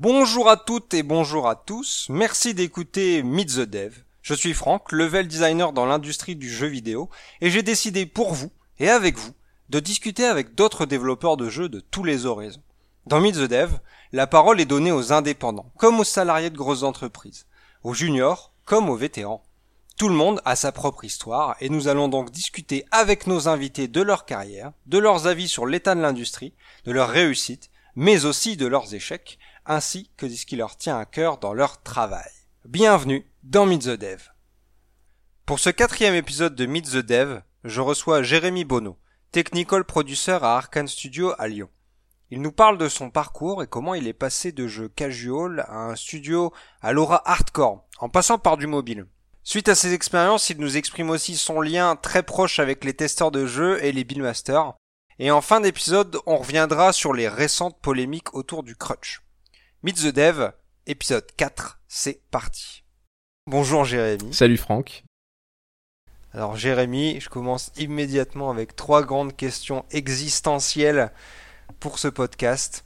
Bonjour 0.00 0.48
à 0.48 0.56
toutes 0.56 0.94
et 0.94 1.02
bonjour 1.02 1.48
à 1.48 1.56
tous. 1.56 2.06
Merci 2.08 2.54
d'écouter 2.54 3.24
Meet 3.24 3.48
the 3.48 3.60
Dev. 3.62 3.96
Je 4.22 4.32
suis 4.32 4.54
Franck, 4.54 4.92
level 4.92 5.26
designer 5.26 5.72
dans 5.72 5.86
l'industrie 5.86 6.36
du 6.36 6.48
jeu 6.48 6.68
vidéo, 6.68 7.10
et 7.40 7.50
j'ai 7.50 7.64
décidé 7.64 8.06
pour 8.06 8.32
vous 8.32 8.52
et 8.78 8.90
avec 8.90 9.18
vous 9.18 9.32
de 9.70 9.80
discuter 9.80 10.24
avec 10.24 10.54
d'autres 10.54 10.86
développeurs 10.86 11.36
de 11.36 11.48
jeux 11.48 11.68
de 11.68 11.80
tous 11.80 12.04
les 12.04 12.26
horizons. 12.26 12.62
Dans 13.06 13.20
Meet 13.20 13.34
the 13.34 13.48
Dev, 13.48 13.72
la 14.12 14.28
parole 14.28 14.60
est 14.60 14.66
donnée 14.66 14.92
aux 14.92 15.12
indépendants, 15.12 15.72
comme 15.76 15.98
aux 15.98 16.04
salariés 16.04 16.50
de 16.50 16.56
grosses 16.56 16.84
entreprises, 16.84 17.46
aux 17.82 17.92
juniors 17.92 18.52
comme 18.64 18.88
aux 18.90 18.96
vétérans. 18.96 19.42
Tout 19.96 20.08
le 20.08 20.14
monde 20.14 20.40
a 20.44 20.54
sa 20.54 20.70
propre 20.70 21.06
histoire 21.06 21.56
et 21.58 21.70
nous 21.70 21.88
allons 21.88 22.06
donc 22.06 22.30
discuter 22.30 22.84
avec 22.92 23.26
nos 23.26 23.48
invités 23.48 23.88
de 23.88 24.00
leur 24.00 24.26
carrière, 24.26 24.70
de 24.86 24.98
leurs 24.98 25.26
avis 25.26 25.48
sur 25.48 25.66
l'état 25.66 25.96
de 25.96 26.00
l'industrie, 26.00 26.54
de 26.84 26.92
leurs 26.92 27.08
réussites, 27.08 27.68
mais 27.96 28.26
aussi 28.26 28.56
de 28.56 28.68
leurs 28.68 28.94
échecs, 28.94 29.40
ainsi 29.68 30.10
que 30.16 30.24
de 30.24 30.32
ce 30.32 30.46
qui 30.46 30.56
leur 30.56 30.76
tient 30.76 30.98
à 30.98 31.04
cœur 31.04 31.36
dans 31.36 31.52
leur 31.52 31.82
travail. 31.82 32.30
Bienvenue 32.64 33.30
dans 33.42 33.66
Meet 33.66 33.82
the 33.82 33.90
Dev. 33.90 34.22
Pour 35.44 35.58
ce 35.58 35.68
quatrième 35.68 36.14
épisode 36.14 36.54
de 36.54 36.64
Meet 36.64 36.90
the 36.90 36.96
Dev, 36.96 37.42
je 37.64 37.82
reçois 37.82 38.22
Jérémy 38.22 38.64
Bonneau, 38.64 38.98
technical 39.30 39.84
producer 39.84 40.32
à 40.42 40.56
Arkane 40.56 40.88
Studio 40.88 41.34
à 41.38 41.48
Lyon. 41.48 41.68
Il 42.30 42.40
nous 42.40 42.52
parle 42.52 42.78
de 42.78 42.88
son 42.88 43.10
parcours 43.10 43.62
et 43.62 43.66
comment 43.66 43.94
il 43.94 44.08
est 44.08 44.14
passé 44.14 44.52
de 44.52 44.66
jeux 44.66 44.88
casual 44.88 45.64
à 45.68 45.76
un 45.76 45.96
studio 45.96 46.52
à 46.80 46.92
l'aura 46.94 47.22
hardcore, 47.30 47.86
en 48.00 48.08
passant 48.08 48.38
par 48.38 48.56
du 48.56 48.66
mobile. 48.66 49.06
Suite 49.44 49.68
à 49.68 49.74
ces 49.74 49.92
expériences, 49.92 50.48
il 50.48 50.58
nous 50.58 50.78
exprime 50.78 51.10
aussi 51.10 51.36
son 51.36 51.60
lien 51.60 51.94
très 51.94 52.22
proche 52.22 52.58
avec 52.58 52.84
les 52.84 52.94
testeurs 52.94 53.30
de 53.30 53.46
jeux 53.46 53.82
et 53.84 53.92
les 53.92 54.04
buildmasters. 54.04 54.74
Et 55.18 55.30
en 55.30 55.42
fin 55.42 55.60
d'épisode, 55.60 56.18
on 56.24 56.38
reviendra 56.38 56.94
sur 56.94 57.12
les 57.12 57.28
récentes 57.28 57.78
polémiques 57.80 58.34
autour 58.34 58.62
du 58.62 58.74
crutch. 58.74 59.20
Meet 59.82 59.96
the 59.96 60.14
Dev, 60.14 60.50
épisode 60.86 61.26
4, 61.36 61.80
c'est 61.88 62.20
parti. 62.30 62.82
Bonjour 63.46 63.84
Jérémy. 63.84 64.34
Salut 64.34 64.56
Franck. 64.56 65.04
Alors 66.32 66.56
Jérémy, 66.56 67.20
je 67.20 67.28
commence 67.28 67.70
immédiatement 67.78 68.50
avec 68.50 68.76
trois 68.76 69.02
grandes 69.04 69.36
questions 69.36 69.84
existentielles 69.90 71.12
pour 71.80 71.98
ce 71.98 72.08
podcast. 72.08 72.84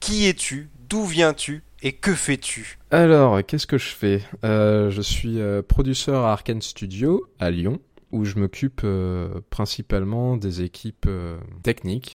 Qui 0.00 0.26
es-tu? 0.26 0.70
D'où 0.88 1.04
viens-tu? 1.04 1.62
Et 1.82 1.92
que 1.92 2.14
fais-tu? 2.14 2.78
Alors, 2.90 3.44
qu'est-ce 3.44 3.66
que 3.66 3.78
je 3.78 3.88
fais? 3.94 4.22
Euh, 4.44 4.90
Je 4.90 5.02
suis 5.02 5.40
euh, 5.40 5.62
producteur 5.62 6.24
à 6.24 6.32
Arkane 6.32 6.62
Studio 6.62 7.26
à 7.38 7.50
Lyon, 7.50 7.80
où 8.10 8.24
je 8.24 8.38
m'occupe 8.38 8.82
euh, 8.84 9.40
principalement 9.50 10.36
des 10.36 10.62
équipes 10.62 11.06
euh, 11.06 11.38
techniques, 11.62 12.12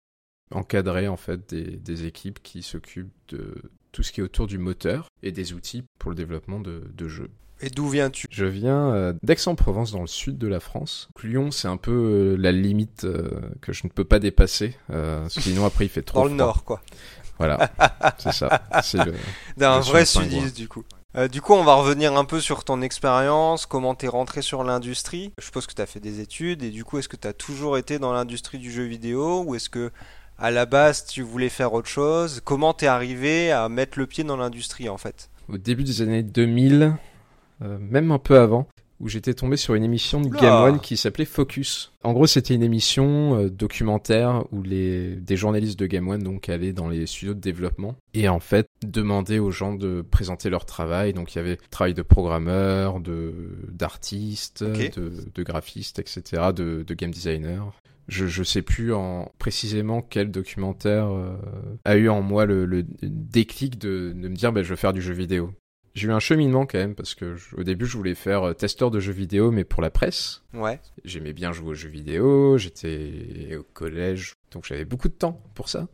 encadrer 0.54 1.08
en 1.08 1.16
fait 1.16 1.48
des, 1.48 1.76
des 1.76 2.04
équipes 2.06 2.42
qui 2.42 2.62
s'occupent 2.62 3.12
de 3.28 3.54
tout 3.98 4.04
ce 4.04 4.12
qui 4.12 4.20
est 4.20 4.22
autour 4.22 4.46
du 4.46 4.58
moteur 4.58 5.10
et 5.24 5.32
des 5.32 5.54
outils 5.54 5.82
pour 5.98 6.12
le 6.12 6.14
développement 6.14 6.60
de, 6.60 6.88
de 6.94 7.08
jeux. 7.08 7.30
Et 7.60 7.68
d'où 7.68 7.88
viens-tu? 7.88 8.28
Je 8.30 8.44
viens 8.44 8.94
euh, 8.94 9.12
d'Aix-en-Provence, 9.24 9.90
dans 9.90 10.02
le 10.02 10.06
sud 10.06 10.38
de 10.38 10.46
la 10.46 10.60
France. 10.60 11.08
Lyon, 11.24 11.50
c'est 11.50 11.66
un 11.66 11.78
peu 11.78 11.90
euh, 11.90 12.36
la 12.36 12.52
limite 12.52 13.02
euh, 13.02 13.28
que 13.60 13.72
je 13.72 13.88
ne 13.88 13.90
peux 13.90 14.04
pas 14.04 14.20
dépasser, 14.20 14.76
sinon 15.26 15.64
après 15.64 15.86
il 15.86 15.88
fait 15.88 16.02
trop 16.02 16.20
Dans 16.20 16.26
le 16.26 16.34
nord, 16.34 16.62
quoi. 16.62 16.80
Voilà, 17.38 17.72
c'est 18.18 18.32
ça. 18.32 18.62
C'est. 18.84 19.00
D'un 19.56 19.80
vrai 19.80 20.06
sudiste, 20.06 20.56
du 20.56 20.68
coup. 20.68 20.84
Euh, 21.16 21.26
du 21.26 21.40
coup, 21.40 21.54
on 21.54 21.64
va 21.64 21.74
revenir 21.74 22.16
un 22.16 22.24
peu 22.24 22.38
sur 22.38 22.64
ton 22.64 22.82
expérience, 22.82 23.64
comment 23.64 23.94
t'es 23.94 24.08
rentré 24.08 24.42
sur 24.42 24.62
l'industrie. 24.62 25.32
Je 25.38 25.46
suppose 25.46 25.66
que 25.66 25.72
t'as 25.72 25.86
fait 25.86 26.00
des 26.00 26.20
études, 26.20 26.62
et 26.62 26.70
du 26.70 26.84
coup, 26.84 26.98
est-ce 26.98 27.08
que 27.08 27.16
t'as 27.16 27.32
toujours 27.32 27.78
été 27.78 27.98
dans 27.98 28.12
l'industrie 28.12 28.58
du 28.58 28.70
jeu 28.70 28.84
vidéo, 28.84 29.42
ou 29.44 29.54
est-ce 29.54 29.70
que, 29.70 29.90
à 30.38 30.50
la 30.50 30.66
base, 30.66 31.04
tu 31.04 31.22
voulais 31.22 31.48
faire 31.48 31.72
autre 31.72 31.88
chose 31.88 32.40
Comment 32.44 32.72
t'es 32.72 32.86
arrivé 32.86 33.50
à 33.50 33.68
mettre 33.68 33.98
le 33.98 34.06
pied 34.06 34.24
dans 34.24 34.36
l'industrie, 34.36 34.88
en 34.88 34.96
fait? 34.96 35.30
Au 35.48 35.58
début 35.58 35.82
des 35.82 36.02
années 36.02 36.22
2000, 36.22 36.94
euh, 37.62 37.78
même 37.80 38.12
un 38.12 38.18
peu 38.18 38.38
avant, 38.38 38.68
où 39.00 39.08
j'étais 39.08 39.34
tombé 39.34 39.56
sur 39.56 39.74
une 39.74 39.84
émission 39.84 40.20
de. 40.20 40.28
Game 40.28 40.62
One 40.62 40.80
qui 40.80 40.96
s'appelait 40.96 41.24
Focus. 41.24 41.92
En 42.02 42.12
gros, 42.12 42.26
c'était 42.26 42.54
une 42.54 42.62
émission 42.62 43.36
euh, 43.36 43.50
documentaire 43.50 44.44
où 44.52 44.62
les 44.62 45.16
des 45.16 45.36
journalistes 45.36 45.78
de 45.78 45.86
Game 45.86 46.08
One 46.08 46.22
donc 46.22 46.48
allaient 46.48 46.72
dans 46.72 46.88
les 46.88 47.06
studios 47.06 47.34
de 47.34 47.40
développement 47.40 47.94
et 48.14 48.28
en 48.28 48.40
fait 48.40 48.67
demandaient 48.82 49.38
aux 49.38 49.50
gens 49.50 49.74
de 49.74 50.02
présenter 50.02 50.50
leur 50.50 50.64
travail. 50.64 51.12
Donc 51.12 51.34
il 51.34 51.38
y 51.38 51.40
avait 51.40 51.56
travail 51.70 51.94
de 51.94 52.02
programmeur, 52.02 53.00
de 53.00 53.32
d'artiste, 53.70 54.62
de, 54.96 55.12
de 55.34 55.42
graphiste, 55.42 55.98
etc., 55.98 56.52
de, 56.54 56.84
de 56.86 56.94
game 56.94 57.10
designer. 57.10 57.72
Je, 58.08 58.26
je 58.26 58.42
sais 58.42 58.62
plus 58.62 58.94
en 58.94 59.30
précisément 59.38 60.00
quel 60.00 60.30
documentaire 60.30 61.08
euh, 61.12 61.36
a 61.84 61.96
eu 61.96 62.08
en 62.08 62.22
moi 62.22 62.46
le, 62.46 62.64
le 62.64 62.84
déclic 63.02 63.78
de, 63.78 64.14
de 64.16 64.28
me 64.28 64.34
dire 64.34 64.50
bah, 64.52 64.62
je 64.62 64.70
veux 64.70 64.76
faire 64.76 64.94
du 64.94 65.02
jeu 65.02 65.12
vidéo. 65.12 65.52
J'ai 65.94 66.06
eu 66.08 66.12
un 66.12 66.20
cheminement 66.20 66.64
quand 66.64 66.78
même 66.78 66.94
parce 66.94 67.14
que 67.14 67.34
je- 67.34 67.54
au 67.56 67.64
début 67.64 67.84
je 67.84 67.96
voulais 67.98 68.14
faire 68.14 68.44
euh, 68.44 68.52
testeur 68.54 68.90
de 68.90 68.98
jeux 69.00 69.12
vidéo 69.12 69.50
mais 69.50 69.64
pour 69.64 69.82
la 69.82 69.90
presse. 69.90 70.42
Ouais. 70.54 70.80
J'aimais 71.04 71.34
bien 71.34 71.52
jouer 71.52 71.68
aux 71.70 71.74
jeux 71.74 71.88
vidéo, 71.90 72.56
j'étais 72.56 73.56
au 73.58 73.62
collège 73.74 74.32
donc 74.52 74.64
j'avais 74.64 74.84
beaucoup 74.86 75.08
de 75.08 75.14
temps 75.14 75.42
pour 75.54 75.68
ça. 75.68 75.86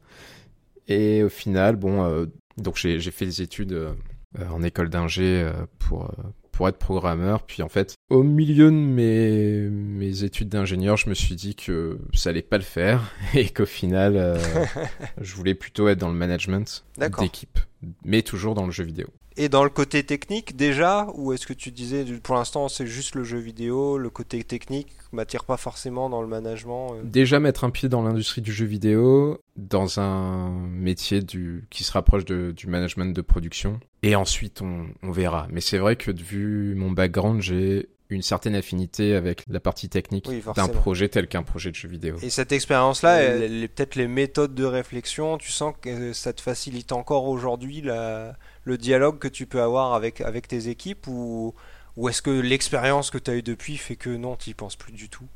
Et 0.87 1.23
au 1.25 1.29
final 1.29 1.75
bon 1.77 2.05
euh, 2.05 2.27
donc 2.57 2.77
j'ai 2.77 2.99
fait 3.11 3.27
des 3.27 3.43
études 3.43 3.73
euh, 3.73 3.93
euh, 4.41 4.49
en 4.49 4.65
école 4.65 4.89
d'ingé 4.89 5.43
euh, 5.43 5.53
pour 5.79 6.13
pour 6.51 6.69
être 6.69 6.79
programmeur 6.79 7.45
puis 7.45 7.63
en 7.63 7.69
fait 7.69 7.95
au 8.11 8.25
milieu 8.25 8.67
de 8.67 8.77
mes 8.77 9.69
mes 9.71 10.25
études 10.25 10.49
d'ingénieur 10.49 10.97
je 10.97 11.09
me 11.09 11.15
suis 11.15 11.37
dit 11.37 11.55
que 11.55 11.99
ça 12.13 12.31
allait 12.31 12.43
pas 12.43 12.57
le 12.57 12.65
faire 12.65 13.13
et 13.35 13.49
qu'au 13.49 13.67
final 13.67 14.17
euh, 14.17 14.37
je 15.21 15.35
voulais 15.37 15.55
plutôt 15.55 15.87
être 15.87 15.99
dans 15.99 16.09
le 16.09 16.17
management 16.17 16.85
d'équipe 17.21 17.61
mais 18.05 18.23
toujours 18.23 18.55
dans 18.55 18.65
le 18.65 18.73
jeu 18.73 18.85
vidéo. 18.85 19.07
Et 19.37 19.49
dans 19.49 19.65
le 19.65 19.71
côté 19.71 20.05
technique, 20.05 20.57
déjà, 20.57 21.09
ou 21.15 21.33
est-ce 21.33 21.47
que 21.47 21.53
tu 21.53 21.73
disais, 21.73 22.05
pour 22.23 22.37
l'instant, 22.37 22.69
c'est 22.69 22.87
juste 22.87 23.17
le 23.17 23.25
jeu 23.25 23.39
vidéo, 23.39 23.99
le 23.99 24.11
côté 24.11 24.43
technique 24.45 24.89
m'attire 25.13 25.45
pas 25.45 25.57
forcément 25.57 26.11
dans 26.11 26.23
le 26.23 26.29
management 26.29 26.95
euh? 26.95 27.03
Déjà 27.05 27.41
mettre 27.41 27.65
un 27.65 27.71
pied 27.71 27.89
dans 27.89 28.03
l'industrie 28.03 28.43
du 28.43 28.53
jeu 28.53 28.67
vidéo, 28.67 29.39
dans 29.57 30.01
un 30.01 30.51
métier 30.51 31.21
du, 31.23 31.67
qui 31.71 31.85
se 31.85 31.93
rapproche 31.93 32.25
de, 32.25 32.53
du 32.57 32.67
management 32.67 33.15
de 33.15 33.21
production. 33.23 33.81
Et 34.03 34.15
ensuite, 34.17 34.61
on, 34.63 34.87
on 35.03 35.11
verra. 35.11 35.47
Mais 35.51 35.61
c'est 35.61 35.79
vrai 35.79 35.97
que 35.97 36.11
de 36.11 36.23
vu 36.23 36.75
mon 36.75 36.91
background, 36.91 37.41
j'ai 37.41 37.89
une 38.11 38.23
certaine 38.23 38.55
affinité 38.55 39.15
avec 39.15 39.45
la 39.49 39.61
partie 39.61 39.89
technique 39.89 40.27
Oui, 40.29 40.43
d'un 40.55 40.69
projet 40.69 41.09
tel 41.09 41.27
qu'un 41.27 41.43
projet 41.43 41.71
de 41.71 41.75
jeu 41.77 41.89
vidéo. 41.89 42.17
Et 42.23 42.31
cette 42.31 42.53
expérience-là, 42.53 43.17
Euh, 43.21 43.67
peut-être 43.75 43.95
les 43.97 44.07
méthodes 44.09 44.55
de 44.55 44.65
réflexion, 44.65 45.39
tu 45.39 45.51
sens 45.51 45.75
que 45.81 46.13
ça 46.13 46.33
te 46.33 46.41
facilite 46.41 46.93
encore 46.93 47.27
aujourd'hui 47.27 47.81
la- 47.81 48.37
le 48.65 48.77
dialogue 48.79 49.19
que 49.19 49.29
tu 49.29 49.47
peux 49.47 49.63
avoir 49.63 49.95
avec, 49.95 50.21
avec 50.21 50.49
tes 50.49 50.69
équipes 50.69 51.07
ou, 51.07 51.55
ou 51.97 52.09
est-ce 52.09 52.21
que 52.23 52.31
l'expérience 52.31 53.11
que 53.11 53.19
tu 53.19 53.31
as 53.31 53.35
eue 53.37 53.43
depuis 53.43 53.77
fait 53.79 53.97
que 53.97 54.11
non, 54.11 54.37
tu 54.37 54.55
penses 54.55 54.77
plus 54.77 54.93
du 54.93 55.09
tout? 55.09 55.27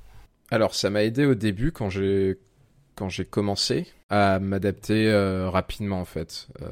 Alors, 0.50 0.74
ça 0.74 0.90
m'a 0.90 1.04
aidé 1.04 1.24
au 1.26 1.34
début 1.34 1.72
quand 1.72 1.90
j'ai 1.90 2.38
quand 2.94 3.08
j'ai 3.08 3.24
commencé 3.24 3.86
à 4.10 4.40
m'adapter 4.40 5.06
euh, 5.08 5.48
rapidement 5.50 6.00
en 6.00 6.04
fait. 6.04 6.48
Euh, 6.62 6.68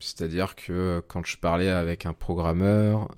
C'est-à-dire 0.00 0.56
que 0.56 0.72
euh, 0.72 1.00
quand 1.06 1.24
je 1.24 1.36
parlais 1.38 1.68
avec 1.68 2.04
un 2.06 2.12
programmeur, 2.12 3.08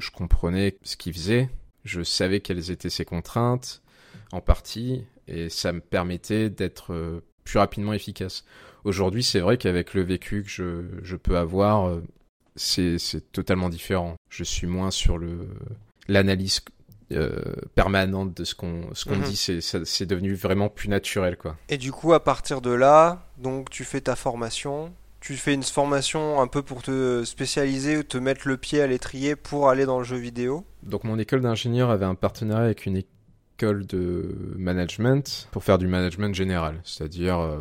je 0.00 0.10
comprenais 0.10 0.76
ce 0.82 0.96
qu'il 0.96 1.12
faisait, 1.14 1.48
je 1.84 2.02
savais 2.02 2.40
quelles 2.40 2.70
étaient 2.70 2.90
ses 2.90 3.04
contraintes 3.04 3.82
en 4.32 4.40
partie, 4.40 5.04
et 5.28 5.48
ça 5.48 5.72
me 5.72 5.80
permettait 5.80 6.50
d'être 6.50 6.92
euh, 6.92 7.20
plus 7.44 7.58
rapidement 7.58 7.92
efficace. 7.92 8.44
Aujourd'hui, 8.84 9.22
c'est 9.22 9.40
vrai 9.40 9.56
qu'avec 9.58 9.94
le 9.94 10.02
vécu 10.02 10.42
que 10.42 10.48
je, 10.50 10.84
je 11.02 11.16
peux 11.16 11.36
avoir, 11.36 11.88
euh, 11.88 12.02
c'est 12.56 12.98
c'est 12.98 13.30
totalement 13.32 13.68
différent. 13.68 14.16
Je 14.28 14.42
suis 14.44 14.66
moins 14.66 14.90
sur 14.90 15.18
le 15.18 15.48
l'analyse 16.08 16.60
euh, 17.12 17.40
permanente 17.74 18.36
de 18.36 18.44
ce 18.44 18.54
qu'on 18.54 18.88
ce 18.94 19.04
qu'on 19.04 19.16
Mhm. 19.16 19.24
dit 19.24 19.36
c'est 19.36 19.60
ça- 19.60 19.84
c'est 19.84 20.06
devenu 20.06 20.34
vraiment 20.34 20.68
plus 20.68 20.88
naturel 20.88 21.36
quoi 21.36 21.56
Et 21.68 21.76
du 21.78 21.90
coup, 21.92 22.12
à 22.12 22.22
partir 22.22 22.60
de 22.60 22.70
là, 22.70 23.26
donc 23.38 23.68
tu 23.70 23.84
fais 23.84 24.00
ta 24.00 24.14
formation, 24.16 24.92
tu 25.20 25.36
fais 25.36 25.54
une 25.54 25.62
formation 25.62 26.40
un 26.40 26.46
peu 26.46 26.62
pour 26.62 26.82
te 26.82 27.24
spécialiser 27.24 27.98
ou 27.98 28.02
te 28.02 28.18
mettre 28.18 28.48
le 28.48 28.56
pied 28.56 28.80
à 28.80 28.86
l'étrier 28.86 29.36
pour 29.36 29.68
aller 29.68 29.84
dans 29.84 29.98
le 29.98 30.04
jeu 30.04 30.16
vidéo. 30.16 30.64
donc 30.82 31.04
mon 31.04 31.18
école 31.18 31.42
d'ingénieur 31.42 31.90
avait 31.90 32.06
un 32.06 32.14
partenariat 32.14 32.64
avec 32.64 32.86
une 32.86 32.96
école 32.96 33.86
de 33.86 34.54
management 34.56 35.48
pour 35.50 35.62
faire 35.62 35.78
du 35.78 35.86
management 35.86 36.34
général 36.34 36.80
c'est-à-dire 36.84 37.38
euh, 37.38 37.60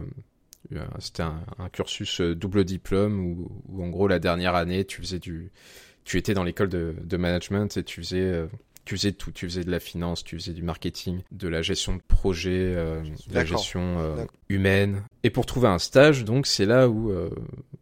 euh, 0.75 0.85
c'était 0.99 1.23
un, 1.23 1.69
cursus 1.71 2.21
euh, 2.21 2.35
double 2.35 2.63
diplôme 2.63 3.19
où, 3.19 3.81
en 3.81 3.89
gros 3.89 4.07
la 4.07 4.19
dernière 4.19 4.55
année 4.55 4.85
tu 4.85 5.01
faisais 5.01 5.19
du 5.19 5.51
tu 6.05 6.17
étais 6.17 6.33
dans 6.33 6.43
l'école 6.43 6.69
de, 6.69 7.17
management 7.17 7.77
et 7.77 7.83
tu 7.83 8.01
faisais 8.01 8.47
tu 8.89 8.95
faisais 8.95 9.11
tout, 9.11 9.31
tu 9.31 9.47
faisais 9.47 9.63
de 9.63 9.69
la 9.69 9.79
finance, 9.79 10.23
tu 10.23 10.35
faisais 10.35 10.51
du 10.51 10.63
marketing, 10.63 11.21
de 11.31 11.47
la 11.47 11.61
gestion 11.61 11.95
de 11.95 12.01
projet, 12.01 12.73
euh, 12.75 13.03
de 13.03 13.35
la 13.35 13.45
gestion 13.45 13.99
euh, 13.99 14.25
humaine. 14.49 15.03
Et 15.21 15.29
pour 15.29 15.45
trouver 15.45 15.67
un 15.67 15.77
stage, 15.77 16.25
donc 16.25 16.47
c'est 16.47 16.65
là 16.65 16.89
où 16.89 17.11
euh, 17.11 17.29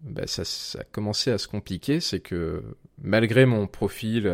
bah, 0.01 0.27
ça, 0.27 0.43
ça 0.43 0.79
a 0.81 0.83
commencé 0.83 1.31
à 1.31 1.37
se 1.37 1.47
compliquer, 1.47 2.01
c'est 2.01 2.19
que 2.19 2.61
malgré 3.01 3.45
mon 3.45 3.67
profil 3.67 4.29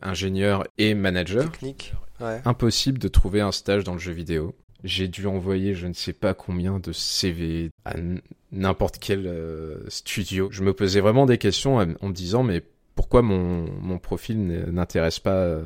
ingénieur 0.00 0.68
et 0.78 0.94
manager, 0.94 1.50
Technique. 1.50 1.94
Ouais. 2.20 2.42
impossible 2.44 3.00
de 3.00 3.08
trouver 3.08 3.40
un 3.40 3.50
stage 3.50 3.82
dans 3.82 3.94
le 3.94 3.98
jeu 3.98 4.12
vidéo. 4.12 4.54
j'ai 4.84 5.08
dû 5.08 5.26
envoyer 5.26 5.74
je 5.74 5.88
ne 5.88 5.94
sais 5.94 6.12
pas 6.12 6.32
combien 6.32 6.78
de 6.78 6.92
CV 6.92 7.70
à 7.84 7.94
n'importe 8.52 8.98
quel 9.00 9.28
studio. 9.88 10.48
Je 10.52 10.62
me 10.62 10.72
posais 10.72 11.00
vraiment 11.00 11.26
des 11.26 11.38
questions 11.38 11.78
en 11.78 12.08
me 12.08 12.12
disant 12.12 12.44
mais 12.44 12.62
pourquoi 12.98 13.22
mon, 13.22 13.64
mon 13.80 14.00
profil 14.00 14.44
n'intéresse 14.72 15.20
pas 15.20 15.36
euh, 15.36 15.62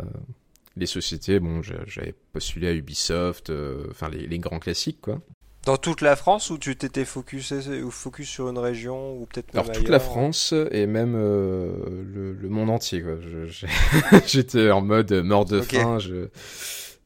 les 0.76 0.84
sociétés 0.84 1.40
Bon, 1.40 1.62
j'avais 1.62 2.14
postulé 2.34 2.68
à 2.68 2.72
Ubisoft, 2.74 3.48
euh, 3.48 3.86
enfin 3.90 4.10
les, 4.10 4.26
les, 4.26 4.38
grands 4.38 4.58
classiques 4.58 5.00
quoi. 5.00 5.18
Dans 5.64 5.78
toute 5.78 6.02
la 6.02 6.14
France 6.14 6.50
ou 6.50 6.58
tu 6.58 6.76
t'étais 6.76 7.06
focus, 7.06 7.54
focus 7.88 8.28
sur 8.28 8.50
une 8.50 8.58
région 8.58 9.14
ou 9.14 9.24
peut-être 9.24 9.48
Alors 9.54 9.72
toute 9.72 9.88
la 9.88 9.98
France 9.98 10.52
et 10.72 10.86
même 10.86 11.14
le, 11.14 12.36
le, 12.38 12.48
monde 12.50 12.68
entier 12.68 13.02
quoi. 13.02 13.14
J'étais 14.26 14.70
en 14.70 14.82
mode 14.82 15.10
mort 15.12 15.46
de 15.46 15.62
faim. 15.62 15.98
Je, 15.98 16.28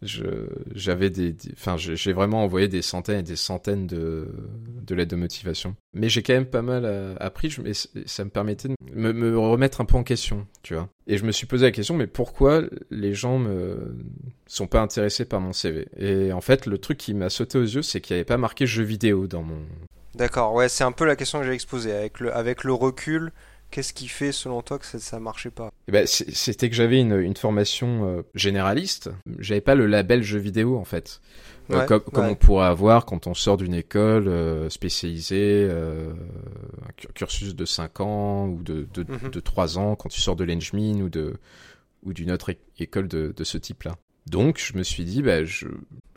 j'avais 0.02 1.10
des, 1.10 1.34
enfin, 1.52 1.76
j'ai 1.76 2.12
vraiment 2.12 2.42
envoyé 2.44 2.68
des 2.68 2.82
centaines 2.82 3.20
et 3.20 3.22
des 3.22 3.36
centaines 3.36 3.86
de, 3.86 4.28
de 4.82 4.94
lettres 4.94 5.10
de 5.10 5.16
motivation. 5.16 5.74
Mais 5.94 6.08
j'ai 6.08 6.22
quand 6.22 6.34
même 6.34 6.46
pas 6.46 6.62
mal 6.62 6.84
euh, 6.84 7.14
appris, 7.18 7.50
je, 7.50 7.62
ça 8.04 8.24
me 8.24 8.30
permettait 8.30 8.68
de 8.68 8.74
me, 8.92 9.12
me, 9.12 9.38
remettre 9.38 9.80
un 9.80 9.84
peu 9.84 9.96
en 9.96 10.02
question, 10.02 10.46
tu 10.62 10.74
vois. 10.74 10.88
Et 11.06 11.16
je 11.16 11.24
me 11.24 11.32
suis 11.32 11.46
posé 11.46 11.66
la 11.66 11.72
question, 11.72 11.94
mais 11.94 12.06
pourquoi 12.06 12.62
les 12.90 13.14
gens 13.14 13.38
me 13.38 13.96
sont 14.46 14.66
pas 14.66 14.80
intéressés 14.80 15.24
par 15.24 15.40
mon 15.40 15.52
CV 15.52 15.88
Et 15.96 16.32
en 16.32 16.40
fait, 16.40 16.66
le 16.66 16.78
truc 16.78 16.98
qui 16.98 17.14
m'a 17.14 17.30
sauté 17.30 17.58
aux 17.58 17.62
yeux, 17.62 17.82
c'est 17.82 18.00
qu'il 18.00 18.14
n'y 18.14 18.18
avait 18.18 18.24
pas 18.24 18.36
marqué 18.36 18.66
jeu 18.66 18.84
vidéo 18.84 19.26
dans 19.26 19.42
mon. 19.42 19.62
D'accord, 20.14 20.54
ouais, 20.54 20.68
c'est 20.68 20.84
un 20.84 20.92
peu 20.92 21.04
la 21.04 21.16
question 21.16 21.40
que 21.40 21.46
j'ai 21.46 21.52
exposée. 21.52 21.92
Avec 21.92 22.20
le, 22.20 22.34
avec 22.34 22.64
le 22.64 22.72
recul, 22.72 23.32
Qu'est-ce 23.70 23.92
qui 23.92 24.08
fait, 24.08 24.32
selon 24.32 24.62
toi, 24.62 24.78
que 24.78 24.86
ça, 24.86 25.18
ne 25.18 25.22
marchait 25.22 25.50
pas? 25.50 25.70
Eh 25.88 25.92
ben, 25.92 26.06
C'était 26.06 26.70
que 26.70 26.76
j'avais 26.76 27.00
une, 27.00 27.18
une, 27.18 27.36
formation 27.36 28.08
euh, 28.08 28.22
généraliste. 28.34 29.10
J'avais 29.38 29.60
pas 29.60 29.74
le 29.74 29.86
label 29.86 30.22
jeu 30.22 30.38
vidéo, 30.38 30.78
en 30.78 30.84
fait. 30.84 31.20
Euh, 31.72 31.84
comme, 31.84 32.26
on 32.26 32.36
pourrait 32.36 32.68
avoir 32.68 33.06
quand 33.06 33.26
on 33.26 33.34
sort 33.34 33.56
d'une 33.56 33.74
école 33.74 34.28
euh, 34.28 34.70
spécialisée, 34.70 35.68
un 35.68 36.92
cursus 37.14 37.56
de 37.56 37.64
5 37.64 38.00
ans 38.00 38.46
ou 38.46 38.62
de, 38.62 38.86
de, 38.94 39.02
mhm. 39.02 39.30
de 39.30 39.40
3 39.40 39.78
ans, 39.78 39.96
quand 39.96 40.08
tu 40.08 40.20
sors 40.20 40.36
de 40.36 40.44
l'Engmin 40.44 41.00
ou 41.00 41.08
de 41.08 41.34
ou 42.04 42.12
d'une 42.12 42.30
autre 42.30 42.54
école 42.78 43.08
de, 43.08 43.34
de 43.36 43.44
ce 43.44 43.58
type-là. 43.58 43.96
Donc, 44.26 44.58
je 44.58 44.78
me 44.78 44.84
suis 44.84 45.04
dit, 45.04 45.22
bah, 45.22 45.44
je, 45.44 45.66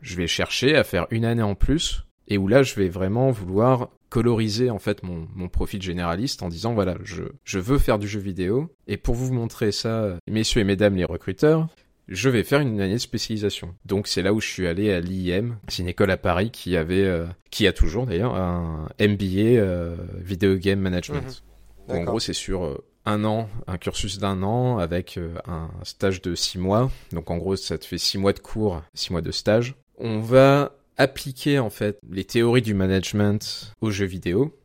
je 0.02 0.16
vais 0.16 0.28
chercher 0.28 0.76
à 0.76 0.84
faire 0.84 1.08
une 1.10 1.26
année 1.26 1.42
en 1.42 1.56
plus 1.56 2.06
et 2.30 2.38
où 2.38 2.48
là 2.48 2.64
je 2.64 2.76
vais 2.76 2.90
vraiment 2.90 3.32
vouloir 3.32 3.90
coloriser 4.10 4.70
en 4.70 4.80
fait 4.80 5.04
mon, 5.04 5.28
mon 5.36 5.50
profil 5.50 5.82
généraliste 5.82 6.42
en 6.42 6.50
disant 6.50 6.74
voilà 6.74 6.96
je, 7.04 7.24
je 7.44 7.60
veux 7.60 7.78
faire 7.78 8.00
du 8.00 8.08
jeu 8.08 8.20
vidéo 8.20 8.70
et 8.88 8.98
pour 8.98 9.16
vous 9.16 9.32
montrer 9.34 9.72
ça 9.72 10.18
messieurs 10.30 10.62
et 10.62 10.64
mesdames 10.64 10.96
les 10.96 11.06
recruteurs 11.06 11.68
je 12.10 12.30
vais 12.30 12.44
faire 12.44 12.60
une 12.60 12.82
année 12.82 12.94
de 12.94 12.98
spécialisation. 12.98 13.76
Donc 13.86 14.08
c'est 14.08 14.22
là 14.22 14.34
où 14.34 14.42
je 14.42 14.48
suis 14.48 14.68
allé 14.68 14.92
à 14.92 15.00
l'IM, 15.00 15.58
c'est 15.68 15.84
une 15.84 15.88
école 15.88 16.12
à 16.12 16.18
Paris 16.18 16.50
qui 16.50 16.76
avait, 16.76 17.06
euh, 17.06 17.26
qui 17.52 17.68
a 17.68 17.74
toujours 17.74 18.08
d'ailleurs 18.08 18.36
un 18.36 18.90
MBA 19.00 19.60
euh, 19.60 19.96
Video 20.18 20.56
Game 20.56 20.80
Management. 20.80 21.44
Mhm. 21.88 21.96
En 21.96 22.04
gros 22.04 22.20
c'est 22.20 22.34
sur 22.34 22.66
euh, 22.66 22.84
un 23.06 23.24
an, 23.26 23.48
un 23.68 23.78
cursus 23.78 24.18
d'un 24.18 24.44
an 24.44 24.80
avec 24.80 25.20
un 25.46 25.70
stage 25.84 26.22
de 26.22 26.36
six 26.36 26.58
mois. 26.58 26.92
Donc 27.12 27.30
en 27.32 27.38
gros 27.38 27.56
ça 27.56 27.78
te 27.78 27.86
fait 27.86 27.98
six 27.98 28.18
mois 28.18 28.34
de 28.34 28.40
cours, 28.40 28.82
six 28.94 29.12
mois 29.12 29.22
de 29.22 29.32
stage. 29.32 29.76
On 29.98 30.20
va 30.20 30.72
appliquer 31.00 31.58
en 31.58 31.72
fait 31.72 31.98
les 32.12 32.26
théories 32.26 32.62
du 32.62 32.76
management 32.76 33.74
aux 33.82 33.90
jeux 33.90 34.06
vidéo 34.06 34.56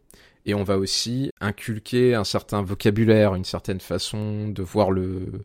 et 0.45 0.53
on 0.53 0.65
va 0.65 0.77
aussi 0.77 1.31
inculquer 1.41 2.15
un 2.15 2.25
certain 2.25 2.61
vocabulaire, 2.61 3.35
une 3.35 3.47
certaine 3.47 3.81
façon 3.81 4.49
de 4.49 4.63
voir 4.63 4.91
le 4.91 5.45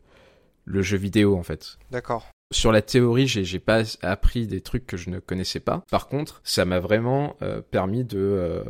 le 0.66 0.82
jeu 0.82 0.98
vidéo 0.98 1.36
en 1.36 1.42
fait. 1.42 1.78
D'accord. 1.90 2.28
Sur 2.52 2.72
la 2.72 2.82
théorie, 2.82 3.28
j'ai, 3.28 3.60
pas 3.60 3.82
appris 4.02 4.48
des 4.48 4.60
trucs 4.60 4.84
que 4.84 4.96
je 4.96 5.08
ne 5.10 5.20
connaissais 5.20 5.60
pas. 5.60 5.84
Par 5.88 6.08
contre, 6.08 6.40
ça 6.42 6.64
m'a 6.64 6.80
vraiment 6.80 7.36
euh, 7.42 7.60
permis 7.60 8.02
de 8.02 8.18
euh, 8.18 8.64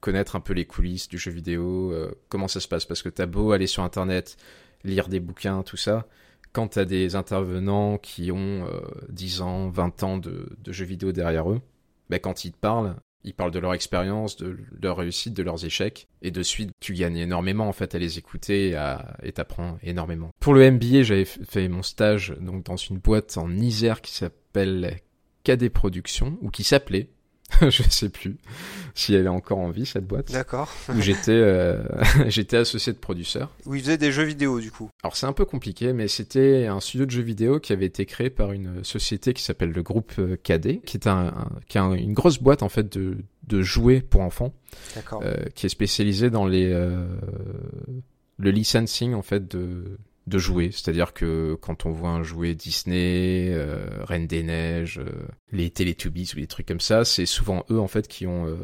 connaître 0.00 0.36
un 0.36 0.40
peu 0.40 0.52
les 0.52 0.64
coulisses 0.64 1.08
du 1.08 1.18
jeu 1.18 1.32
vidéo, 1.32 1.92
euh, 1.92 2.12
comment 2.28 2.46
ça 2.46 2.60
se 2.60 2.68
passe. 2.68 2.84
Parce 2.84 3.02
que 3.02 3.08
t'as 3.08 3.26
beau 3.26 3.50
aller 3.50 3.66
sur 3.66 3.82
Internet, 3.82 4.36
lire 4.84 5.08
des 5.08 5.18
bouquins, 5.18 5.64
tout 5.64 5.76
ça, 5.76 6.06
quand 6.52 6.68
tu 6.68 6.78
as 6.78 6.84
des 6.84 7.16
intervenants 7.16 7.98
qui 7.98 8.32
ont 8.32 8.66
10 9.10 9.40
euh, 9.40 9.44
ans, 9.44 9.68
20 9.68 10.02
ans 10.02 10.18
de, 10.18 10.48
jeux 10.66 10.84
vidéo 10.84 11.12
derrière 11.12 11.50
eux, 11.50 11.60
bah, 12.10 12.18
quand 12.18 12.44
ils 12.44 12.52
te 12.52 12.58
parlent, 12.58 12.96
ils 13.24 13.34
parlent 13.34 13.50
de 13.50 13.58
leur 13.58 13.74
expérience, 13.74 14.36
de 14.36 14.56
leur 14.80 14.96
réussite, 14.96 15.34
de 15.34 15.42
leurs 15.42 15.64
échecs, 15.64 16.06
et 16.22 16.30
de 16.30 16.42
suite, 16.42 16.70
tu 16.80 16.94
gagnes 16.94 17.16
énormément 17.16 17.68
en 17.68 17.72
fait 17.72 17.94
à 17.94 17.98
les 17.98 18.18
écouter 18.18 18.78
et 19.22 19.32
t'apprends 19.32 19.78
énormément. 19.82 20.30
Pour 20.38 20.54
le 20.54 20.70
MBA, 20.70 21.02
j'avais 21.02 21.24
fait 21.24 21.68
mon 21.68 21.82
stage 21.82 22.36
donc 22.40 22.64
dans 22.64 22.76
une 22.76 22.98
boîte 22.98 23.36
en 23.36 23.50
Isère 23.50 24.00
qui 24.00 24.12
s'appelle 24.12 25.00
KD 25.46 25.70
Productions, 25.70 26.38
ou 26.40 26.50
qui 26.50 26.64
s'appelait 26.64 27.10
je 27.60 27.82
sais 27.84 28.08
plus 28.08 28.36
si 28.94 29.14
elle 29.14 29.26
est 29.26 29.28
encore 29.28 29.58
en 29.58 29.70
vie 29.70 29.86
cette 29.86 30.06
boîte. 30.06 30.32
D'accord. 30.32 30.72
où 30.88 31.00
j'étais 31.00 31.30
euh, 31.32 31.82
j'étais 32.28 32.56
associé 32.56 32.92
de 32.92 32.98
producteur. 32.98 33.54
Où 33.66 33.74
ils 33.74 33.82
faisaient 33.82 33.98
des 33.98 34.10
jeux 34.10 34.24
vidéo 34.24 34.60
du 34.60 34.70
coup. 34.70 34.90
Alors 35.02 35.16
c'est 35.16 35.26
un 35.26 35.32
peu 35.32 35.44
compliqué, 35.44 35.92
mais 35.92 36.08
c'était 36.08 36.66
un 36.66 36.80
studio 36.80 37.06
de 37.06 37.10
jeux 37.10 37.22
vidéo 37.22 37.60
qui 37.60 37.72
avait 37.72 37.86
été 37.86 38.06
créé 38.06 38.30
par 38.30 38.52
une 38.52 38.82
société 38.82 39.32
qui 39.32 39.42
s'appelle 39.42 39.70
le 39.70 39.82
groupe 39.82 40.12
euh, 40.18 40.36
KD, 40.42 40.80
qui 40.84 40.96
est 40.96 41.06
un, 41.06 41.32
qui 41.68 41.78
a 41.78 41.84
une 41.84 42.14
grosse 42.14 42.38
boîte 42.38 42.62
en 42.62 42.68
fait 42.68 42.92
de 42.96 43.18
de 43.46 43.62
jouets 43.62 44.00
pour 44.00 44.22
enfants, 44.22 44.52
euh, 45.22 45.36
qui 45.54 45.66
est 45.66 45.70
spécialisée 45.70 46.30
dans 46.30 46.46
les 46.46 46.70
euh, 46.72 47.06
le 48.38 48.50
licensing 48.50 49.14
en 49.14 49.22
fait 49.22 49.46
de 49.48 49.98
de 50.26 50.38
jouer, 50.38 50.70
C'est-à-dire 50.72 51.12
que 51.12 51.56
quand 51.60 51.86
on 51.86 51.90
voit 51.90 52.10
un 52.10 52.24
jouet 52.24 52.54
Disney, 52.54 53.52
euh, 53.52 53.86
Reine 54.02 54.26
des 54.26 54.42
Neiges, 54.42 54.98
euh, 54.98 55.10
les 55.52 55.70
Teletubbies 55.70 56.32
ou 56.34 56.40
des 56.40 56.48
trucs 56.48 56.66
comme 56.66 56.80
ça, 56.80 57.04
c'est 57.04 57.26
souvent 57.26 57.64
eux 57.70 57.78
en 57.78 57.86
fait 57.86 58.08
qui 58.08 58.26
ont 58.26 58.46
euh, 58.46 58.56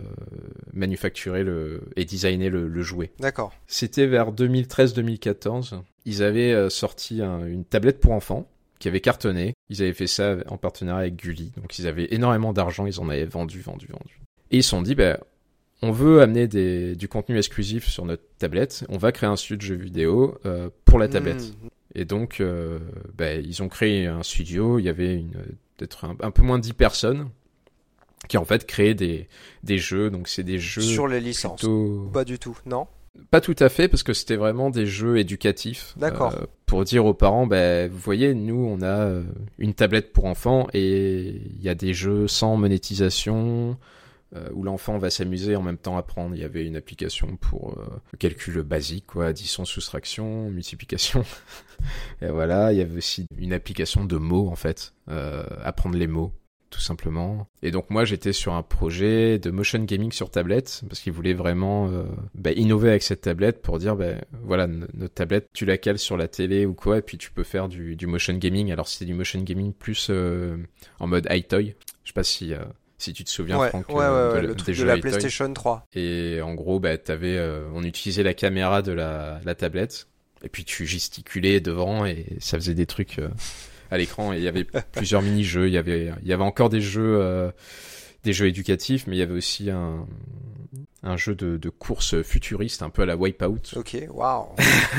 manufacturé 0.72 1.44
le 1.44 1.82
et 1.94 2.04
designé 2.04 2.50
le, 2.50 2.82
jouet. 2.82 3.12
D'accord. 3.20 3.52
C'était 3.68 4.06
vers 4.06 4.32
2013-2014. 4.32 5.80
Ils 6.04 6.22
avaient 6.24 6.68
sorti 6.68 7.20
une 7.20 7.64
tablette 7.64 8.00
pour 8.00 8.10
enfants 8.10 8.48
qui 8.80 8.88
avait 8.88 9.00
cartonné. 9.00 9.54
Ils 9.68 9.82
avaient 9.82 9.92
fait 9.92 10.08
ça 10.08 10.36
en 10.48 10.56
partenariat 10.56 11.02
avec 11.02 11.16
Gulli. 11.16 11.52
Donc 11.56 11.78
ils 11.78 11.86
avaient 11.86 12.08
énormément 12.10 12.52
d'argent, 12.52 12.86
ils 12.86 12.98
en 12.98 13.08
avaient 13.08 13.24
vendu, 13.24 13.60
vendu, 13.60 13.86
vendu. 13.86 14.20
Et 14.50 14.58
ils 14.58 14.62
se 14.64 14.70
sont 14.70 14.82
dit, 14.82 14.96
bah, 14.96 15.20
on 15.82 15.90
veut 15.90 16.22
amener 16.22 16.46
des, 16.46 16.94
du 16.94 17.08
contenu 17.08 17.36
exclusif 17.36 17.88
sur 17.88 18.04
notre 18.04 18.22
tablette, 18.38 18.84
on 18.88 18.98
va 18.98 19.10
créer 19.10 19.28
un 19.28 19.36
studio 19.36 19.56
de 19.56 19.62
jeux 19.62 19.84
vidéo 19.84 20.38
euh, 20.46 20.70
pour 20.84 20.98
la 20.98 21.08
tablette. 21.08 21.42
Mmh. 21.42 21.68
Et 21.94 22.04
donc, 22.04 22.40
euh, 22.40 22.78
bah, 23.18 23.34
ils 23.34 23.62
ont 23.62 23.68
créé 23.68 24.06
un 24.06 24.22
studio, 24.22 24.78
il 24.78 24.84
y 24.84 24.88
avait 24.88 25.24
peut-être 25.76 26.06
un, 26.20 26.30
peu 26.30 26.42
moins 26.42 26.58
de 26.58 26.62
10 26.62 26.72
personnes 26.72 27.28
qui 28.28 28.38
en 28.38 28.44
fait 28.44 28.66
créaient 28.66 28.94
des, 28.94 29.28
des 29.64 29.78
jeux, 29.78 30.08
donc 30.08 30.28
c'est 30.28 30.44
des 30.44 30.58
jeux... 30.58 30.80
Sur 30.80 31.08
les 31.08 31.20
licences 31.20 31.66
Pas 32.12 32.24
du 32.24 32.38
tout, 32.38 32.56
non? 32.64 32.86
Pas 33.30 33.40
tout 33.40 33.56
à 33.58 33.68
fait, 33.68 33.88
parce 33.88 34.04
que 34.04 34.14
c'était 34.14 34.36
vraiment 34.36 34.70
des 34.70 34.86
jeux 34.86 35.18
éducatifs. 35.18 35.92
D'accord. 35.98 36.32
Euh, 36.34 36.46
pour 36.64 36.84
dire 36.84 37.04
aux 37.04 37.12
parents, 37.12 37.46
bah, 37.46 37.88
vous 37.88 37.98
voyez, 37.98 38.32
nous, 38.32 38.64
on 38.64 38.82
a 38.82 39.20
une 39.58 39.74
tablette 39.74 40.12
pour 40.12 40.26
enfants 40.26 40.68
et 40.72 41.42
il 41.56 41.62
y 41.62 41.68
a 41.68 41.74
des 41.74 41.92
jeux 41.92 42.28
sans 42.28 42.56
monétisation, 42.56 43.76
où 44.54 44.62
l'enfant 44.62 44.98
va 44.98 45.10
s'amuser 45.10 45.56
en 45.56 45.62
même 45.62 45.78
temps 45.78 45.96
apprendre. 45.96 46.34
Il 46.34 46.40
y 46.40 46.44
avait 46.44 46.64
une 46.64 46.76
application 46.76 47.36
pour 47.36 47.78
euh, 47.78 48.00
le 48.12 48.18
calcul 48.18 48.62
basique, 48.62 49.06
quoi, 49.06 49.26
addition, 49.26 49.64
soustraction, 49.64 50.50
multiplication. 50.50 51.24
et 52.22 52.28
voilà, 52.28 52.72
il 52.72 52.78
y 52.78 52.80
avait 52.80 52.96
aussi 52.96 53.26
une 53.36 53.52
application 53.52 54.04
de 54.04 54.16
mots 54.16 54.48
en 54.48 54.56
fait, 54.56 54.94
euh, 55.08 55.44
apprendre 55.62 55.96
les 55.96 56.06
mots 56.06 56.32
tout 56.70 56.80
simplement. 56.80 57.46
Et 57.62 57.70
donc 57.70 57.90
moi 57.90 58.06
j'étais 58.06 58.32
sur 58.32 58.54
un 58.54 58.62
projet 58.62 59.38
de 59.38 59.50
motion 59.50 59.80
gaming 59.80 60.10
sur 60.10 60.30
tablette 60.30 60.82
parce 60.88 61.00
qu'ils 61.00 61.12
voulaient 61.12 61.34
vraiment 61.34 61.90
euh, 61.90 62.04
bah, 62.34 62.52
innover 62.52 62.88
avec 62.88 63.02
cette 63.02 63.20
tablette 63.20 63.60
pour 63.60 63.78
dire 63.78 63.94
bah, 63.94 64.14
voilà 64.42 64.66
notre 64.66 65.12
tablette 65.12 65.48
tu 65.52 65.66
la 65.66 65.76
cales 65.76 65.98
sur 65.98 66.16
la 66.16 66.28
télé 66.28 66.64
ou 66.64 66.72
quoi 66.72 66.96
et 66.96 67.02
puis 67.02 67.18
tu 67.18 67.30
peux 67.30 67.42
faire 67.42 67.68
du, 67.68 67.94
du 67.94 68.06
motion 68.06 68.32
gaming. 68.32 68.72
Alors 68.72 68.88
c'est 68.88 69.04
du 69.04 69.12
motion 69.12 69.42
gaming 69.42 69.74
plus 69.74 70.10
en 70.98 71.06
mode 71.06 71.26
high 71.28 71.46
toy. 71.46 71.74
Je 72.04 72.08
sais 72.08 72.14
pas 72.14 72.24
si 72.24 72.54
si 73.02 73.12
tu 73.12 73.24
te 73.24 73.30
souviens, 73.30 73.58
Franck, 73.68 73.86
euh, 73.90 74.40
de, 74.40 74.46
le 74.46 74.54
truc 74.54 74.78
de 74.78 74.84
la 74.84 74.96
PlayStation 74.96 75.52
3. 75.52 75.88
Et 75.94 76.40
en 76.40 76.54
gros, 76.54 76.78
bah, 76.78 76.90
avais, 77.08 77.36
euh, 77.36 77.68
on 77.74 77.82
utilisait 77.82 78.22
la 78.22 78.34
caméra 78.34 78.80
de 78.80 78.92
la, 78.92 79.40
la, 79.44 79.54
tablette, 79.54 80.06
et 80.44 80.48
puis 80.48 80.64
tu 80.64 80.86
gesticulais 80.86 81.60
devant, 81.60 82.06
et 82.06 82.26
ça 82.38 82.56
faisait 82.58 82.74
des 82.74 82.86
trucs 82.86 83.18
euh, 83.18 83.28
à 83.90 83.98
l'écran. 83.98 84.32
Et 84.32 84.36
il 84.36 84.42
y 84.42 84.48
avait 84.48 84.64
plusieurs 84.92 85.20
mini-jeux. 85.20 85.66
Il 85.66 85.72
y 85.72 85.78
avait, 85.78 86.12
il 86.22 86.28
y 86.28 86.32
avait 86.32 86.44
encore 86.44 86.70
des 86.70 86.80
jeux, 86.80 87.52
des 88.22 88.32
jeux 88.32 88.46
éducatifs, 88.46 89.06
mais 89.08 89.16
il 89.16 89.18
y 89.18 89.22
avait 89.22 89.34
aussi 89.34 89.68
un, 89.68 90.06
un 91.02 91.16
jeu 91.16 91.34
de, 91.34 91.56
de 91.56 91.68
course 91.70 92.22
futuriste, 92.22 92.82
un 92.82 92.90
peu 92.90 93.02
à 93.02 93.06
la 93.06 93.16
Wipeout. 93.16 93.76
Ok, 93.76 93.96
waouh. 94.10 94.46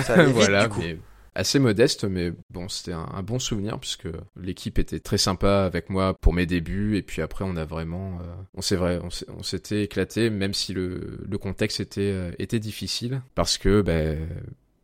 voilà, 0.33 0.67
mais 0.77 0.98
assez 1.36 1.60
modeste, 1.60 2.04
mais 2.06 2.32
bon, 2.50 2.70
c'était 2.70 2.94
un, 2.94 3.24
bon 3.24 3.40
souvenir 3.40 3.80
puisque 3.80 4.08
l'équipe 4.36 4.80
était 4.80 5.00
très 5.00 5.18
sympa 5.18 5.63
avec 5.63 5.90
moi 5.90 6.16
pour 6.20 6.34
mes 6.34 6.46
débuts 6.46 6.98
et 6.98 7.02
puis 7.02 7.22
après 7.22 7.46
on 7.48 7.56
a 7.56 7.66
vraiment, 7.66 8.20
euh, 8.22 8.34
on 8.54 8.62
s'est 8.62 8.75
vrai, 8.75 9.00
on 9.02 9.44
s'était 9.44 9.84
éclaté 9.84 10.30
même 10.30 10.54
si 10.54 10.74
le, 10.74 11.20
le 11.28 11.38
contexte 11.38 11.80
était 11.80 12.02
euh, 12.02 12.32
était 12.40 12.60
difficile 12.60 13.22
parce 13.36 13.58
que 13.58 13.82
ben 13.82 14.28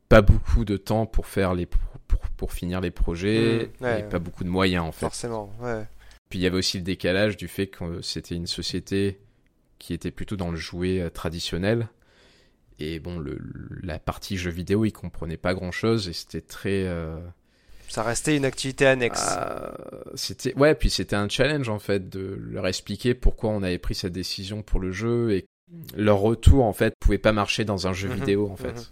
pas 0.07 0.21
beaucoup 0.21 0.65
de 0.65 0.77
temps 0.77 1.05
pour 1.05 1.27
faire 1.27 1.53
les 1.53 1.67
pour, 1.67 1.79
pour 2.37 2.53
finir 2.53 2.81
les 2.81 2.91
projets 2.91 3.71
mmh, 3.79 3.85
et 3.85 4.03
pas 4.03 4.19
beaucoup 4.19 4.43
de 4.43 4.49
moyens 4.49 4.85
en 4.85 4.91
fait. 4.91 5.05
Forcément, 5.05 5.53
ouais. 5.61 5.85
Puis 6.29 6.39
il 6.39 6.41
y 6.43 6.45
avait 6.45 6.57
aussi 6.57 6.77
le 6.77 6.83
décalage 6.83 7.37
du 7.37 7.47
fait 7.47 7.67
que 7.67 8.01
c'était 8.01 8.35
une 8.35 8.47
société 8.47 9.19
qui 9.79 9.93
était 9.93 10.11
plutôt 10.11 10.35
dans 10.35 10.51
le 10.51 10.57
jouet 10.57 10.99
euh, 10.99 11.09
traditionnel. 11.09 11.89
Et 12.79 12.99
bon, 12.99 13.19
le, 13.19 13.37
la 13.83 13.99
partie 13.99 14.37
jeux 14.37 14.51
vidéo, 14.51 14.85
ils 14.85 14.91
comprenaient 14.91 15.37
pas 15.37 15.53
grand 15.53 15.71
chose 15.71 16.07
et 16.07 16.13
c'était 16.13 16.41
très. 16.41 16.83
Euh, 16.85 17.17
Ça 17.89 18.03
restait 18.03 18.37
une 18.37 18.45
activité 18.45 18.85
annexe. 18.85 19.21
Ah, 19.21 19.73
c'était 20.15 20.53
ouais, 20.55 20.75
puis 20.75 20.89
c'était 20.89 21.15
un 21.17 21.27
challenge 21.27 21.67
en 21.69 21.79
fait 21.79 22.09
de 22.09 22.37
leur 22.39 22.67
expliquer 22.67 23.13
pourquoi 23.15 23.49
on 23.49 23.63
avait 23.63 23.79
pris 23.79 23.95
cette 23.95 24.13
décision 24.13 24.61
pour 24.61 24.79
le 24.79 24.91
jeu 24.91 25.31
et 25.33 25.45
leur 25.95 26.19
retour 26.19 26.63
en 26.63 26.73
fait 26.73 26.93
pouvait 26.99 27.17
pas 27.17 27.33
marcher 27.33 27.65
dans 27.65 27.85
un 27.87 27.93
jeu 27.93 28.07
Mhm, 28.09 28.15
vidéo 28.15 28.47
en 28.47 28.51
mhm. 28.51 28.57
fait. 28.57 28.91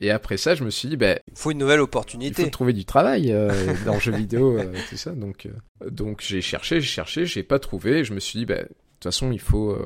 Et 0.00 0.10
après 0.12 0.36
ça, 0.36 0.54
je 0.54 0.62
me 0.62 0.70
suis 0.70 0.88
dit, 0.88 0.96
ben, 0.96 1.18
Il 1.32 1.36
faut 1.36 1.50
une 1.50 1.58
nouvelle 1.58 1.80
il 1.80 1.82
opportunité. 1.82 2.44
faut 2.44 2.50
trouver 2.50 2.72
du 2.72 2.84
travail 2.84 3.32
euh, 3.32 3.50
dans 3.84 3.94
le 3.94 4.00
jeu 4.00 4.12
vidéo, 4.12 4.56
euh, 4.58 4.72
tout 4.88 4.96
ça. 4.96 5.10
Donc, 5.10 5.46
euh, 5.46 5.90
donc 5.90 6.22
j'ai 6.22 6.40
cherché, 6.40 6.80
j'ai 6.80 6.86
cherché, 6.86 7.26
j'ai 7.26 7.42
pas 7.42 7.58
trouvé. 7.58 7.98
Et 7.98 8.04
je 8.04 8.14
me 8.14 8.20
suis 8.20 8.38
dit, 8.40 8.46
bah, 8.46 8.62
de 8.62 8.68
toute 8.68 9.04
façon, 9.04 9.32
il 9.32 9.40
faut, 9.40 9.76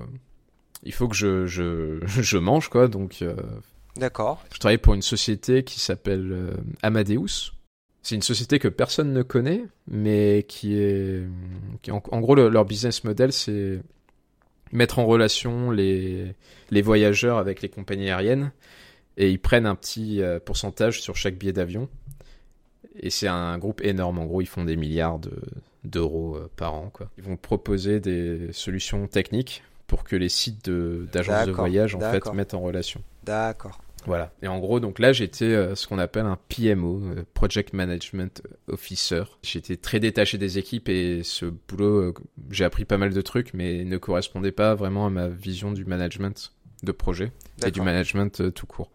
il 0.82 0.92
faut 0.92 1.08
que 1.08 1.16
je, 1.16 1.46
je, 1.46 1.98
je 2.06 2.38
mange, 2.38 2.68
quoi. 2.68 2.88
Donc, 2.88 3.22
euh, 3.22 3.34
D'accord. 3.96 4.42
je 4.52 4.58
travaille 4.58 4.78
pour 4.78 4.94
une 4.94 5.02
société 5.02 5.64
qui 5.64 5.80
s'appelle 5.80 6.30
euh, 6.32 6.52
Amadeus. 6.82 7.52
C'est 8.04 8.16
une 8.16 8.22
société 8.22 8.58
que 8.58 8.66
personne 8.68 9.12
ne 9.12 9.22
connaît, 9.22 9.64
mais 9.86 10.44
qui 10.48 10.74
est, 10.74 11.22
qui, 11.82 11.90
en, 11.92 12.02
en 12.10 12.20
gros, 12.20 12.34
le- 12.34 12.48
leur 12.48 12.64
business 12.64 13.04
model, 13.04 13.32
c'est 13.32 13.80
mettre 14.72 14.98
en 14.98 15.06
relation 15.06 15.70
les, 15.70 16.34
les 16.70 16.82
voyageurs 16.82 17.38
avec 17.38 17.62
les 17.62 17.68
compagnies 17.68 18.08
aériennes 18.10 18.50
et 19.18 19.30
ils 19.30 19.38
prennent 19.38 19.66
un 19.66 19.74
petit 19.76 20.20
euh, 20.22 20.40
pourcentage 20.40 21.00
sur 21.02 21.14
chaque 21.14 21.36
billet 21.36 21.52
d'avion. 21.52 21.88
Et 22.98 23.10
c'est 23.10 23.28
un 23.28 23.56
groupe 23.58 23.82
énorme. 23.84 24.18
En 24.18 24.24
gros, 24.26 24.40
ils 24.40 24.46
font 24.46 24.64
des 24.64 24.76
milliards 24.76 25.18
de- 25.18 25.40
d'euros 25.84 26.38
par 26.56 26.74
an. 26.74 26.90
Quoi. 26.92 27.08
Ils 27.18 27.24
vont 27.24 27.36
proposer 27.36 28.00
des 28.00 28.52
solutions 28.52 29.06
techniques 29.06 29.62
pour 29.92 30.04
que 30.04 30.16
les 30.16 30.30
sites 30.30 30.70
d'agences 30.70 31.46
de, 31.46 31.52
voyage 31.52 31.94
en 31.94 32.00
fait 32.00 32.32
mettent 32.32 32.54
en 32.54 32.60
relation. 32.60 33.02
D'accord. 33.24 33.78
Voilà. 34.06 34.32
Et 34.40 34.48
en 34.48 34.58
gros, 34.58 34.80
donc 34.80 34.98
là, 34.98 35.12
j'étais 35.12 35.44
euh, 35.44 35.74
ce 35.74 35.86
qu'on 35.86 35.98
appelle 35.98 36.24
un 36.24 36.38
PMO, 36.48 37.02
euh, 37.04 37.24
Project 37.34 37.74
Management 37.74 38.42
Officer. 38.68 39.24
J'étais 39.42 39.76
très 39.76 40.00
détaché 40.00 40.38
des 40.38 40.56
équipes 40.56 40.88
et 40.88 41.20
ce 41.22 41.44
boulot, 41.44 41.98
euh, 41.98 42.14
j'ai 42.50 42.64
appris 42.64 42.86
pas 42.86 42.96
mal 42.96 43.12
de 43.12 43.20
trucs, 43.20 43.52
mais 43.52 43.84
ne 43.84 43.98
correspondait 43.98 44.50
pas 44.50 44.74
vraiment 44.74 45.04
à 45.04 45.10
ma 45.10 45.28
vision 45.28 45.72
du 45.72 45.84
management 45.84 46.54
de 46.82 46.92
projet 46.92 47.30
et 47.62 47.70
du 47.70 47.82
management 47.82 48.50
tout 48.54 48.66
court. 48.66 48.90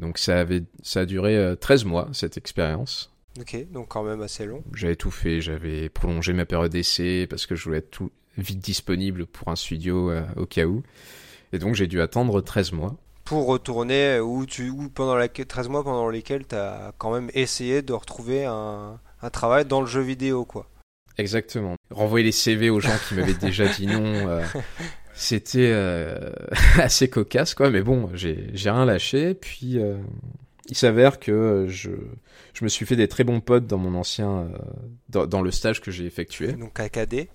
Donc 0.00 0.18
ça 0.18 0.40
avait, 0.40 0.64
ça 0.82 1.00
a 1.00 1.06
duré 1.06 1.36
euh, 1.36 1.54
13 1.54 1.84
mois 1.84 2.08
cette 2.12 2.36
expérience. 2.36 3.12
Ok, 3.40 3.70
donc 3.70 3.88
quand 3.88 4.02
même 4.02 4.20
assez 4.20 4.46
long. 4.46 4.64
J'avais 4.74 4.96
tout 4.96 5.12
fait, 5.12 5.40
j'avais 5.40 5.88
prolongé 5.88 6.32
ma 6.32 6.44
période 6.44 6.72
d'essai 6.72 7.28
parce 7.30 7.46
que 7.46 7.54
je 7.54 7.64
voulais 7.64 7.78
être 7.78 7.90
tout 7.90 8.10
vite 8.36 8.58
disponible 8.58 9.26
pour 9.26 9.48
un 9.48 9.56
studio 9.56 10.10
euh, 10.10 10.22
au 10.36 10.46
cas 10.46 10.64
où. 10.64 10.82
Et 11.52 11.58
donc 11.58 11.74
j'ai 11.74 11.86
dû 11.86 12.00
attendre 12.00 12.40
13 12.40 12.72
mois. 12.72 12.96
Pour 13.24 13.46
retourner 13.46 14.20
où 14.20 14.46
tu, 14.46 14.70
où 14.70 14.88
pendant 14.88 15.16
la, 15.16 15.28
13 15.28 15.68
mois 15.68 15.82
pendant 15.82 16.08
lesquels 16.08 16.46
tu 16.46 16.54
as 16.54 16.92
quand 16.98 17.12
même 17.12 17.30
essayé 17.34 17.82
de 17.82 17.92
retrouver 17.92 18.44
un, 18.44 19.00
un 19.22 19.30
travail 19.30 19.64
dans 19.64 19.80
le 19.80 19.86
jeu 19.86 20.00
vidéo, 20.00 20.44
quoi. 20.44 20.68
Exactement. 21.18 21.76
Renvoyer 21.90 22.24
les 22.24 22.32
CV 22.32 22.70
aux 22.70 22.78
gens 22.78 22.96
qui 23.08 23.14
m'avaient 23.14 23.34
déjà 23.34 23.66
dit 23.66 23.86
non, 23.86 24.04
euh, 24.04 24.44
c'était 25.14 25.70
euh, 25.72 26.30
assez 26.78 27.08
cocasse, 27.08 27.54
quoi. 27.54 27.70
Mais 27.70 27.82
bon, 27.82 28.10
j'ai 28.14 28.52
rien 28.54 28.84
lâché. 28.84 29.34
Puis 29.34 29.80
euh, 29.80 29.96
il 30.68 30.76
s'avère 30.76 31.18
que 31.18 31.32
euh, 31.32 31.68
je, 31.68 31.90
je 32.54 32.64
me 32.64 32.68
suis 32.68 32.86
fait 32.86 32.96
des 32.96 33.08
très 33.08 33.24
bons 33.24 33.40
potes 33.40 33.66
dans 33.66 33.78
mon 33.78 33.94
ancien, 33.94 34.30
euh, 34.30 34.48
dans, 35.08 35.26
dans 35.26 35.42
le 35.42 35.50
stage 35.50 35.80
que 35.80 35.90
j'ai 35.90 36.04
effectué. 36.04 36.52
Donc 36.52 36.78
AKD. 36.78 37.28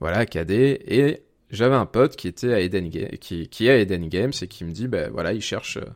Voilà, 0.00 0.26
KD. 0.26 0.50
Et 0.86 1.22
j'avais 1.50 1.74
un 1.74 1.86
pote 1.86 2.16
qui 2.16 2.28
était 2.28 2.52
à 2.52 2.60
Eden 2.60 2.90
qui, 3.20 3.48
qui 3.48 3.66
est 3.66 3.70
à 3.70 3.76
Eden 3.78 4.08
Games 4.08 4.32
et 4.40 4.48
qui 4.48 4.64
me 4.64 4.72
dit, 4.72 4.88
ben 4.88 5.10
voilà, 5.10 5.32
il 5.32 5.42
cherche, 5.42 5.78
euh, 5.78 5.86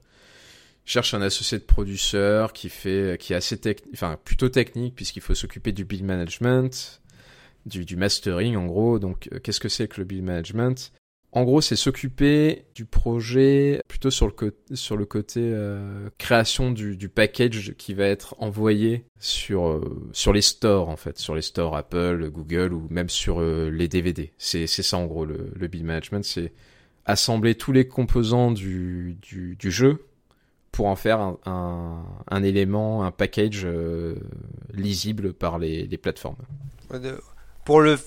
il 0.86 0.90
cherche 0.90 1.14
un 1.14 1.22
associé 1.22 1.58
de 1.58 1.64
producteur 1.64 2.52
qui 2.52 2.68
fait, 2.68 3.16
qui 3.20 3.32
est 3.32 3.36
assez 3.36 3.58
technique, 3.58 3.94
enfin 3.94 4.18
plutôt 4.24 4.48
technique 4.48 4.94
puisqu'il 4.94 5.22
faut 5.22 5.34
s'occuper 5.34 5.72
du 5.72 5.84
build 5.84 6.04
management, 6.04 7.00
du, 7.66 7.84
du 7.84 7.96
mastering 7.96 8.56
en 8.56 8.66
gros. 8.66 8.98
Donc, 8.98 9.28
euh, 9.32 9.38
qu'est-ce 9.38 9.60
que 9.60 9.68
c'est 9.68 9.88
que 9.88 10.00
le 10.00 10.04
build 10.04 10.24
management? 10.24 10.92
En 11.34 11.44
gros, 11.44 11.62
c'est 11.62 11.76
s'occuper 11.76 12.66
du 12.74 12.84
projet 12.84 13.80
plutôt 13.88 14.10
sur 14.10 14.26
le, 14.26 14.54
sur 14.74 14.98
le 14.98 15.06
côté 15.06 15.40
euh, 15.42 16.10
création 16.18 16.70
du, 16.70 17.08
package 17.08 17.72
qui 17.78 17.94
va 17.94 18.04
être 18.04 18.34
envoyé 18.38 19.06
sur, 19.18 19.66
euh, 19.66 20.10
sur 20.12 20.34
les 20.34 20.42
stores, 20.42 20.90
en 20.90 20.96
fait, 20.96 21.16
sur 21.18 21.34
les 21.34 21.40
stores 21.40 21.74
Apple, 21.74 22.28
Google 22.30 22.74
ou 22.74 22.86
même 22.90 23.08
sur 23.08 23.40
euh, 23.40 23.70
les 23.70 23.88
DVD. 23.88 24.30
C'est 24.36 24.66
ça 24.66 24.98
en 24.98 25.06
gros 25.06 25.24
le, 25.24 25.50
le 25.54 25.68
build 25.68 25.86
management, 25.86 26.22
c'est 26.22 26.52
assembler 27.06 27.54
tous 27.54 27.72
les 27.72 27.88
composants 27.88 28.50
du, 28.50 29.16
du, 29.22 29.70
jeu 29.70 30.04
pour 30.70 30.86
en 30.86 30.96
faire 30.96 31.18
un, 31.18 31.38
un, 31.46 32.04
un 32.28 32.42
élément, 32.42 33.04
un 33.04 33.10
package 33.10 33.66
lisible 34.74 35.32
par 35.32 35.58
les, 35.58 35.86
les 35.86 35.96
plateformes. 35.96 36.36
Pour 37.64 37.80
le 37.80 37.98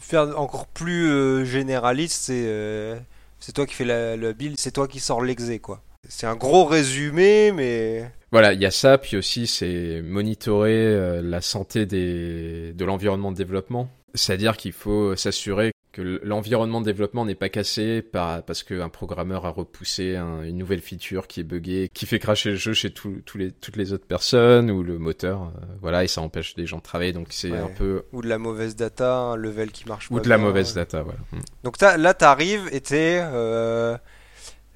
faire 0.00 0.38
encore 0.38 0.66
plus 0.66 1.10
euh, 1.10 1.44
généraliste, 1.44 2.22
c'est 2.24 2.44
euh, 2.46 2.98
c'est 3.40 3.52
toi 3.52 3.66
qui 3.66 3.74
fais 3.74 3.84
le 3.84 4.32
build, 4.32 4.56
c'est 4.58 4.70
toi 4.70 4.88
qui 4.88 5.00
sors 5.00 5.22
l'exé, 5.22 5.58
quoi. 5.58 5.82
C'est 6.08 6.26
un 6.26 6.34
gros 6.34 6.64
résumé, 6.64 7.52
mais 7.52 8.10
Voilà, 8.32 8.52
il 8.52 8.60
y 8.60 8.66
a 8.66 8.70
ça, 8.70 8.98
puis 8.98 9.16
aussi 9.16 9.46
c'est 9.46 10.02
monitorer 10.02 10.74
euh, 10.74 11.22
la 11.22 11.40
santé 11.40 11.86
des, 11.86 12.72
de 12.72 12.84
l'environnement 12.84 13.30
de 13.30 13.36
développement. 13.36 13.88
C'est-à-dire 14.14 14.56
qu'il 14.56 14.72
faut 14.72 15.14
s'assurer 15.16 15.72
que 15.92 16.20
l'environnement 16.24 16.80
de 16.80 16.86
développement 16.86 17.24
n'est 17.26 17.34
pas 17.34 17.50
cassé 17.50 18.00
par, 18.02 18.42
parce 18.44 18.62
qu'un 18.62 18.88
programmeur 18.88 19.44
a 19.46 19.50
repoussé 19.50 20.16
un- 20.16 20.42
une 20.42 20.56
nouvelle 20.56 20.80
feature 20.80 21.26
qui 21.26 21.40
est 21.40 21.44
buggée, 21.44 21.90
qui 21.92 22.06
fait 22.06 22.18
cracher 22.18 22.50
le 22.50 22.56
jeu 22.56 22.72
chez 22.72 22.92
les, 23.34 23.52
toutes 23.52 23.76
les 23.76 23.92
autres 23.92 24.06
personnes, 24.06 24.70
ou 24.70 24.82
le 24.82 24.98
moteur, 24.98 25.42
euh, 25.42 25.60
voilà, 25.80 26.02
et 26.04 26.08
ça 26.08 26.22
empêche 26.22 26.54
les 26.56 26.66
gens 26.66 26.78
de 26.78 26.82
travailler, 26.82 27.12
donc 27.12 27.28
c'est 27.30 27.50
Ouais. 27.52 27.58
un 27.58 27.68
peu... 27.68 28.04
ou 28.12 28.22
de 28.22 28.28
la 28.28 28.38
mauvaise 28.38 28.74
data, 28.74 29.14
un 29.16 29.36
level 29.36 29.70
qui 29.70 29.86
marche 29.86 30.10
Ou 30.10 30.14
pas 30.16 30.20
de 30.22 30.28
la 30.30 30.38
mauvaise 30.38 30.72
data, 30.74 31.02
voilà. 31.02 31.18
Mm. 31.32 31.38
Donc 31.64 31.80
là, 31.80 32.14
t'arrives 32.14 32.68
et 32.72 32.80
t'es. 32.80 33.20
euh, 33.22 33.96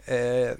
euh, 0.09 0.55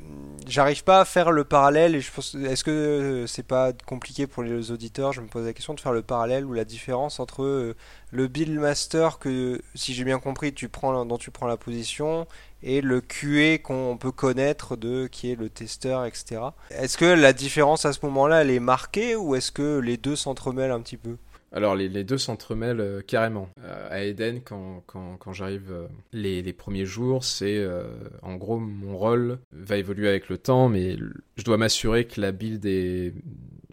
J'arrive 0.47 0.85
pas 0.85 1.01
à 1.01 1.05
faire 1.05 1.33
le 1.33 1.45
parallèle 1.45 1.95
et 1.95 2.01
je 2.01 2.11
pense. 2.13 2.35
Est-ce 2.35 2.63
que 2.63 2.71
euh, 2.71 3.27
c'est 3.27 3.43
pas 3.43 3.73
compliqué 3.73 4.27
pour 4.27 4.43
les 4.43 4.71
auditeurs 4.71 5.13
Je 5.13 5.21
me 5.21 5.27
pose 5.27 5.45
la 5.45 5.53
question 5.53 5.75
de 5.75 5.81
faire 5.81 5.93
le 5.93 6.03
parallèle 6.03 6.45
ou 6.45 6.53
la 6.53 6.65
différence 6.65 7.19
entre 7.19 7.43
euh, 7.43 7.77
le 8.13 8.29
build 8.29 8.59
master 8.59 9.19
que, 9.19 9.61
si 9.75 9.93
j'ai 9.95 10.05
bien 10.05 10.19
compris, 10.19 10.55
tu 10.55 10.69
prends 10.69 11.05
dont 11.05 11.19
tu 11.19 11.31
prends 11.31 11.47
la 11.47 11.57
position 11.57 12.27
et 12.63 12.81
le 12.81 13.01
QA 13.01 13.59
qu'on 13.59 13.97
peut 13.99 14.13
connaître 14.13 14.77
de 14.77 15.07
qui 15.07 15.31
est 15.31 15.37
le 15.37 15.49
testeur, 15.49 16.05
etc. 16.05 16.43
Est-ce 16.71 16.97
que 16.97 17.05
la 17.05 17.33
différence 17.33 17.85
à 17.85 17.93
ce 17.93 17.99
moment-là, 18.05 18.43
elle 18.43 18.51
est 18.51 18.61
marquée 18.61 19.17
ou 19.17 19.35
est-ce 19.35 19.53
que 19.53 19.79
les 19.79 19.97
deux 19.97 20.17
s'entremêlent 20.17 20.71
un 20.71 20.81
petit 20.81 20.97
peu? 20.97 21.17
Alors 21.57 21.75
les, 21.75 21.89
les 21.89 22.05
deux 22.05 22.19
s'entremêlent 22.19 22.81
euh, 22.81 23.01
carrément. 23.01 23.49
Euh, 23.65 23.89
à 23.91 24.05
Eden, 24.05 24.43
quand, 24.45 24.83
quand, 24.87 25.17
quand 25.19 25.33
j'arrive 25.33 25.73
euh, 25.73 25.87
les, 26.13 26.43
les 26.43 26.53
premiers 26.53 26.85
jours, 26.85 27.25
c'est 27.25 27.57
euh, 27.57 27.85
en 28.21 28.37
gros 28.37 28.59
mon 28.59 28.99
rôle 28.99 29.39
va 29.53 29.79
évoluer 29.79 30.07
avec 30.07 30.29
le 30.29 30.37
temps, 30.37 30.69
mais 30.69 30.99
je 31.37 31.45
dois 31.45 31.57
m'assurer 31.57 32.05
que 32.05 32.21
la 32.21 32.33
build 32.33 32.67
est, 32.67 33.15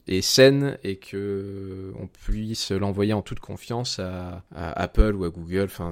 est 0.08 0.22
saine 0.22 0.78
et 0.86 0.96
que 0.96 1.92
on 2.00 2.08
puisse 2.08 2.72
l'envoyer 2.72 3.12
en 3.12 3.22
toute 3.22 3.42
confiance 3.42 4.00
à, 4.00 4.46
à 4.56 4.82
Apple 4.82 5.14
ou 5.16 5.26
à 5.26 5.30
Google. 5.30 5.66
Enfin, 5.66 5.92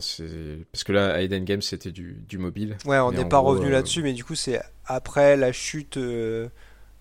parce 0.71 0.83
que 0.85 0.93
là, 0.93 1.13
à 1.13 1.21
Eden 1.21 1.43
Games, 1.43 1.61
c'était 1.61 1.91
du, 1.91 2.23
du 2.25 2.37
mobile. 2.37 2.77
Ouais, 2.85 2.99
on 2.99 3.11
n'est 3.11 3.27
pas 3.27 3.41
gros, 3.41 3.49
revenu 3.49 3.69
là-dessus, 3.69 4.01
mais 4.01 4.13
du 4.13 4.23
coup, 4.23 4.35
c'est 4.35 4.61
après 4.85 5.35
la 5.35 5.51
chute 5.51 5.97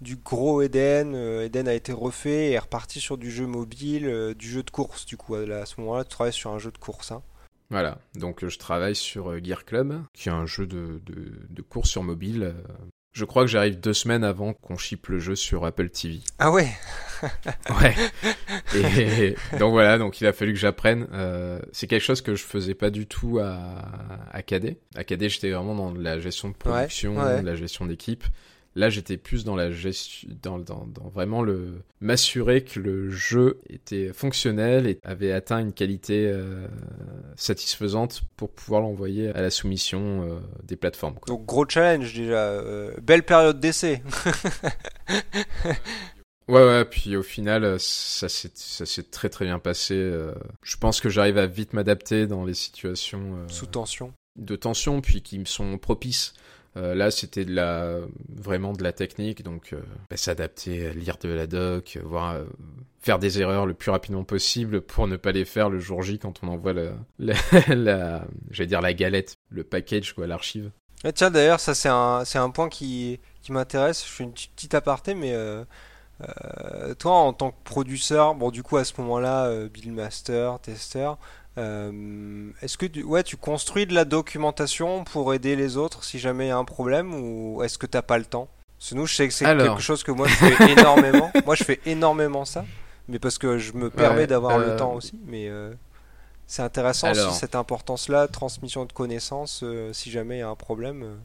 du 0.01 0.17
gros 0.17 0.63
Eden. 0.63 1.15
euh, 1.15 1.45
Eden 1.45 1.69
a 1.69 1.75
été 1.75 1.93
refait 1.93 2.49
et 2.49 2.53
est 2.53 2.59
reparti 2.59 3.01
sur 3.01 3.19
du 3.19 3.31
jeu 3.31 3.47
mobile, 3.47 4.07
euh, 4.07 4.35
du 4.35 4.49
jeu 4.49 4.63
de 4.63 4.71
course. 4.71 5.07
Du 5.07 5.17
coup, 5.17 5.35
à 5.35 5.67
ce 5.67 5.81
moment-là, 5.81 6.05
tu 6.05 6.11
travailles 6.11 6.33
sur 6.33 6.51
un 6.51 6.59
jeu 6.59 6.71
de 6.71 6.79
course. 6.79 7.13
Hein. 7.13 7.23
Voilà, 7.71 7.99
donc 8.15 8.43
euh, 8.43 8.49
je 8.49 8.59
travaille 8.59 8.97
sur 8.97 9.33
Gear 9.45 9.65
Club, 9.65 10.03
qui 10.13 10.29
est 10.29 10.33
un 10.33 10.47
jeu 10.47 10.67
de, 10.67 11.01
de, 11.07 11.33
de 11.49 11.63
course 11.63 11.91
sur 11.91 12.03
mobile. 12.03 12.55
Je 13.13 13.25
crois 13.25 13.43
que 13.43 13.49
j'arrive 13.51 13.79
deux 13.81 13.93
semaines 13.93 14.23
avant 14.23 14.53
qu'on 14.55 14.77
ship 14.77 15.09
le 15.09 15.19
jeu 15.19 15.35
sur 15.35 15.65
Apple 15.65 15.89
TV. 15.91 16.21
Ah 16.39 16.51
ouais? 16.53 16.69
Ouais. 17.81 17.95
Et 18.75 19.37
donc 19.59 19.73
voilà, 19.73 19.99
donc 19.99 20.21
il 20.21 20.27
a 20.27 20.33
fallu 20.33 20.53
que 20.53 20.59
j'apprenne. 20.59 21.07
Euh, 21.13 21.61
c'est 21.73 21.87
quelque 21.87 22.03
chose 22.03 22.23
que 22.23 22.35
je 22.35 22.45
faisais 22.45 22.75
pas 22.75 22.89
du 22.91 23.07
tout 23.07 23.39
à, 23.41 23.59
à 24.33 24.43
KD. 24.43 24.77
À 24.95 25.05
KD, 25.05 25.29
j'étais 25.29 25.51
vraiment 25.51 25.75
dans 25.75 25.93
la 25.93 26.19
gestion 26.19 26.49
de 26.49 26.55
production, 26.55 27.17
Ouais, 27.19 27.25
ouais. 27.25 27.43
la 27.43 27.57
gestion 27.57 27.85
d'équipe. 27.87 28.25
Là, 28.77 28.89
j'étais 28.89 29.17
plus 29.17 29.45
dans 29.45 29.57
la 29.57 29.73
gestion, 29.73 30.29
dans, 30.43 30.59
dans, 30.61 30.87
dans 30.87 31.09
vraiment 31.09 31.43
le 31.43 31.83
m'assurer 32.01 32.63
que 32.63 32.79
le 32.79 33.11
jeu 33.11 33.61
était 33.69 34.13
fonctionnel 34.13 34.87
et 34.87 34.99
avait 35.03 35.33
atteint 35.33 35.59
une 35.59 35.73
qualité 35.73 36.29
euh, 36.29 36.69
satisfaisante 37.35 38.23
pour 38.37 38.51
pouvoir 38.53 38.81
l'envoyer 38.83 39.31
à 39.31 39.41
la 39.43 39.51
soumission 39.51 40.23
euh, 40.23 40.39
des 40.63 40.77
plateformes. 40.77 41.15
quoi. 41.15 41.35
Donc, 41.35 41.47
gros 41.47 41.69
challenge 41.69 42.15
déjà. 42.15 42.35
euh, 42.35 42.93
belle 43.03 43.25
période 43.25 43.59
d'essai. 43.59 44.03
Ouais, 46.49 46.67
ouais, 46.67 46.85
puis 46.85 47.17
au 47.17 47.23
final, 47.23 47.77
ça 47.79 48.29
s'est, 48.29 48.51
ça 48.55 48.85
s'est 48.85 49.05
très 49.05 49.29
très 49.29 49.45
bien 49.45 49.61
passé. 49.61 49.95
Je 50.65 50.77
pense 50.79 51.01
que 51.01 51.09
j'arrive 51.09 51.39
à 51.39 51.47
vite 51.47 51.75
m'adapter 51.75 52.27
dans 52.27 52.45
les 52.45 52.55
situations. 52.55 53.37
Sous 53.47 53.67
tension. 53.67 54.13
De 54.37 54.57
tension, 54.57 55.01
puis 55.01 55.23
qui 55.23 55.39
me 55.39 55.45
sont 55.45 55.79
propices. 55.79 56.35
Euh, 56.77 56.95
là, 56.95 57.11
c'était 57.11 57.45
de 57.45 57.53
la 57.53 57.99
vraiment 58.29 58.73
de 58.73 58.83
la 58.83 58.93
technique, 58.93 59.43
donc 59.43 59.73
euh, 59.73 59.81
bah, 60.09 60.17
s'adapter, 60.17 60.93
lire 60.93 61.17
de 61.21 61.29
la 61.29 61.47
doc, 61.47 61.99
voir 62.05 62.35
euh, 62.35 62.45
faire 63.01 63.19
des 63.19 63.41
erreurs 63.41 63.67
le 63.67 63.75
plus 63.75 63.91
rapidement 63.91 64.23
possible 64.23 64.81
pour 64.81 65.09
ne 65.09 65.17
pas 65.17 65.33
les 65.33 65.45
faire 65.45 65.69
le 65.69 65.81
jour 65.81 66.03
J 66.03 66.21
quand 66.21 66.45
on 66.45 66.49
envoie 66.49 66.73
la, 67.19 67.35
la, 67.69 68.25
j'allais 68.51 68.81
la 68.81 68.95
galette, 68.95 69.35
le 69.51 69.65
package 69.65 70.13
quoi, 70.15 70.29
l'archive. 70.29 70.71
Et 71.05 71.13
tiens, 71.13 71.31
d'ailleurs, 71.31 71.59
ça 71.59 71.75
c'est 71.75 72.39
un 72.39 72.51
point 72.51 72.69
qui 72.69 73.19
qui 73.43 73.53
m'intéresse. 73.53 74.05
Je 74.07 74.13
fais 74.13 74.25
une 74.25 74.33
petite 74.33 74.75
aparté, 74.75 75.15
mais 75.15 75.35
toi, 76.99 77.13
en 77.13 77.33
tant 77.33 77.51
que 77.51 77.57
producteur, 77.65 78.35
bon, 78.35 78.51
du 78.51 78.63
coup, 78.63 78.77
à 78.77 78.85
ce 78.85 78.93
moment-là, 78.99 79.67
Bill 79.69 79.93
Master, 79.93 80.61
testeur, 80.61 81.19
euh, 81.59 82.51
est-ce 82.63 82.79
que 82.79 82.87
tu, 82.87 83.03
ouais, 83.03 83.23
tu 83.23 83.37
construis 83.37 83.87
de 83.87 83.95
la 83.95 84.05
documentation 84.05 85.05
pour 85.05 85.35
aider 85.35 85.57
les 85.57 85.77
autres 85.77 86.05
si 86.05 86.19
jamais 86.19 86.47
il 86.47 86.49
y 86.49 86.53
a 86.53 86.57
un 86.57 86.65
problème 86.65 87.15
ou 87.15 87.63
est-ce 87.63 87.79
que 87.79 87.87
t'as 87.87 88.03
pas 88.03 88.19
le 88.19 88.25
temps? 88.25 88.49
Sinon, 88.79 89.05
je 89.05 89.15
sais 89.15 89.29
que 89.29 89.35
c'est 89.35 89.45
quelque 89.45 89.81
chose 89.81 90.03
que 90.03 90.13
moi 90.13 90.27
je 90.29 90.35
fais 90.35 90.73
énormément. 90.73 91.31
moi, 91.45 91.55
je 91.55 91.65
fais 91.65 91.81
énormément 91.85 92.45
ça, 92.45 92.65
mais 93.09 93.19
parce 93.19 93.37
que 93.37 93.59
je 93.59 93.75
me 93.75 93.91
permets 93.91 94.27
d'avoir 94.27 94.59
le 94.59 94.71
euh, 94.71 94.79
temps 94.79 94.95
aussi. 94.95 95.19
Mais 95.27 95.49
euh, 95.49 95.73
c'est 96.47 96.63
intéressant 96.63 97.13
cette 97.15 97.55
importance-là, 97.55 98.29
transmission 98.29 98.87
de 98.87 98.93
connaissances, 98.93 99.65
si 99.93 100.11
jamais 100.11 100.37
il 100.37 100.41
y 100.41 100.43
a 100.43 100.49
un 100.49 100.57
problème. 100.57 101.19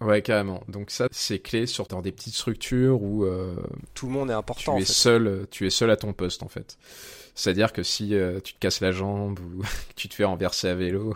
Ouais, 0.00 0.22
carrément. 0.22 0.62
Donc 0.68 0.90
ça, 0.90 1.08
c'est 1.10 1.38
clé 1.38 1.66
sur 1.66 1.86
dans 1.86 2.02
des 2.02 2.12
petites 2.12 2.34
structures 2.34 3.02
où 3.02 3.26
tout 3.94 4.06
le 4.06 4.12
monde 4.12 4.30
est 4.30 4.34
important. 4.34 4.76
Tu 4.76 4.82
es 4.82 4.86
seul, 4.86 5.46
tu 5.50 5.66
es 5.66 5.70
seul 5.70 5.90
à 5.90 5.96
ton 5.96 6.12
poste 6.12 6.42
en 6.42 6.48
fait. 6.48 6.78
C'est-à-dire 7.34 7.72
que 7.72 7.82
si 7.82 8.14
euh, 8.14 8.40
tu 8.40 8.54
te 8.54 8.58
casses 8.58 8.80
la 8.80 8.92
jambe 8.92 9.40
ou 9.40 9.62
tu 9.96 10.08
te 10.08 10.14
fais 10.14 10.24
renverser 10.24 10.68
à 10.68 10.74
vélo, 10.74 11.14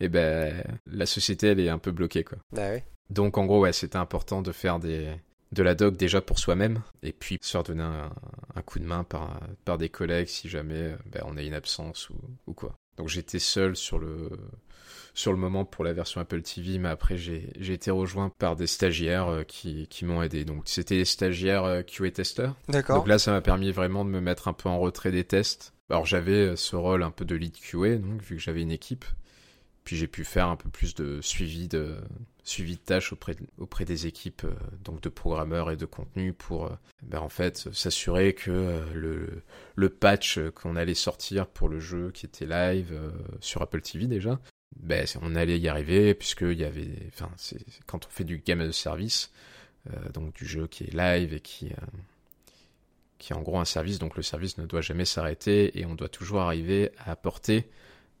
et 0.00 0.06
eh 0.06 0.08
ben 0.08 0.62
la 0.86 1.06
société 1.06 1.48
elle 1.48 1.60
est 1.60 1.68
un 1.68 1.78
peu 1.78 1.92
bloquée 1.92 2.24
quoi. 2.24 2.38
Ah 2.56 2.76
Donc 3.10 3.38
en 3.38 3.46
gros 3.46 3.60
ouais 3.60 3.72
c'était 3.72 3.96
important 3.96 4.42
de 4.42 4.52
faire 4.52 4.78
des 4.78 5.08
de 5.52 5.62
la 5.62 5.74
doc 5.74 5.96
déjà 5.96 6.22
pour 6.22 6.38
soi-même 6.38 6.80
et 7.02 7.12
puis 7.12 7.38
se 7.42 7.50
faire 7.50 7.62
donner 7.62 7.82
un, 7.82 8.62
coup 8.62 8.78
de 8.78 8.86
main 8.86 9.04
par, 9.04 9.38
par 9.66 9.76
des 9.76 9.90
collègues 9.90 10.28
si 10.28 10.48
jamais 10.48 10.94
ben, 11.06 11.22
on 11.26 11.36
a 11.36 11.42
une 11.42 11.52
absence 11.52 12.08
ou, 12.08 12.16
ou 12.46 12.54
quoi. 12.54 12.74
Donc 12.96 13.08
j'étais 13.08 13.38
seul 13.38 13.76
sur 13.76 13.98
le 13.98 14.30
sur 15.14 15.32
le 15.32 15.38
moment 15.38 15.64
pour 15.64 15.84
la 15.84 15.92
version 15.92 16.20
Apple 16.20 16.42
TV, 16.42 16.78
mais 16.78 16.88
après 16.88 17.16
j'ai 17.16 17.50
été 17.58 17.90
rejoint 17.90 18.30
par 18.38 18.56
des 18.56 18.66
stagiaires 18.66 19.28
euh, 19.28 19.42
qui, 19.44 19.86
qui 19.88 20.04
m'ont 20.04 20.22
aidé. 20.22 20.44
Donc 20.44 20.62
c'était 20.66 20.96
des 20.96 21.04
stagiaires 21.04 21.64
euh, 21.64 21.82
QA 21.82 22.10
testeurs. 22.10 22.54
D'accord. 22.68 22.98
Donc 22.98 23.08
là 23.08 23.18
ça 23.18 23.32
m'a 23.32 23.40
permis 23.40 23.72
vraiment 23.72 24.04
de 24.04 24.10
me 24.10 24.20
mettre 24.20 24.48
un 24.48 24.52
peu 24.52 24.68
en 24.68 24.78
retrait 24.78 25.12
des 25.12 25.24
tests. 25.24 25.74
Alors 25.90 26.06
j'avais 26.06 26.32
euh, 26.32 26.56
ce 26.56 26.76
rôle 26.76 27.02
un 27.02 27.10
peu 27.10 27.24
de 27.24 27.34
lead 27.34 27.56
QA, 27.58 27.96
donc 27.96 28.22
vu 28.22 28.36
que 28.36 28.42
j'avais 28.42 28.62
une 28.62 28.70
équipe. 28.70 29.04
Puis 29.84 29.96
j'ai 29.96 30.06
pu 30.06 30.24
faire 30.24 30.46
un 30.46 30.54
peu 30.54 30.68
plus 30.68 30.94
de 30.94 31.20
suivi 31.20 31.66
de 31.66 31.96
suivi 32.44 32.76
de 32.76 32.80
tâches 32.80 33.12
auprès 33.12 33.34
auprès 33.58 33.84
des 33.84 34.06
équipes 34.06 34.46
donc 34.84 35.00
de 35.00 35.08
programmeurs 35.08 35.72
et 35.72 35.76
de 35.76 35.86
contenu 35.86 36.32
pour 36.32 36.70
ben 37.02 37.18
en 37.18 37.28
fait 37.28 37.68
s'assurer 37.72 38.32
que 38.32 38.80
le 38.94 39.42
le 39.74 39.88
patch 39.88 40.38
qu'on 40.54 40.76
allait 40.76 40.94
sortir 40.94 41.48
pour 41.48 41.68
le 41.68 41.80
jeu 41.80 42.12
qui 42.12 42.26
était 42.26 42.46
live 42.46 42.96
sur 43.40 43.60
Apple 43.62 43.80
TV 43.80 44.06
déjà 44.06 44.40
ben, 44.82 45.06
on 45.22 45.36
allait 45.36 45.58
y 45.58 45.68
arriver 45.68 46.12
puisqu'il 46.12 46.58
y 46.58 46.64
avait, 46.64 46.90
enfin, 47.08 47.30
c'est 47.36 47.64
quand 47.86 48.04
on 48.06 48.10
fait 48.10 48.24
du 48.24 48.38
game 48.38 48.60
as 48.60 48.64
a 48.64 48.72
service, 48.72 49.30
euh, 49.90 50.08
donc 50.10 50.34
du 50.34 50.44
jeu 50.44 50.66
qui 50.66 50.84
est 50.84 50.92
live 50.92 51.32
et 51.32 51.40
qui, 51.40 51.66
euh, 51.66 51.86
qui 53.18 53.32
est 53.32 53.36
en 53.36 53.42
gros 53.42 53.58
un 53.58 53.64
service, 53.64 54.00
donc 54.00 54.16
le 54.16 54.22
service 54.22 54.58
ne 54.58 54.66
doit 54.66 54.80
jamais 54.80 55.04
s'arrêter 55.04 55.78
et 55.78 55.86
on 55.86 55.94
doit 55.94 56.08
toujours 56.08 56.40
arriver 56.40 56.90
à 56.98 57.12
apporter 57.12 57.68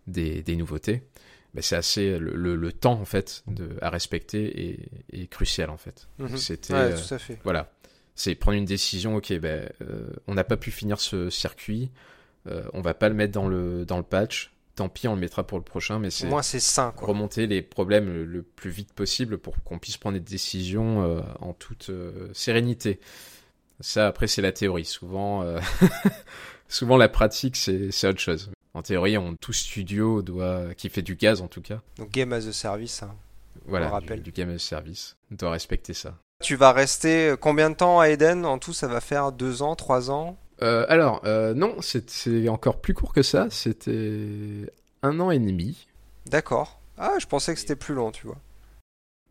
des, 0.06 0.42
des 0.42 0.54
nouveautés. 0.54 1.02
Ben, 1.54 1.62
c'est 1.62 1.76
assez 1.76 2.18
le, 2.18 2.56
le, 2.56 2.72
temps 2.72 2.98
en 2.98 3.04
fait 3.04 3.42
de, 3.46 3.76
à 3.82 3.90
respecter 3.90 4.88
est, 5.12 5.26
crucial 5.26 5.68
en 5.68 5.76
fait. 5.76 6.08
Mhm. 6.18 6.36
C'était, 6.36 6.72
ouais, 6.72 6.94
tout 6.94 7.12
à 7.12 7.18
fait. 7.18 7.38
voilà, 7.42 7.72
c'est 8.14 8.34
prendre 8.36 8.56
une 8.56 8.64
décision. 8.64 9.16
Ok, 9.16 9.32
ben, 9.34 9.68
on 10.28 10.34
n'a 10.34 10.44
pas 10.44 10.56
pu 10.56 10.70
finir 10.70 10.98
ce 11.00 11.28
circuit, 11.28 11.90
on 12.46 12.80
va 12.80 12.94
pas 12.94 13.10
le 13.10 13.14
mettre 13.14 13.32
dans 13.32 13.48
le 13.48 13.84
dans 13.84 13.98
le 13.98 14.02
patch 14.02 14.52
tant 14.74 14.88
pis, 14.88 15.08
on 15.08 15.14
le 15.14 15.20
mettra 15.20 15.46
pour 15.46 15.58
le 15.58 15.64
prochain, 15.64 15.98
mais 15.98 16.10
c'est 16.10 16.26
moi 16.26 16.42
c'est 16.42 16.60
sain 16.60 16.92
remonter 16.96 17.46
les 17.46 17.62
problèmes 17.62 18.24
le, 18.24 18.42
plus 18.42 18.70
vite 18.70 18.92
possible 18.92 19.38
pour 19.38 19.54
qu'on 19.64 19.78
puisse 19.78 19.96
prendre 19.96 20.18
des 20.18 20.24
décisions 20.24 21.02
euh, 21.02 21.20
en 21.40 21.52
toute 21.52 21.90
euh, 21.90 22.30
sérénité. 22.32 23.00
Ça 23.80 24.06
après 24.06 24.26
c'est 24.26 24.42
la 24.42 24.52
théorie. 24.52 24.84
Souvent, 24.84 25.42
euh, 25.42 25.58
souvent 26.68 26.96
la 26.96 27.08
pratique 27.08 27.56
c'est 27.56 28.06
autre 28.06 28.20
chose. 28.20 28.50
En 28.74 28.82
théorie, 28.82 29.18
on 29.18 29.36
tout 29.36 29.52
studio 29.52 30.22
doit 30.22 30.74
qui 30.74 30.88
fait 30.88 31.02
du 31.02 31.16
gaz 31.16 31.42
en 31.42 31.48
tout 31.48 31.60
cas. 31.60 31.80
Donc 31.98 32.10
game 32.10 32.32
as 32.32 32.46
a 32.46 32.52
service. 32.52 33.02
Hein, 33.02 33.14
voilà, 33.66 33.90
rappelle. 33.90 34.22
Du, 34.22 34.30
du 34.30 34.32
game 34.32 34.50
as 34.50 34.54
a 34.54 34.58
service 34.58 35.16
doit 35.30 35.50
respecter 35.50 35.92
ça. 35.92 36.16
Tu 36.42 36.56
vas 36.56 36.72
rester 36.72 37.34
combien 37.40 37.70
de 37.70 37.76
temps 37.76 38.00
à 38.00 38.08
Eden? 38.08 38.44
En 38.44 38.58
tout, 38.58 38.72
ça 38.72 38.88
va 38.88 39.00
faire 39.00 39.30
deux 39.30 39.62
ans, 39.62 39.76
trois 39.76 40.10
ans? 40.10 40.36
Euh, 40.62 40.86
alors, 40.88 41.20
euh, 41.24 41.54
non, 41.54 41.76
c'est 41.80 42.48
encore 42.48 42.80
plus 42.80 42.94
court 42.94 43.12
que 43.12 43.22
ça. 43.22 43.48
C'était 43.50 44.70
un 45.02 45.18
an 45.20 45.30
et 45.30 45.38
demi. 45.38 45.88
D'accord. 46.26 46.80
Ah, 46.98 47.14
je 47.20 47.26
pensais 47.26 47.52
que 47.52 47.60
c'était 47.60 47.76
plus 47.76 47.94
long, 47.94 48.12
tu 48.12 48.26
vois. 48.26 48.38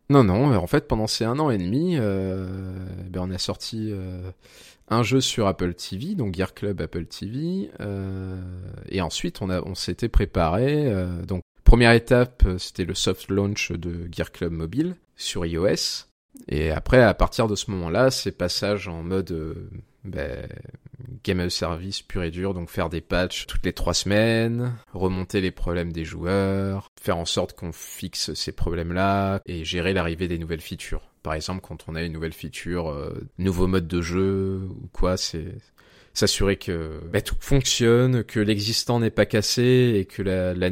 Non, 0.10 0.26
non, 0.26 0.54
en 0.54 0.68
fait, 0.68 0.88
pendant 0.88 1.08
ces 1.08 1.24
un 1.24 1.40
an 1.40 1.50
et 1.52 1.58
demi, 1.58 1.96
euh, 1.98 2.76
ben, 3.10 3.22
on 3.24 3.32
a 3.32 3.38
sorti 3.38 3.94
un 4.90 5.04
jeu 5.04 5.22
sur 5.22 5.48
Apple 5.48 5.74
TV, 5.74 6.16
donc 6.16 6.36
Gear 6.36 6.54
Club 6.54 6.82
Apple 6.82 7.06
TV, 7.06 7.72
et 8.90 9.02
ensuite 9.02 9.42
on, 9.42 9.50
a, 9.50 9.62
on 9.62 9.74
s'était 9.74 10.10
préparé. 10.10 10.94
donc, 11.26 11.44
première 11.64 11.94
étape, 11.94 12.44
c'était 12.58 12.84
le 12.84 12.94
soft 12.94 13.30
launch 13.30 13.72
de 13.72 14.10
Gear 14.12 14.34
Club 14.34 14.52
Mobile 14.52 14.98
sur 15.16 15.46
iOS. 15.46 16.08
Et 16.50 16.72
après, 16.72 17.02
à 17.02 17.14
partir 17.14 17.48
de 17.48 17.56
ce 17.56 17.72
moment-là, 17.72 18.12
c'est 18.12 18.34
passage 18.34 18.90
en 18.90 19.04
mode 19.04 19.32
ben, 20.04 20.48
game 21.24 21.40
as 21.40 21.50
service 21.50 22.02
pur 22.02 22.24
et 22.24 22.32
dur, 22.32 22.54
donc 22.54 22.70
faire 22.70 22.90
des 22.90 23.02
patchs 23.02 23.46
toutes 23.46 23.66
les 23.66 23.74
trois 23.74 23.94
semaines, 23.94 24.76
remonter 24.94 25.42
les 25.42 25.52
problèmes 25.52 25.92
des 25.92 26.06
joueurs, 26.06 26.90
faire 27.00 27.18
en 27.18 27.26
sorte 27.26 27.54
qu'on 27.54 27.72
fixe 27.72 28.34
ces 28.34 28.52
problèmes-là 28.52 29.42
et 29.46 29.64
gérer 29.64 29.94
l'arrivée 29.94 30.28
des 30.28 30.38
nouvelles 30.38 30.62
features. 30.62 31.02
Par 31.24 31.34
exemple, 31.34 31.62
quand 31.62 31.86
on 31.88 31.96
a 31.96 32.02
une 32.02 32.14
nouvelle 32.14 32.34
feature, 32.34 32.90
euh, 32.90 33.14
nouveau 33.38 33.68
mode 33.68 33.88
de 33.88 34.02
jeu 34.02 34.68
ou 34.70 34.90
quoi, 34.92 35.18
c'est 35.18 35.56
s'assurer 36.14 36.58
que 36.58 37.00
ben, 37.12 37.22
tout 37.22 37.36
fonctionne, 37.40 38.24
que 38.24 38.40
l'existant 38.40 39.00
n'est 39.00 39.12
pas 39.12 39.26
cassé 39.26 39.94
et 39.96 40.06
que 40.06 40.22
les, 40.22 40.70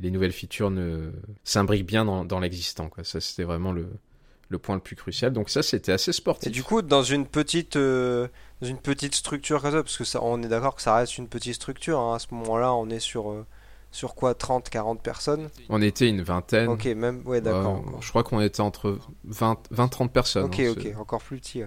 les, 0.00 0.10
nouvelles 0.10 0.32
features 0.32 0.70
ne 0.70 1.10
s'imbriquent 1.42 1.86
bien 1.86 2.04
dans, 2.04 2.24
dans 2.24 2.38
l'existant. 2.38 2.90
Ça, 3.02 3.20
c'était 3.20 3.42
vraiment 3.42 3.72
le, 3.72 3.88
le 4.50 4.58
point 4.58 4.74
le 4.74 4.80
plus 4.80 4.96
crucial. 4.96 5.32
Donc 5.32 5.48
ça, 5.48 5.62
c'était 5.62 5.92
assez 5.92 6.12
sportif. 6.12 6.48
Et 6.48 6.50
du 6.50 6.62
coup, 6.62 6.82
dans 6.82 7.02
une 7.02 7.26
petite, 7.26 7.76
euh, 7.76 8.28
dans 8.60 8.68
une 8.68 8.78
petite 8.78 9.14
structure 9.14 9.62
comme 9.62 9.70
ça, 9.70 9.82
parce 9.82 9.96
que 9.96 10.04
ça, 10.04 10.22
on 10.22 10.42
est 10.42 10.48
d'accord 10.48 10.74
que 10.74 10.82
ça 10.82 10.96
reste 10.96 11.16
une 11.16 11.28
petite 11.28 11.54
structure. 11.54 11.98
Hein, 12.00 12.16
à 12.16 12.18
ce 12.18 12.26
moment-là, 12.32 12.74
on 12.74 12.90
est 12.90 12.98
sur 12.98 13.30
euh, 13.30 13.46
sur 13.92 14.14
quoi 14.14 14.34
30, 14.34 14.68
40 14.68 15.02
personnes? 15.02 15.48
On 15.68 15.80
était 15.80 16.08
une 16.08 16.22
vingtaine. 16.22 16.68
Ok, 16.68 16.84
même, 16.86 17.22
ouais, 17.26 17.40
d'accord. 17.40 17.84
je 18.00 18.08
crois 18.08 18.24
qu'on 18.24 18.40
était 18.40 18.60
entre 18.60 18.98
20, 19.24 19.58
20 19.70 19.88
30 19.88 20.12
personnes. 20.12 20.44
Ok, 20.44 20.58
hein, 20.60 20.74
ok, 20.76 20.88
encore 20.98 21.22
plus 21.22 21.38
petit. 21.38 21.62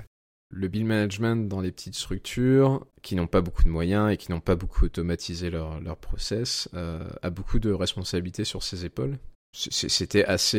Le 0.50 0.68
bill 0.68 0.86
management 0.86 1.48
dans 1.48 1.62
les 1.62 1.72
petites 1.72 1.96
structures 1.96 2.86
qui 3.02 3.16
n'ont 3.16 3.28
pas 3.28 3.42
beaucoup 3.42 3.64
de 3.64 3.70
moyens 3.70 4.12
et 4.12 4.18
qui 4.18 4.30
n'ont 4.30 4.42
pas 4.42 4.56
beaucoup 4.56 4.86
automatisé 4.86 5.50
leur, 5.50 5.80
leur 5.80 5.98
process 5.98 6.70
euh, 6.76 7.10
a 7.24 7.32
beaucoup 7.32 7.60
de 7.60 7.72
responsabilités 7.72 8.44
sur 8.44 8.62
ses 8.62 8.86
épaules. 8.86 9.18
C'était 9.52 10.26
assez 10.26 10.58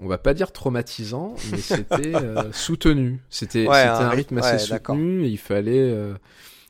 on 0.00 0.06
va 0.06 0.18
pas 0.18 0.34
dire 0.34 0.52
traumatisant, 0.52 1.34
mais 1.50 1.58
c'était 1.58 2.14
euh, 2.14 2.50
soutenu. 2.52 3.20
C'était 3.30 3.66
un, 3.68 4.08
rythme 4.10 4.38
assez 4.38 4.58
soutenu 4.58 5.24
et 5.24 5.28
il 5.28 5.38
fallait, 5.38 5.90
euh, 5.90 6.14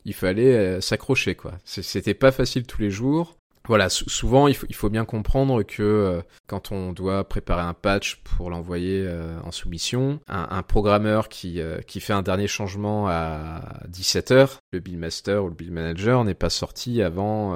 il 0.04 0.14
fallait 0.14 0.54
euh, 0.54 0.80
s'accrocher 0.80 1.34
quoi. 1.34 1.52
C'était 1.64 2.14
pas 2.14 2.32
facile 2.32 2.64
tous 2.66 2.80
les 2.80 2.90
jours. 2.90 3.34
Voilà, 3.66 3.90
souvent 3.90 4.48
il 4.48 4.54
faut, 4.54 4.66
il 4.70 4.74
faut, 4.74 4.88
bien 4.88 5.04
comprendre 5.04 5.62
que 5.62 6.22
quand 6.46 6.72
on 6.72 6.92
doit 6.92 7.28
préparer 7.28 7.60
un 7.60 7.74
patch 7.74 8.22
pour 8.24 8.48
l'envoyer 8.48 9.06
en 9.44 9.50
soumission, 9.50 10.20
un, 10.26 10.46
un 10.50 10.62
programmeur 10.62 11.28
qui, 11.28 11.60
qui 11.86 12.00
fait 12.00 12.14
un 12.14 12.22
dernier 12.22 12.46
changement 12.46 13.08
à 13.08 13.82
17h, 13.90 14.56
le 14.72 14.80
build 14.80 14.98
master 14.98 15.44
ou 15.44 15.48
le 15.48 15.54
build 15.54 15.70
manager 15.70 16.24
n'est 16.24 16.32
pas 16.32 16.48
sorti 16.48 17.02
avant 17.02 17.54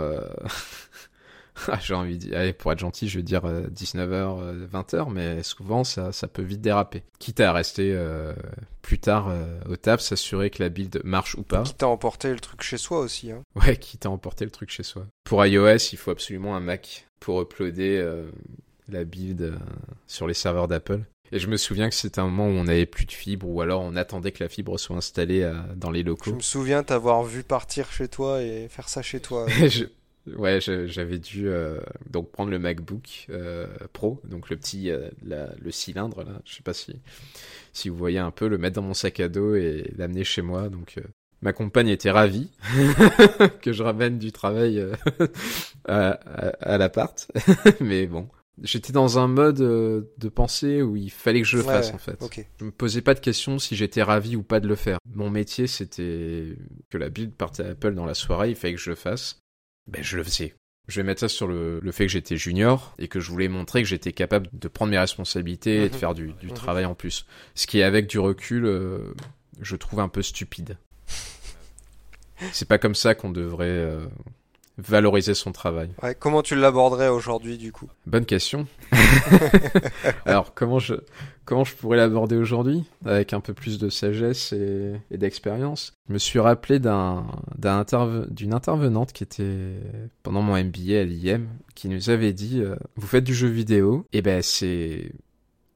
Ah, 1.68 1.78
j'ai 1.80 1.94
envie 1.94 2.18
de 2.18 2.28
dire, 2.28 2.54
pour 2.56 2.72
être 2.72 2.78
gentil, 2.78 3.08
je 3.08 3.18
vais 3.18 3.22
dire 3.22 3.42
19h, 3.44 4.40
euh, 4.40 4.66
20h, 4.72 4.94
euh, 4.94 5.04
mais 5.10 5.42
souvent 5.42 5.84
ça, 5.84 6.12
ça 6.12 6.28
peut 6.28 6.42
vite 6.42 6.60
déraper. 6.60 7.02
Quitte 7.18 7.40
à 7.40 7.52
rester 7.52 7.92
euh, 7.94 8.34
plus 8.80 8.98
tard 8.98 9.32
au 9.68 9.76
taf, 9.76 10.00
s'assurer 10.00 10.50
que 10.50 10.62
la 10.62 10.68
build 10.68 11.00
marche 11.04 11.34
ou 11.36 11.42
pas. 11.42 11.62
Quitte 11.62 11.82
à 11.82 11.88
emporter 11.88 12.30
le 12.30 12.40
truc 12.40 12.62
chez 12.62 12.78
soi 12.78 13.00
aussi. 13.00 13.30
Hein. 13.30 13.42
Ouais, 13.54 13.76
quitte 13.76 14.06
à 14.06 14.10
emporter 14.10 14.44
le 14.44 14.50
truc 14.50 14.70
chez 14.70 14.82
soi. 14.82 15.06
Pour 15.24 15.44
iOS, 15.44 15.92
il 15.92 15.98
faut 15.98 16.10
absolument 16.10 16.56
un 16.56 16.60
Mac 16.60 17.06
pour 17.20 17.40
uploader 17.40 18.24
la 18.88 19.04
build 19.04 19.54
sur 20.06 20.26
les 20.26 20.34
serveurs 20.34 20.68
d'Apple. 20.68 21.00
Et 21.34 21.38
je 21.38 21.46
me 21.46 21.56
souviens 21.56 21.88
que 21.88 21.94
c'était 21.94 22.18
un 22.18 22.26
moment 22.26 22.46
où 22.46 22.60
on 22.60 22.64
n'avait 22.64 22.84
plus 22.84 23.06
de 23.06 23.12
fibre 23.12 23.48
ou 23.48 23.62
alors 23.62 23.80
on 23.80 23.96
attendait 23.96 24.32
que 24.32 24.42
la 24.42 24.50
fibre 24.50 24.78
soit 24.78 24.96
installée 24.96 25.50
dans 25.76 25.90
les 25.90 26.02
locaux. 26.02 26.30
Je 26.30 26.36
me 26.36 26.40
souviens 26.40 26.82
t'avoir 26.82 27.22
vu 27.22 27.42
partir 27.42 27.90
chez 27.92 28.08
toi 28.08 28.42
et 28.42 28.68
faire 28.68 28.88
ça 28.88 29.02
chez 29.02 29.20
toi. 29.20 29.46
Ouais, 30.26 30.60
j'avais 30.60 31.18
dû 31.18 31.48
euh, 31.48 31.80
donc 32.08 32.30
prendre 32.30 32.50
le 32.50 32.58
MacBook 32.58 33.26
euh, 33.30 33.66
Pro, 33.92 34.20
donc 34.24 34.50
le 34.50 34.56
petit, 34.56 34.90
le 35.22 35.70
cylindre 35.70 36.22
là. 36.24 36.40
Je 36.44 36.54
sais 36.54 36.62
pas 36.62 36.74
si 36.74 37.00
si 37.72 37.88
vous 37.88 37.96
voyez 37.96 38.18
un 38.18 38.30
peu, 38.30 38.48
le 38.48 38.58
mettre 38.58 38.76
dans 38.76 38.82
mon 38.82 38.94
sac 38.94 39.18
à 39.20 39.28
dos 39.28 39.54
et 39.54 39.90
l'amener 39.96 40.24
chez 40.24 40.42
moi. 40.42 40.68
Donc 40.68 41.00
ma 41.40 41.52
compagne 41.52 41.88
était 41.88 42.10
ravie 42.10 42.50
que 43.62 43.72
je 43.72 43.82
ramène 43.82 44.18
du 44.18 44.30
travail 44.30 44.84
à, 45.86 46.10
à 46.10 46.78
l'appart, 46.78 47.30
mais 47.80 48.06
bon, 48.06 48.28
J'étais 48.60 48.92
dans 48.92 49.18
un 49.18 49.28
mode 49.28 49.60
euh, 49.60 50.02
de 50.18 50.28
pensée 50.28 50.82
où 50.82 50.94
il 50.94 51.10
fallait 51.10 51.40
que 51.40 51.46
je 51.46 51.56
le 51.56 51.62
fasse 51.62 51.92
en 51.92 51.98
fait. 51.98 52.18
Je 52.60 52.64
me 52.64 52.70
posais 52.70 53.00
pas 53.00 53.14
de 53.14 53.20
questions 53.20 53.58
si 53.58 53.76
j'étais 53.76 54.02
ravi 54.02 54.36
ou 54.36 54.42
pas 54.42 54.60
de 54.60 54.68
le 54.68 54.76
faire. 54.76 54.98
Mon 55.14 55.30
métier 55.30 55.66
c'était 55.66 56.56
que 56.90 56.98
la 56.98 57.08
build 57.08 57.32
partait 57.32 57.64
à 57.64 57.68
Apple 57.70 57.94
dans 57.94 58.04
la 58.04 58.14
soirée, 58.14 58.50
il 58.50 58.56
fallait 58.56 58.74
que 58.74 58.80
je 58.80 58.90
le 58.90 58.96
fasse. 58.96 59.41
Ben 59.92 60.02
je 60.02 60.16
le 60.16 60.24
faisais. 60.24 60.54
Je 60.88 61.00
vais 61.00 61.04
mettre 61.04 61.20
ça 61.20 61.28
sur 61.28 61.46
le, 61.46 61.80
fait 61.92 62.06
que 62.06 62.12
j'étais 62.12 62.36
junior 62.36 62.94
et 62.98 63.06
que 63.06 63.20
je 63.20 63.30
voulais 63.30 63.48
montrer 63.48 63.82
que 63.82 63.88
j'étais 63.88 64.12
capable 64.12 64.48
de 64.52 64.68
prendre 64.68 64.90
mes 64.90 64.98
responsabilités 64.98 65.84
et 65.84 65.88
de 65.88 65.94
mhm. 65.94 66.00
faire 66.00 66.14
du, 66.14 66.34
mhm. 66.42 66.52
travail 66.54 66.84
en 66.84 66.94
plus. 66.94 67.26
Ce 67.54 67.66
qui 67.66 67.82
avec 67.82 68.08
du 68.08 68.18
recul, 68.18 68.64
euh, 68.64 69.14
je 69.60 69.76
trouve 69.76 70.00
un 70.00 70.08
peu 70.08 70.22
stupide. 70.22 70.78
C'est 72.52 72.66
pas 72.66 72.78
comme 72.78 72.96
ça 72.96 73.14
qu'on 73.14 73.30
devrait 73.30 73.66
euh, 73.68 74.06
valoriser 74.78 75.34
son 75.34 75.52
travail. 75.52 75.90
comment 76.18 76.42
tu 76.42 76.56
l'aborderais 76.56 77.08
aujourd'hui 77.08 77.58
du 77.58 77.72
coup? 77.72 77.88
Bonne 78.06 78.24
question. 78.24 78.66
Alors 80.26 80.54
comment 80.54 80.78
je 80.78 80.94
comment 81.44 81.64
je 81.64 81.74
pourrais 81.74 81.96
l'aborder 81.96 82.36
aujourd'hui? 82.36 82.84
Avec 83.04 83.32
un 83.32 83.40
peu 83.40 83.54
plus 83.54 83.78
de 83.78 83.88
sagesse 83.88 84.52
et, 84.52 84.94
d'expérience 85.10 85.92
Je 86.08 86.14
me 86.14 86.18
suis 86.18 86.38
rappelé 86.38 86.78
d'un 86.78 87.26
d'une 88.30 88.54
intervenante 88.54 89.12
qui 89.12 89.22
était 89.22 89.74
pendant 90.22 90.42
mon 90.42 90.56
MBA 90.56 91.00
à 91.00 91.04
l'IM 91.04 91.48
qui 91.74 91.88
nous 91.88 92.10
avait 92.10 92.32
dit 92.32 92.60
euh, 92.60 92.76
vous 92.96 93.06
faites 93.06 93.24
du 93.24 93.34
jeu 93.34 93.48
vidéo 93.48 94.06
et 94.12 94.18
eh 94.18 94.22
ben 94.22 94.42
c'est 94.42 95.12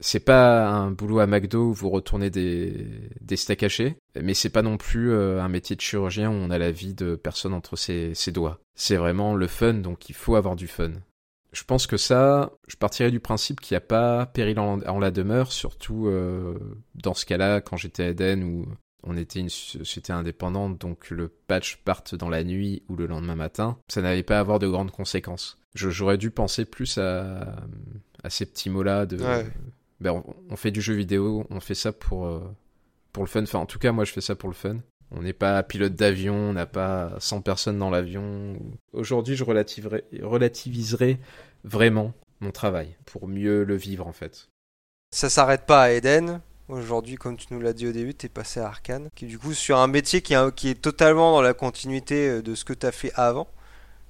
c'est 0.00 0.20
pas 0.20 0.68
un 0.68 0.90
boulot 0.90 1.20
à 1.20 1.26
McDo 1.26 1.70
où 1.70 1.72
vous 1.72 1.90
retournez 1.90 2.30
des, 2.30 2.87
des 3.20 3.37
steaks 3.37 3.62
hachés, 3.62 3.96
mais 4.20 4.35
c'est 4.35 4.50
pas 4.50 4.62
non 4.62 4.76
plus 4.76 5.12
euh, 5.12 5.42
un 5.42 5.48
métier 5.48 5.76
de 5.76 5.80
chirurgien 5.80 6.30
où 6.30 6.35
on 6.35 6.50
a 6.50 6.59
la 6.59 6.70
vie 6.70 6.94
de 6.94 7.16
personne 7.16 7.54
entre 7.54 7.76
ses, 7.76 8.14
doigts. 8.32 8.61
C'est 8.74 8.96
vraiment 8.96 9.35
le 9.35 9.46
fun, 9.46 9.74
donc 9.74 10.09
il 10.09 10.14
faut 10.14 10.37
avoir 10.37 10.56
du 10.56 10.66
fun. 10.66 10.92
Je 11.52 11.64
pense 11.64 11.87
que 11.87 11.96
ça, 11.96 12.52
je 12.68 12.76
partirais 12.76 13.11
du 13.11 13.20
principe 13.20 13.61
qu'il 13.61 13.74
n'y 13.74 13.78
a 13.78 13.87
pas 13.87 14.26
péril 14.26 14.59
en, 14.59 14.98
la 14.98 15.11
demeure, 15.11 15.52
surtout 15.52 16.09
euh, 16.09 16.59
dans 16.94 17.14
ce 17.14 17.24
cas-là, 17.24 17.62
quand 17.62 17.78
j'étais 17.78 18.02
à 18.02 18.09
Eden 18.09 18.44
où 18.44 18.66
on 19.04 19.16
était 19.16 19.40
une 19.40 19.48
société 19.48 20.12
indépendante, 20.12 20.78
donc 20.78 21.09
le 21.11 21.28
patch 21.28 21.76
parte 21.85 22.14
dans 22.14 22.28
la 22.28 22.44
nuit 22.44 22.82
ou 22.88 22.96
le 22.96 23.06
lendemain 23.06 23.37
matin, 23.37 23.78
ça 23.88 24.02
n'avait 24.02 24.24
pas 24.24 24.40
avoir 24.40 24.59
de 24.59 24.68
grandes 24.68 24.90
conséquences. 24.90 25.59
J'aurais 25.74 26.18
dû 26.18 26.30
penser 26.30 26.64
plus 26.64 26.98
à 26.98 27.56
ces 28.28 28.44
petits 28.44 28.68
mots-là 28.68 29.06
de 29.06 29.18
ben, 30.00 30.22
on, 30.50 30.56
fait 30.56 30.70
du 30.70 30.80
jeu 30.80 30.94
vidéo, 30.94 31.46
on 31.50 31.61
fait 31.61 31.74
ça 31.74 31.92
pour, 31.92 32.26
euh, 32.26 32.40
pour 33.12 33.22
le 33.22 33.28
fun. 33.28 33.42
Enfin, 33.42 33.59
en 33.59 33.66
tout 33.66 33.78
cas, 33.78 33.92
moi, 33.92 34.04
je 34.04 34.12
fais 34.12 34.20
ça 34.20 34.35
pour 34.35 34.48
le 34.48 34.54
fun. 34.54 34.76
On 35.11 35.22
n'est 35.22 35.32
pas 35.32 35.62
pilote 35.62 35.94
d'avion, 35.94 36.35
on 36.35 36.52
n'a 36.52 36.66
pas 36.66 37.14
100 37.18 37.40
personnes 37.42 37.78
dans 37.78 37.90
l'avion. 37.90 38.56
Aujourd'hui, 38.92 39.37
je 39.37 39.44
relativiserai 39.44 41.20
vraiment 41.64 42.12
mon 42.40 42.50
travail 42.50 42.96
pour 43.04 43.28
mieux 43.28 43.64
le 43.64 43.76
vivre, 43.76 44.06
en 44.06 44.12
fait. 44.12 44.48
Ça 45.12 45.30
s'arrête 45.30 45.64
pas 45.64 45.85
à 45.85 45.90
Eden. 45.92 46.40
Aujourd'hui, 46.68 47.14
comme 47.14 47.37
tu 47.37 47.46
nous 47.52 47.61
l'as 47.61 47.72
dit 47.72 47.87
au 47.87 47.92
début, 47.92 48.12
tu 48.12 48.26
es 48.26 48.28
passé 48.28 48.59
à 48.59 48.66
Arkane, 48.66 49.09
qui 49.14 49.26
du 49.26 49.38
coup 49.38 49.54
sur 49.54 49.78
un 49.78 49.87
métier 49.87 50.20
qui, 50.20 50.35
qui 50.56 50.68
est 50.68 50.82
totalement 50.82 51.30
dans 51.30 51.42
la 51.42 51.54
continuité 51.54 52.28
euh, 52.28 52.42
de 52.42 52.56
ce 52.56 52.64
que 52.64 52.72
tu 52.72 52.85
as 52.85 52.92
fait 52.92 53.12
avant 53.14 53.46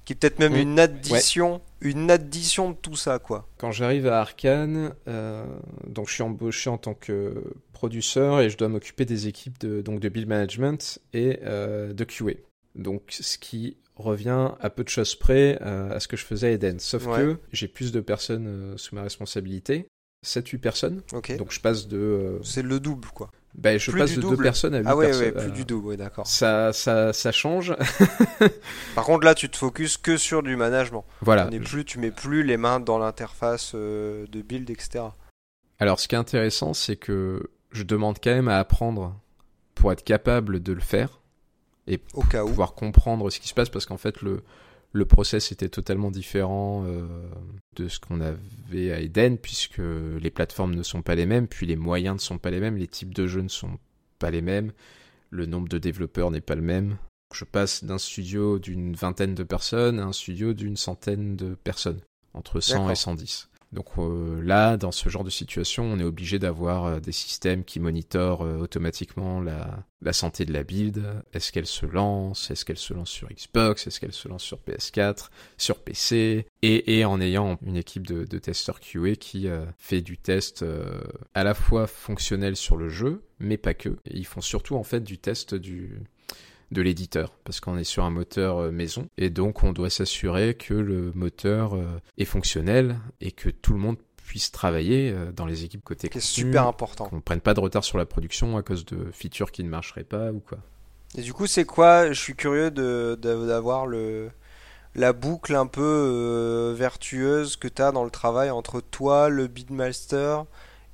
qui 0.07 0.13
est 0.13 0.15
peut-être 0.15 0.39
même 0.39 0.55
une 0.55 0.79
addition, 0.79 1.59
une 1.81 2.09
addition 2.09 2.69
de 2.69 2.75
tout 2.77 2.95
ça, 2.95 3.19
quoi. 3.19 3.45
Quand 3.57 3.73
j'arrive 3.73 4.07
à 4.07 4.21
Arkane, 4.21 4.93
euh, 5.09 5.45
donc 5.85 6.07
je 6.07 6.13
suis 6.13 6.23
embauché 6.23 6.69
en 6.69 6.77
tant 6.77 6.93
que 6.93 7.43
producteur 7.73 8.39
et 8.39 8.49
je 8.49 8.55
dois 8.55 8.69
m'occuper 8.69 9.03
des 9.03 9.27
équipes 9.27 9.59
de, 9.59 9.81
donc 9.81 9.99
de 9.99 10.07
build 10.07 10.29
management 10.29 10.99
et 11.11 11.39
euh, 11.43 11.91
de 11.91 12.03
QA. 12.05 12.35
Donc 12.75 13.01
ce 13.09 13.37
qui 13.37 13.75
revient 13.97 14.51
à 14.61 14.69
peu 14.69 14.85
de 14.85 14.89
choses 14.89 15.13
près 15.13 15.59
euh, 15.61 15.93
à 15.93 15.99
ce 15.99 16.07
que 16.07 16.15
je 16.15 16.23
faisais 16.23 16.47
à 16.47 16.51
Eden. 16.51 16.79
Sauf 16.79 17.05
que 17.05 17.37
j'ai 17.51 17.67
plus 17.67 17.91
de 17.91 17.99
personnes 17.99 18.77
sous 18.77 18.95
ma 18.95 19.03
responsabilité. 19.03 19.87
7-8 20.25 20.57
personnes. 20.59 21.01
Donc 21.11 21.51
je 21.51 21.59
passe 21.59 21.87
de... 21.89 22.39
C'est 22.43 22.63
le 22.63 22.79
double, 22.79 23.09
quoi. 23.09 23.29
Ben, 23.57 23.79
je 23.79 23.91
passe 23.91 24.15
de 24.15 24.21
deux 24.21 24.37
personnes 24.37 24.75
à 24.75 24.79
8 24.79 24.85
ah 24.87 24.95
ouais, 24.95 25.07
personnes. 25.07 25.31
plus 25.31 25.51
du 25.51 25.65
double, 25.65 25.97
d'accord. 25.97 26.27
Ça, 26.27 26.71
ça, 26.73 27.11
ça 27.11 27.31
change. 27.31 27.75
Par 28.95 29.03
contre, 29.03 29.25
là, 29.25 29.33
tu 29.33 29.49
te 29.49 29.57
focuses 29.57 29.97
que 29.97 30.15
sur 30.15 30.43
du 30.43 30.55
management. 30.55 31.05
Voilà. 31.21 31.47
Tu, 31.47 31.59
plus, 31.59 31.83
tu 31.83 31.97
mets 31.97 32.11
plus 32.11 32.43
les 32.43 32.57
mains 32.57 32.79
dans 32.79 32.99
l'interface 32.99 33.71
euh, 33.73 34.27
de 34.31 34.43
build, 34.43 34.69
etc. 34.69 35.05
Alors, 35.79 35.99
ce 35.99 36.07
qui 36.07 36.13
est 36.13 36.19
intéressant, 36.19 36.75
c'est 36.75 36.97
que 36.97 37.49
je 37.71 37.81
demande 37.81 38.17
quand 38.23 38.29
même 38.29 38.47
à 38.47 38.59
apprendre 38.59 39.19
pour 39.73 39.91
être 39.91 40.03
capable 40.03 40.61
de 40.61 40.73
le 40.73 40.81
faire 40.81 41.19
et 41.87 42.01
Au 42.13 42.21
cas 42.21 42.43
pouvoir 42.43 42.73
comprendre 42.73 43.29
ce 43.29 43.39
qui 43.39 43.47
se 43.47 43.53
passe 43.53 43.69
parce 43.69 43.85
qu'en 43.85 43.97
fait, 43.97 44.21
le, 44.21 44.43
le 44.97 45.05
process 45.05 45.51
était 45.51 45.69
totalement 45.69 46.11
différent 46.11 46.83
euh, 46.85 47.07
de 47.75 47.87
ce 47.87 47.99
qu'on 47.99 48.19
avait 48.19 48.91
à 48.91 48.99
Eden, 48.99 49.37
puisque 49.37 49.79
les 49.79 50.31
plateformes 50.31 50.75
ne 50.75 50.83
sont 50.83 51.01
pas 51.01 51.15
les 51.15 51.25
mêmes, 51.25 51.47
puis 51.47 51.67
les 51.67 51.75
moyens 51.75 52.15
ne 52.15 52.21
sont 52.21 52.39
pas 52.39 52.49
les 52.49 52.59
mêmes, 52.59 52.77
les 52.77 52.87
types 52.87 53.13
de 53.13 53.27
jeux 53.27 53.41
ne 53.41 53.47
sont 53.47 53.77
pas 54.19 54.31
les 54.31 54.41
mêmes, 54.41 54.71
le 55.29 55.45
nombre 55.45 55.69
de 55.69 55.77
développeurs 55.77 56.31
n'est 56.31 56.41
pas 56.41 56.55
le 56.55 56.61
même. 56.61 56.97
Je 57.33 57.45
passe 57.45 57.83
d'un 57.83 57.97
studio 57.97 58.57
d'une 58.57 58.95
vingtaine 58.95 59.35
de 59.35 59.43
personnes 59.43 59.99
à 59.99 60.05
un 60.05 60.13
studio 60.13 60.53
d'une 60.53 60.77
centaine 60.77 61.35
de 61.35 61.55
personnes, 61.55 62.01
entre 62.33 62.59
100 62.59 62.89
et 62.89 62.95
110. 62.95 63.49
Donc 63.73 63.87
euh, 63.97 64.41
là, 64.41 64.77
dans 64.77 64.91
ce 64.91 65.09
genre 65.09 65.25
de 65.25 65.29
situation, 65.29 65.83
on 65.83 65.99
est 65.99 66.03
obligé 66.03 66.39
d'avoir 66.39 66.85
euh, 66.85 66.99
des 66.99 67.11
systèmes 67.11 67.65
qui 67.65 67.79
monitorent 67.81 68.43
euh, 68.43 68.59
automatiquement 68.59 69.41
la, 69.41 69.83
santé 70.13 70.45
de 70.45 70.53
la 70.53 70.63
build. 70.63 71.03
Est-ce 71.33 71.51
qu'elle 71.51 71.65
se 71.65 71.85
lance? 71.85 72.49
Est-ce 72.49 72.63
qu'elle 72.63 72.77
se 72.77 72.93
lance 72.93 73.09
sur 73.09 73.27
Xbox? 73.27 73.85
Est-ce 73.85 73.99
qu'elle 73.99 74.13
se 74.13 74.29
lance 74.29 74.43
sur 74.43 74.59
PS4 74.59 75.29
Sur 75.57 75.79
PC 75.79 76.47
et, 76.61 77.05
en 77.05 77.19
ayant 77.19 77.59
une 77.61 77.75
équipe 77.75 78.07
de, 78.07 78.23
de 78.23 78.39
testeurs 78.39 78.79
QA 78.79 79.15
qui 79.15 79.47
fait 79.77 80.01
du 80.01 80.17
test 80.17 80.65
à 81.33 81.43
la 81.43 81.53
fois 81.53 81.87
fonctionnel 81.87 82.55
sur 82.55 82.77
le 82.77 82.89
jeu, 82.89 83.23
mais 83.39 83.57
pas 83.57 83.73
que. 83.73 83.97
ils 84.05 84.25
font 84.25 84.41
surtout 84.41 84.75
en 84.75 84.83
fait 84.83 85.01
du 85.01 85.17
test 85.17 85.55
du, 85.55 85.99
de 86.71 86.81
l'éditeur, 86.81 87.33
parce 87.43 87.59
qu'on 87.59 87.77
est 87.77 87.83
sur 87.83 88.03
un 88.03 88.09
moteur 88.09 88.57
euh, 88.57 88.71
maison, 88.71 89.07
et 89.17 89.29
donc 89.29 89.63
on 89.63 89.71
doit 89.71 89.89
s'assurer 89.89 90.55
que 90.55 90.73
le 90.73 91.11
moteur 91.15 91.75
euh, 91.75 91.85
est 92.17 92.25
fonctionnel 92.25 92.99
et 93.21 93.31
que 93.31 93.49
tout 93.49 93.73
le 93.73 93.79
monde 93.79 93.97
puisse 94.17 94.51
travailler 94.51 95.11
euh, 95.11 95.31
dans 95.31 95.45
les 95.45 95.63
équipes 95.63 95.83
côté 95.83 96.09
C'est 96.11 96.19
super 96.19 96.67
important. 96.67 97.05
Qu'on 97.05 97.21
prenne 97.21 97.39
pas 97.39 97.53
de 97.53 97.61
retard 97.61 97.85
sur 97.85 97.97
la 97.97 98.05
production 98.05 98.57
à 98.57 98.63
cause 98.63 98.85
de 98.85 99.09
features 99.13 99.51
qui 99.51 99.63
ne 99.63 99.69
marcheraient 99.69 100.03
pas 100.03 100.31
ou 100.31 100.39
quoi. 100.39 100.57
Et 101.17 101.21
du 101.21 101.31
coup, 101.31 101.47
c'est 101.47 101.63
quoi 101.63 102.11
Je 102.11 102.19
suis 102.19 102.35
curieux 102.35 102.69
de 102.69 103.17
d'avoir 103.21 103.87
le 103.87 104.29
la 104.93 105.13
boucle 105.13 105.55
un 105.55 105.67
peu 105.67 106.73
vertueuse 106.75 107.55
que 107.55 107.69
tu 107.69 107.81
as 107.81 107.93
dans 107.93 108.03
le 108.03 108.09
travail 108.09 108.49
entre 108.49 108.81
toi, 108.81 109.29
le 109.29 109.47
beatmaster 109.47 110.45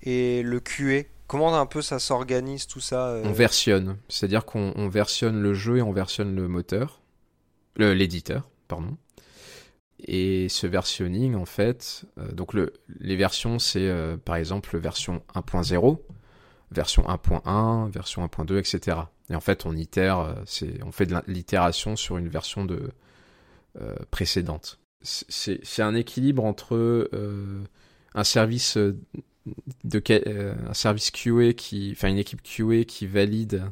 et 0.03 0.43
le 0.43 0.59
QA. 0.59 1.07
Comment 1.34 1.60
un 1.60 1.65
peu 1.65 1.82
ça 1.82 1.98
s'organise 1.98 2.67
tout 2.67 2.80
ça 2.80 3.08
euh 3.08 3.24
On 3.26 3.32
versionne, 3.32 3.98
c'est-à-dire 4.08 4.46
qu'on 4.46 4.88
versionne 4.88 5.41
le 5.41 5.56
jeu 5.56 5.78
et 5.78 5.82
on 5.82 5.91
versionne 5.91 6.36
le 6.36 6.48
moteur, 6.48 7.02
l'éditeur, 7.76 8.52
pardon. 8.67 8.98
Et 9.98 10.48
ce 10.48 10.67
versionning, 10.67 11.34
en 11.34 11.46
fait, 11.46 12.06
euh, 12.19 12.32
donc 12.34 12.54
le, 12.54 12.74
les 13.00 13.15
versions, 13.15 13.58
c'est 13.58 13.89
euh, 13.89 14.15
par 14.15 14.36
exemple 14.36 14.78
version 14.78 15.24
1.0, 15.34 15.98
version 16.69 17.02
1.1, 17.02 17.89
version 17.89 18.24
1.2, 18.24 18.60
etc. 18.60 18.98
Et 19.32 19.36
en 19.36 19.41
fait, 19.41 19.65
on 19.65 19.76
itère, 19.76 20.36
c'est, 20.46 20.84
on 20.84 20.91
fait 20.91 21.08
de 21.08 21.15
l'itération 21.26 21.96
sur 21.96 22.19
une 22.19 22.30
version 22.30 22.63
de 22.63 22.91
précédente. 24.12 24.78
C'est 25.02 25.82
un 25.82 25.96
équilibre 25.96 26.46
entre 26.46 27.10
un 28.13 28.24
service 28.24 28.78
euh, 30.10 30.56
un 30.67 30.73
service 30.73 31.12
QA 31.12 31.53
qui, 31.53 31.91
enfin 31.93 32.10
une 32.10 32.17
équipe 32.17 32.41
QA 32.41 32.86
qui 32.86 33.08
valide 33.08 33.63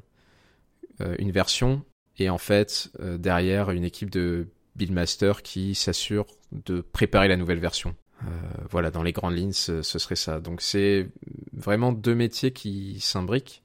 euh, 1.00 1.16
une 1.20 1.32
version 1.32 1.84
et 2.18 2.30
en 2.30 2.38
fait 2.38 2.92
euh, 3.00 3.18
derrière 3.18 3.72
une 3.72 3.84
équipe 3.84 4.10
de 4.10 4.48
buildmaster 4.76 5.42
qui 5.44 5.76
s'assure 5.76 6.26
de 6.52 6.82
préparer 6.82 7.28
la 7.28 7.38
nouvelle 7.38 7.60
version. 7.60 7.96
voilà, 8.70 8.92
dans 8.92 9.02
les 9.02 9.14
grandes 9.14 9.36
lignes, 9.36 9.52
ce, 9.52 9.82
serait 9.82 10.16
ça. 10.16 10.40
Donc 10.40 10.62
c'est 10.62 11.10
vraiment 11.54 11.92
deux 11.92 12.14
métiers 12.14 12.52
qui 12.52 13.00
s'imbriquent. 13.00 13.64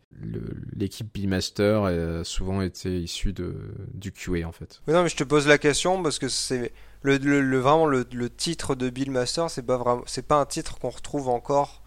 L'équipe 0.74 1.12
buildmaster 1.12 1.84
a 1.84 2.24
souvent 2.24 2.62
été 2.62 3.00
issue 3.00 3.34
de, 3.34 3.54
du 3.92 4.12
QA 4.12 4.46
en 4.46 4.52
fait. 4.52 4.80
non, 4.88 5.02
mais 5.02 5.10
je 5.10 5.16
te 5.16 5.24
pose 5.24 5.46
la 5.46 5.58
question 5.58 6.02
parce 6.02 6.18
que 6.18 6.28
c'est 6.28 6.72
le, 7.02 7.18
le, 7.18 7.58
vraiment 7.58 7.86
le, 7.86 8.30
titre 8.30 8.74
de 8.74 8.90
buildmaster, 8.90 9.50
c'est 9.50 9.62
pas 9.62 9.76
vraiment, 9.76 10.02
c'est 10.06 10.26
pas 10.26 10.36
un 10.36 10.46
titre 10.46 10.78
qu'on 10.78 10.90
retrouve 10.90 11.28
encore 11.28 11.82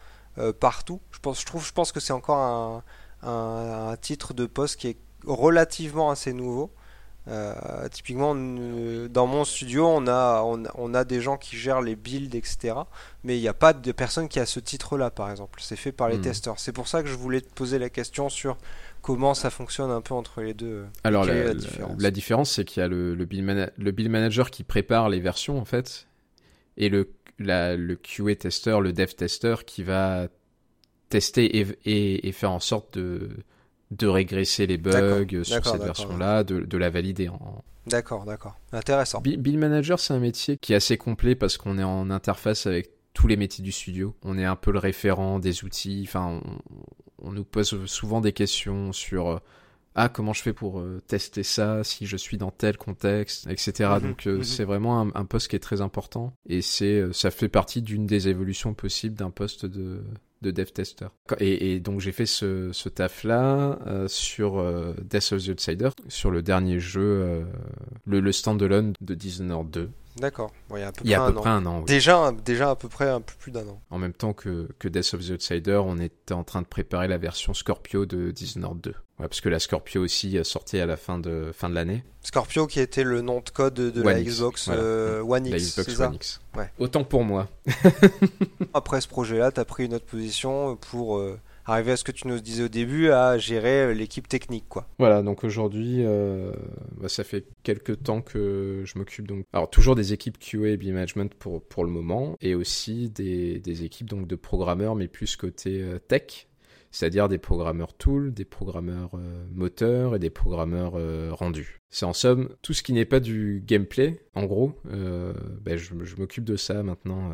partout. 0.60 1.02
Je 1.12 1.20
pense, 1.20 1.42
je 1.42 1.46
trouve, 1.46 1.66
je 1.66 1.74
pense 1.74 1.92
que 1.92 2.00
c'est 2.00 2.14
encore 2.14 2.38
un, 2.38 2.84
un, 3.24 3.96
titre 3.98 4.34
de 4.34 4.46
poste 4.46 4.78
qui 4.78 4.88
est 4.88 4.98
relativement 5.26 6.12
assez 6.12 6.34
nouveau. 6.34 6.72
Euh, 7.28 7.88
typiquement, 7.90 8.34
dans 8.34 9.28
mon 9.28 9.44
studio, 9.44 9.86
on 9.88 10.08
a, 10.08 10.42
on, 10.44 10.94
a 10.94 11.04
des 11.04 11.22
gens 11.22 11.38
qui 11.38 11.58
gèrent 11.58 11.82
les 11.82 11.96
builds, 11.96 12.34
etc. 12.34 12.74
Mais 13.24 13.38
il 13.38 13.42
n'y 13.42 13.48
a 13.48 13.54
pas 13.54 13.74
de 13.74 13.92
personne 13.92 14.28
qui 14.28 14.40
a 14.40 14.48
ce 14.48 14.60
titre-là, 14.60 15.12
par 15.12 15.30
exemple. 15.30 15.60
C'est 15.62 15.76
fait 15.76 15.92
par 15.92 16.10
les 16.10 16.18
hmm. 16.18 16.22
testeurs. 16.22 16.60
C'est 16.60 16.72
pour 16.72 16.88
ça 16.88 17.04
que 17.04 17.10
je 17.10 17.14
voulais 17.14 17.42
te 17.42 17.54
poser 17.54 17.78
la 17.78 17.90
question 17.90 18.30
sur 18.30 18.58
comment 19.04 19.36
ça 19.36 19.52
fonctionne 19.52 19.92
un 19.92 20.02
peu 20.02 20.16
entre 20.16 20.42
les 20.42 20.56
deux. 20.56 20.86
Alors, 21.04 21.26
la, 21.26 22.12
différence, 22.12 22.52
c'est 22.52 22.66
qu'il 22.66 22.82
y 22.82 22.84
a 22.84 22.88
le, 22.88 23.14
le, 23.14 23.26
build 23.26 23.74
le 23.78 23.92
build 23.92 24.10
manager 24.10 24.50
qui 24.50 24.64
prépare 24.64 25.10
les 25.10 25.20
versions, 25.20 25.60
en 25.60 25.66
fait, 25.66 26.08
et 26.78 26.90
le, 26.90 27.12
la, 27.40 27.76
le 27.76 27.96
QA 27.96 28.36
tester, 28.36 28.80
le 28.82 28.94
dev 28.94 29.08
tester 29.08 29.56
qui 29.66 29.84
va 29.84 30.28
tester 31.10 31.46
et, 31.46 32.28
et 32.28 32.32
faire 32.32 32.52
en 32.52 32.60
sorte 32.60 32.98
de 32.98 33.30
de 33.92 34.08
régresser 34.08 34.68
les 34.68 34.78
bugs 34.78 35.44
sur 35.44 35.66
cette 35.66 35.82
version-là, 35.82 36.44
de, 36.44 36.78
la 36.78 36.90
valider. 36.90 37.30
En... 37.30 37.64
D'accord, 37.88 38.26
d'accord. 38.26 38.60
Intéressant. 38.72 39.22
Bill 39.22 39.58
Manager, 39.58 40.00
c'est 40.00 40.14
un 40.14 40.20
métier 40.20 40.58
qui 40.58 40.74
est 40.74 40.76
assez 40.76 40.98
complet 40.98 41.36
parce 41.36 41.58
qu'on 41.58 41.78
est 41.80 41.84
en 41.84 42.10
interface 42.12 42.68
avec 42.68 42.92
tous 43.14 43.28
les 43.28 43.36
métiers 43.36 43.64
du 43.64 43.72
studio. 43.72 44.16
On 44.24 44.38
est 44.38 44.46
un 44.46 44.56
peu 44.56 44.72
le 44.72 44.80
référent 44.80 45.40
des 45.40 45.64
outils. 45.64 46.06
Enfin, 46.08 46.42
on, 47.22 47.32
nous 47.32 47.44
pose 47.44 47.86
souvent 47.86 48.22
des 48.22 48.32
questions 48.32 48.94
sur 48.94 49.30
euh, 49.30 49.40
ah 50.00 50.10
comment 50.10 50.34
je 50.34 50.42
fais 50.42 50.54
pour 50.54 50.80
euh, 50.80 51.02
tester 51.08 51.44
ça 51.44 51.84
si 51.84 52.06
je 52.06 52.18
suis 52.18 52.38
dans 52.38 52.52
tel 52.52 52.78
contexte, 52.78 53.48
etc. 53.48 53.92
Mhm, 53.96 54.10
Donc 54.10 54.28
euh, 54.28 54.38
mhm. 54.38 54.44
c'est 54.44 54.64
vraiment 54.64 55.02
un, 55.02 55.12
un, 55.14 55.26
poste 55.26 55.50
qui 55.50 55.56
est 55.56 55.60
très 55.60 55.82
important 55.82 56.34
et 56.48 56.62
c'est 56.62 57.12
ça 57.14 57.32
fait 57.32 57.50
partie 57.50 57.82
d'une 57.82 58.06
des 58.06 58.28
évolutions 58.28 58.74
possibles 58.74 59.16
d'un 59.16 59.32
poste 59.32 59.66
de 59.66 60.02
de 60.42 60.52
dev 60.52 60.72
tester. 60.72 61.08
Et, 61.40 61.80
donc 61.80 62.00
j'ai 62.00 62.12
fait 62.12 62.26
ce, 62.26 62.72
ce 62.72 62.90
taf-là 62.90 63.80
euh, 63.88 64.08
sur 64.08 64.60
euh, 64.60 64.94
Death 65.04 65.34
of 65.34 65.46
the 65.46 65.50
Outsider, 65.50 65.90
sur 66.08 66.32
le 66.32 66.42
dernier 66.42 66.80
jeu, 66.80 67.02
euh, 67.02 67.44
le, 68.06 68.20
le 68.20 68.32
standalone 68.32 68.94
de 69.02 69.16
Dishonored 69.16 69.70
2. 69.70 69.90
D'accord. 70.20 70.52
il 70.72 70.80
y 70.80 70.84
a 70.84 70.88
à 71.24 71.32
peu, 71.32 71.36
près, 71.36 71.50
un, 71.50 71.66
an. 71.66 71.82
Déjà, 71.82 72.32
déjà 72.32 72.72
à 72.72 72.76
peu 72.76 72.90
près 72.90 73.10
un 73.10 73.22
peu 73.22 73.34
plus 73.40 73.52
d'un 73.52 73.68
an. 73.68 73.82
En 73.90 73.98
même 73.98 74.14
temps 74.14 74.34
que, 74.34 74.70
que 74.80 74.88
Death 74.88 75.14
of 75.14 75.26
the 75.26 75.32
Outsider, 75.32 75.82
on 75.84 75.98
était 75.98 76.34
en 76.34 76.44
train 76.44 76.62
de 76.62 76.68
préparer 76.68 77.08
la 77.08 77.18
version 77.18 77.54
Scorpio 77.54 78.06
de 78.06 78.32
Dishonored 78.32 78.82
2. 78.82 78.90
Ouais, 78.92 79.28
parce 79.28 79.42
que 79.42 79.50
la 79.50 79.60
Scorpio 79.60 80.02
aussi 80.02 80.38
sortait 80.44 80.80
à 80.80 80.86
la 80.86 80.96
fin 80.96 81.20
de, 81.20 81.52
fin 81.54 81.70
de 81.70 81.76
l'année. 81.76 82.04
Scorpio 82.22 82.68
qui 82.68 82.80
était 82.80 83.04
le 83.04 83.22
nom 83.22 83.42
de 83.42 83.50
code 83.50 83.74
de 83.74 84.02
la 84.02 84.22
Xbox 84.22 84.70
euh, 84.72 85.22
One 85.22 85.46
X. 85.46 85.78
La 85.78 85.84
Xbox 85.84 86.00
One 86.00 86.16
X. 86.16 86.42
Ouais. 86.56 86.72
Autant 86.80 87.04
pour 87.04 87.24
moi. 87.24 87.48
Après 88.74 89.02
ce 89.02 89.08
projet-là, 89.08 89.52
tu 89.52 89.60
as 89.60 89.66
pris 89.66 89.86
une 89.86 89.94
autre 89.94 90.06
position 90.06 90.78
pour 90.78 91.18
euh, 91.18 91.40
arriver 91.72 91.92
à 91.92 91.98
ce 91.98 92.04
que 92.04 92.12
tu 92.12 92.28
nous 92.28 92.40
disais 92.40 92.64
au 92.64 92.68
début, 92.68 93.10
à 93.10 93.38
gérer 93.38 93.84
euh, 93.84 93.94
l'équipe 93.94 94.28
technique, 94.28 94.66
quoi. 94.68 94.88
Voilà, 94.98 95.22
donc 95.22 95.44
aujourd'hui, 95.44 96.06
euh, 96.06 96.52
bah, 96.98 97.10
ça 97.10 97.24
fait 97.24 97.46
quelques 97.64 98.04
temps 98.04 98.22
que 98.22 98.84
je 98.86 98.98
m'occupe 98.98 99.28
donc, 99.28 99.46
alors 99.54 99.70
toujours 99.70 99.96
des 99.96 100.14
équipes 100.14 100.38
QA 100.40 100.70
et 100.70 100.78
management 100.78 101.34
pour 101.34 101.64
pour 101.64 101.84
le 101.84 101.90
moment, 101.90 102.36
et 102.42 102.56
aussi 102.56 103.10
des, 103.10 103.60
des 103.60 103.84
équipes 103.84 104.10
donc 104.10 104.28
de 104.28 104.36
programmeurs, 104.36 104.96
mais 104.96 105.08
plus 105.08 105.36
côté 105.36 105.82
euh, 105.82 106.00
tech, 106.00 106.48
c'est-à-dire 106.92 107.30
des 107.30 107.38
programmeurs 107.38 107.94
tool, 107.94 108.34
des 108.34 108.46
programmeurs 108.46 109.12
moteurs 109.54 110.16
et 110.16 110.20
des 110.20 110.32
programmeurs 110.32 110.94
rendus. 111.38 111.80
C'est 111.92 112.08
en 112.08 112.14
somme 112.14 112.50
tout 112.64 112.74
ce 112.74 112.82
qui 112.82 112.94
n'est 112.94 113.06
pas 113.06 113.20
du 113.20 113.62
gameplay, 113.64 114.20
en 114.34 114.46
gros. 114.46 114.74
Ben, 114.86 115.78
je, 115.78 115.94
je 116.04 116.16
m'occupe 116.16 116.46
de 116.46 116.56
ça 116.56 116.82
maintenant 116.82 117.30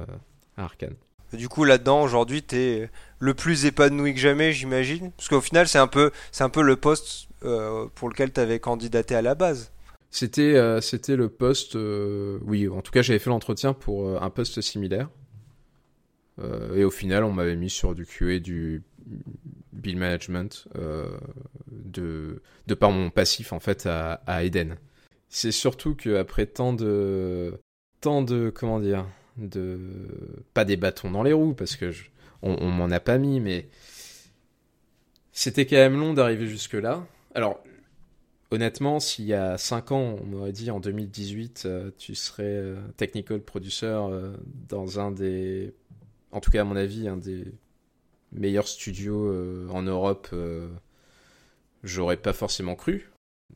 à 0.57 0.63
Arkane. 0.65 0.95
Du 1.35 1.49
coup, 1.49 1.63
là-dedans, 1.63 2.03
aujourd'hui, 2.03 2.43
tu 2.43 2.55
es 2.55 2.89
le 3.19 3.33
plus 3.33 3.65
épanoui 3.65 4.13
que 4.13 4.19
jamais, 4.19 4.51
j'imagine. 4.51 5.11
Parce 5.11 5.29
qu'au 5.29 5.41
final, 5.41 5.67
c'est 5.67 5.79
un 5.79 5.87
peu, 5.87 6.11
un 6.39 6.49
peu 6.49 6.61
le 6.61 6.75
poste 6.75 7.27
euh, 7.43 7.87
pour 7.95 8.09
lequel 8.09 8.31
tu 8.31 8.39
avais 8.39 8.59
candidaté 8.59 9.15
à 9.15 9.21
la 9.21 9.35
base. 9.35 9.71
C'était, 10.11 10.55
euh, 10.55 10.81
c'était 10.81 11.15
le 11.15 11.29
poste. 11.29 11.75
Euh, 11.75 12.39
oui, 12.43 12.67
en 12.67 12.81
tout 12.81 12.91
cas, 12.91 13.01
j'avais 13.01 13.19
fait 13.19 13.29
l'entretien 13.29 13.73
pour 13.73 14.21
un 14.21 14.29
poste 14.29 14.61
similaire. 14.61 15.09
et 16.75 16.83
au 16.83 16.91
final, 16.91 17.23
on 17.23 17.31
m'avait 17.31 17.55
mis 17.55 17.69
sur 17.69 17.95
du 17.95 18.05
QA, 18.05 18.39
du 18.39 18.83
bill 19.73 19.97
management, 19.97 20.67
de, 21.71 22.41
de 22.67 22.73
par 22.73 22.91
mon 22.91 23.09
passif 23.09 23.53
en 23.53 23.59
fait 23.59 23.85
à, 23.85 24.13
à 24.25 24.43
Eden. 24.43 24.77
C'est 25.29 25.51
surtout 25.51 25.95
qu'après 25.95 26.45
tant 26.45 26.73
de, 26.73 27.59
tant 27.99 28.21
de, 28.21 28.51
comment 28.53 28.79
dire, 28.79 29.05
de 29.37 29.79
pas 30.53 30.65
des 30.65 30.77
bâtons 30.77 31.11
dans 31.11 31.23
les 31.23 31.33
roues 31.33 31.53
parce 31.53 31.75
que 31.75 31.91
on, 32.41 32.69
m'en 32.69 32.91
a 32.91 32.99
pas 32.99 33.17
mis 33.17 33.39
mais 33.39 33.67
c'était 35.31 35.65
quand 35.65 35.77
même 35.77 35.99
long 35.99 36.13
d'arriver 36.13 36.47
jusque 36.47 36.73
là 36.73 37.05
alors 37.33 37.61
honnêtement 38.51 38.99
s'il 38.99 39.25
y 39.25 39.33
a 39.33 39.57
5 39.57 39.91
ans 39.91 40.17
on 40.21 40.25
m'aurait 40.25 40.51
dit 40.51 40.71
en 40.71 40.79
2018 40.79 41.63
euh, 41.65 41.91
tu 41.97 42.15
serais 42.15 42.43
euh, 42.43 42.77
technical 42.97 43.41
producer 43.41 43.87
euh, 43.87 44.35
dans 44.69 44.99
un 44.99 45.11
des 45.11 45.73
en 46.31 46.39
tout 46.39 46.51
cas 46.51 46.61
à 46.61 46.63
mon 46.63 46.75
avis 46.75 47.07
un 47.07 47.17
des 47.17 47.45
meilleurs 48.31 48.67
studios 48.67 49.69
en 49.69 49.81
Europe 49.81 50.33
j'aurais 51.83 52.17
pas 52.17 52.33
forcément 52.33 52.75
cru. 52.75 53.09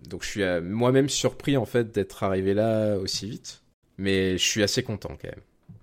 Donc 0.08 0.24
je 0.24 0.30
suis 0.30 0.62
moi-même 0.62 1.10
surpris 1.10 1.58
en 1.58 1.66
fait 1.66 1.92
d'être 1.92 2.24
arrivé 2.24 2.54
là 2.54 2.96
aussi 2.98 3.30
vite. 3.30 3.64
Mais 3.98 4.38
je 4.38 4.44
suis 4.44 4.64
assez 4.64 4.82
content 4.84 5.18
quand 5.22 5.28
même 5.28 5.42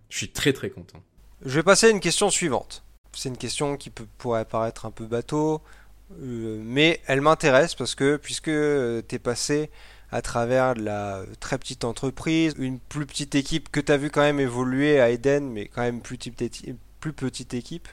je 0.09 0.17
suis 0.19 0.31
très 0.31 0.53
très 0.53 0.71
content. 0.71 1.03
Je 1.45 1.55
vais 1.55 1.63
passer 1.63 1.87
à 1.87 1.91
une 1.91 2.01
question 2.01 2.31
suivante. 2.31 2.83
C'est 3.13 3.29
une 3.29 3.37
question 3.37 3.77
qui 3.77 3.91
peut, 3.91 4.07
pourrait 4.19 4.45
paraître 4.45 4.87
un 4.87 4.91
peu 4.91 5.07
bateau, 5.07 5.63
euh, 6.21 6.61
mais 6.63 7.01
elle 7.07 7.21
m'intéresse 7.21 7.75
parce 7.75 7.95
que 7.95 8.17
puisque 8.17 8.49
euh, 8.49 9.03
tu 9.07 9.17
es 9.17 9.19
passé 9.19 9.71
à 10.13 10.23
travers 10.23 10.75
la 10.75 11.25
très 11.41 11.59
petite 11.59 11.85
entreprise, 11.85 12.55
une 12.59 12.79
plus 12.79 13.07
petite 13.07 13.35
équipe 13.35 13.71
que 13.71 13.81
tu 13.81 13.91
as 13.91 13.97
vu 13.97 14.11
quand 14.11 14.21
même 14.21 14.39
évoluer 14.39 15.01
à 15.01 15.11
Eden, 15.11 15.51
mais 15.51 15.67
quand 15.67 15.83
même 15.83 16.01
plus 16.01 16.17
petite, 16.17 17.55
équipe, 17.55 17.89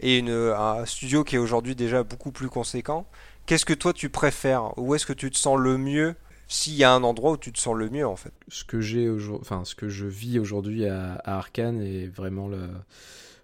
et 0.00 0.20
un 0.20 0.86
studio 0.86 1.24
qui 1.24 1.36
est 1.36 1.38
aujourd'hui 1.38 1.74
déjà 1.74 2.02
beaucoup 2.04 2.32
plus 2.32 2.48
conséquent. 2.48 3.06
Qu'est-ce 3.46 3.66
que 3.66 3.74
toi 3.74 3.92
tu 3.92 4.08
préfères? 4.08 4.76
Où 4.78 4.94
est-ce 4.94 5.06
que 5.06 5.12
tu 5.12 5.30
te 5.30 5.36
sens 5.36 5.58
le 5.58 5.76
mieux 5.76 6.14
s'il 6.48 6.74
y 6.74 6.84
a 6.84 6.92
un 6.92 7.02
endroit 7.02 7.32
où 7.32 7.36
tu 7.36 7.52
te 7.52 7.58
sens 7.58 7.76
le 7.76 7.90
mieux 7.90 8.06
en 8.06 8.16
fait. 8.16 8.32
Ce 8.48 8.64
que 8.64 8.80
j'ai 8.80 9.08
enfin 9.10 9.64
ce 9.64 9.74
que 9.74 9.88
je 9.88 10.06
vis 10.06 10.38
aujourd'hui 10.38 10.86
à, 10.86 11.20
Arkane 11.24 11.80
est 11.82 12.06
vraiment 12.06 12.48
le, 12.48 12.68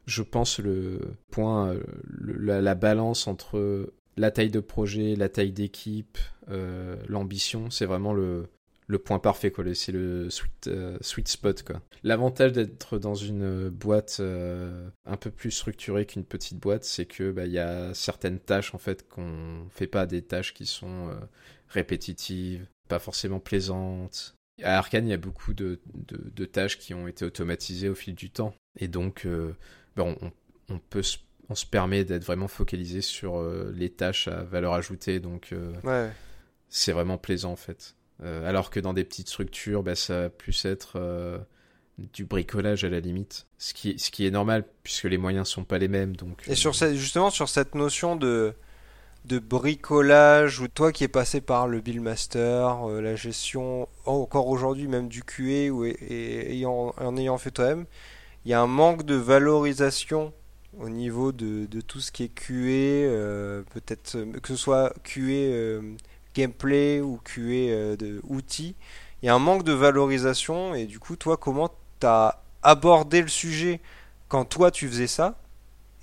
je 0.07 0.23
pense 0.23 0.59
le 0.59 1.01
point, 1.31 1.77
la, 2.11 2.75
balance 2.75 3.27
entre 3.27 3.93
la 4.17 4.31
taille 4.31 4.51
de 4.51 4.61
projet, 4.61 5.17
la 5.17 5.29
taille 5.29 5.53
d'équipe, 5.53 6.19
euh, 6.51 6.97
l'ambition, 7.09 7.71
c'est 7.71 7.87
vraiment 7.87 8.15
le 8.15 8.49
le 8.87 8.99
point 8.99 9.19
parfait 9.19 9.51
quoi. 9.51 9.65
C'est 9.75 9.93
le 9.93 10.29
sweet 10.29 10.67
euh, 10.67 10.99
sweet 11.01 11.29
spot 11.29 11.63
quoi. 11.63 11.81
L'avantage 12.03 12.53
d'être 12.53 12.99
dans 12.99 13.15
une 13.15 13.71
boîte 13.71 14.19
euh, 14.21 14.89
un 15.07 15.17
peu 15.17 15.31
plus 15.31 15.51
structurée 15.51 16.05
qu'une 16.05 16.25
petite 16.25 16.59
boîte 16.59 16.85
c'est 16.85 17.07
que 17.07 17.33
bah 17.33 17.47
il 17.47 17.53
y 17.53 17.59
a 17.59 17.95
certaines 17.95 18.39
tâches 18.39 18.75
en 18.75 18.79
fait 18.79 19.09
qu'on 19.09 19.67
fait 19.71 19.87
pas 19.87 20.05
des 20.05 20.21
tâches 20.21 20.53
qui 20.53 20.67
sont 20.67 21.11
répétitives 21.69 22.67
pas 22.89 22.99
forcément 22.99 23.41
plaisante. 23.41 24.37
À 24.63 24.79
Arkane, 24.79 25.07
il 25.07 25.11
y 25.11 25.15
a 25.15 25.19
beaucoup 25.19 25.53
de, 25.53 25.81
de, 25.95 26.45
tâches 26.45 26.79
qui 26.79 26.95
ont 26.95 27.09
été 27.09 27.25
automatisées 27.25 27.89
au 27.89 27.95
fil 27.95 28.15
du 28.15 28.31
temps. 28.31 28.55
Et 28.79 28.87
donc, 28.87 29.27
euh, 29.27 29.53
ben, 29.97 30.17
on, 30.21 30.33
on, 30.69 30.79
peut 30.79 31.03
on 31.49 31.55
se 31.55 31.67
permet 31.67 32.05
d'être 32.05 32.25
vraiment 32.25 32.47
focalisé 32.47 33.01
sur 33.01 33.39
euh, 33.39 33.73
les 33.75 33.91
tâches 33.91 34.29
à 34.29 34.45
valeur 34.45 34.75
ajoutée. 34.75 35.19
Donc, 35.19 35.49
euh, 35.53 35.73
ouais. 35.83 36.13
c'est 36.69 36.93
vraiment 36.93 37.19
plaisant 37.19 37.53
en 37.53 37.57
fait. 37.57 37.97
alors 38.23 38.71
que 38.71 38.79
dans 38.79 38.93
des 38.93 39.05
petites 39.05 39.29
structures, 39.29 39.83
ben, 39.83 39.97
ça 39.97 40.23
va 40.23 40.31
plus 40.31 40.65
être 40.65 41.45
du 41.99 42.25
bricolage 42.25 42.85
à 42.85 42.89
la 42.89 43.01
limite. 43.01 43.49
Ce 43.59 43.75
qui, 43.75 43.99
ce 43.99 44.13
qui 44.13 44.25
est 44.25 44.31
normal 44.31 44.65
puisque 44.85 45.05
les 45.05 45.19
moyens 45.19 45.49
sont 45.49 45.65
pas 45.65 45.79
les 45.79 45.89
mêmes. 45.89 46.15
Donc, 46.15 46.45
Et 46.47 46.55
sur 46.55 46.77
cette, 46.77 46.95
justement, 46.95 47.31
sur 47.31 47.49
cette 47.49 47.75
notion 47.75 48.15
de 48.15 48.55
de 49.25 49.39
bricolage 49.39 50.61
ou 50.61 50.69
toi 50.69 50.93
qui 50.93 51.05
es 51.05 51.09
passé 51.09 51.41
par 51.41 51.67
le 51.67 51.81
Bill 51.81 52.01
Master, 52.01 52.89
euh, 52.89 53.01
la 53.01 53.17
gestion 53.17 53.89
encore 54.05 54.49
aujourd'hui 54.49 54.87
même 54.87 55.09
du 55.09 55.23
QA 55.23 55.73
ou 55.73 55.87
en 56.99 57.17
ayant 57.17 57.39
fait 57.39 57.51
toi-même, 57.51 57.87
il 58.45 58.51
y 58.51 58.55
a 58.55 58.61
un 58.61 58.67
manque 58.67 59.05
de 59.05 59.15
valorisation 59.15 60.33
au 60.79 60.89
niveau 60.89 61.33
de, 61.33 61.67
tout 61.87 62.01
ce 62.01 62.13
qui 62.13 62.25
est 62.25 62.29
QA, 62.29 62.53
euh, 62.53 63.63
peut-être 63.73 64.17
euh, 64.17 64.33
que 64.43 64.49
ce 64.49 64.57
soit 64.57 64.93
QA 65.05 65.81
gameplay 66.35 67.01
ou 67.01 67.19
QA 67.25 67.97
de 67.97 68.21
outils. 68.29 68.75
Il 69.23 69.27
y 69.27 69.29
a 69.29 69.35
un 69.35 69.39
manque 69.39 69.63
de 69.63 69.73
valorisation 69.73 70.75
et 70.75 70.85
du 70.85 70.99
coup 70.99 71.17
toi 71.17 71.37
comment 71.39 71.71
tu 72.01 72.07
as 72.07 72.43
abordé 72.63 73.23
le 73.23 73.29
sujet 73.29 73.81
quand 74.29 74.45
toi 74.45 74.71
tu 74.71 74.89
faisais 74.89 75.07
ça 75.07 75.39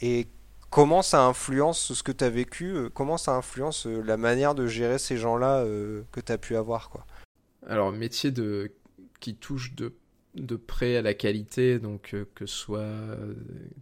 et 0.01 0.27
comment 0.71 1.03
ça 1.03 1.25
influence 1.25 1.93
ce 1.93 2.01
que 2.01 2.11
tu 2.11 2.23
as 2.23 2.29
vécu 2.31 2.73
euh, 2.75 2.89
Comment 2.89 3.17
ça 3.17 3.35
influence 3.35 3.85
euh, 3.85 4.01
la 4.01 4.17
manière 4.17 4.55
de 4.55 4.65
gérer 4.65 4.97
ces 4.97 5.17
gens-là 5.17 5.59
euh, 5.59 6.01
que 6.11 6.19
tu 6.19 6.31
as 6.31 6.39
pu 6.39 6.55
avoir 6.55 6.89
quoi 6.89 7.05
Alors, 7.67 7.91
métier 7.91 8.33
qui 9.19 9.35
touche 9.35 9.75
de 9.75 9.93
de 10.33 10.55
près 10.55 10.95
à 10.95 11.01
la 11.01 11.13
qualité, 11.13 11.77
donc 11.77 12.15
que 12.35 12.45
ce 12.45 12.55
soit 12.55 12.87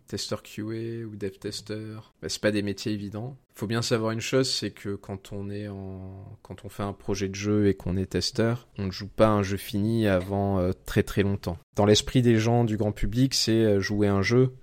testeur 0.08 0.42
QA 0.42 1.06
ou 1.06 1.16
dev 1.16 1.38
tester, 1.40 1.94
bah, 2.24 2.28
c'est 2.28 2.42
pas 2.42 2.50
des 2.50 2.64
métiers 2.64 2.92
évidents. 2.92 3.38
Faut 3.54 3.68
bien 3.68 3.84
savoir 3.84 4.14
une 4.14 4.20
chose, 4.20 4.52
c'est 4.52 4.72
que 4.72 4.96
quand 4.96 5.32
on 5.32 5.52
est 5.52 5.68
en, 5.68 6.26
quand 6.42 6.66
on 6.66 6.70
fait 6.70 6.82
un 6.82 6.94
projet 6.94 7.30
de 7.30 7.36
jeu 7.36 7.68
et 7.68 7.76
qu'on 7.76 7.98
est 7.98 8.08
testeur, 8.08 8.68
on 8.80 8.88
ne 8.88 8.92
joue 8.92 9.08
pas 9.08 9.28
un 9.28 9.44
jeu 9.44 9.58
fini 9.58 10.08
avant 10.08 10.72
très 10.88 11.04
très 11.04 11.22
longtemps. 11.22 11.60
Dans 11.76 11.86
l'esprit 11.86 12.24
des 12.24 12.40
gens 12.40 12.64
du 12.64 12.78
grand 12.78 12.94
public, 12.94 13.36
c'est 13.36 13.80
jouer 13.80 14.08
un 14.08 14.24
jeu 14.24 14.56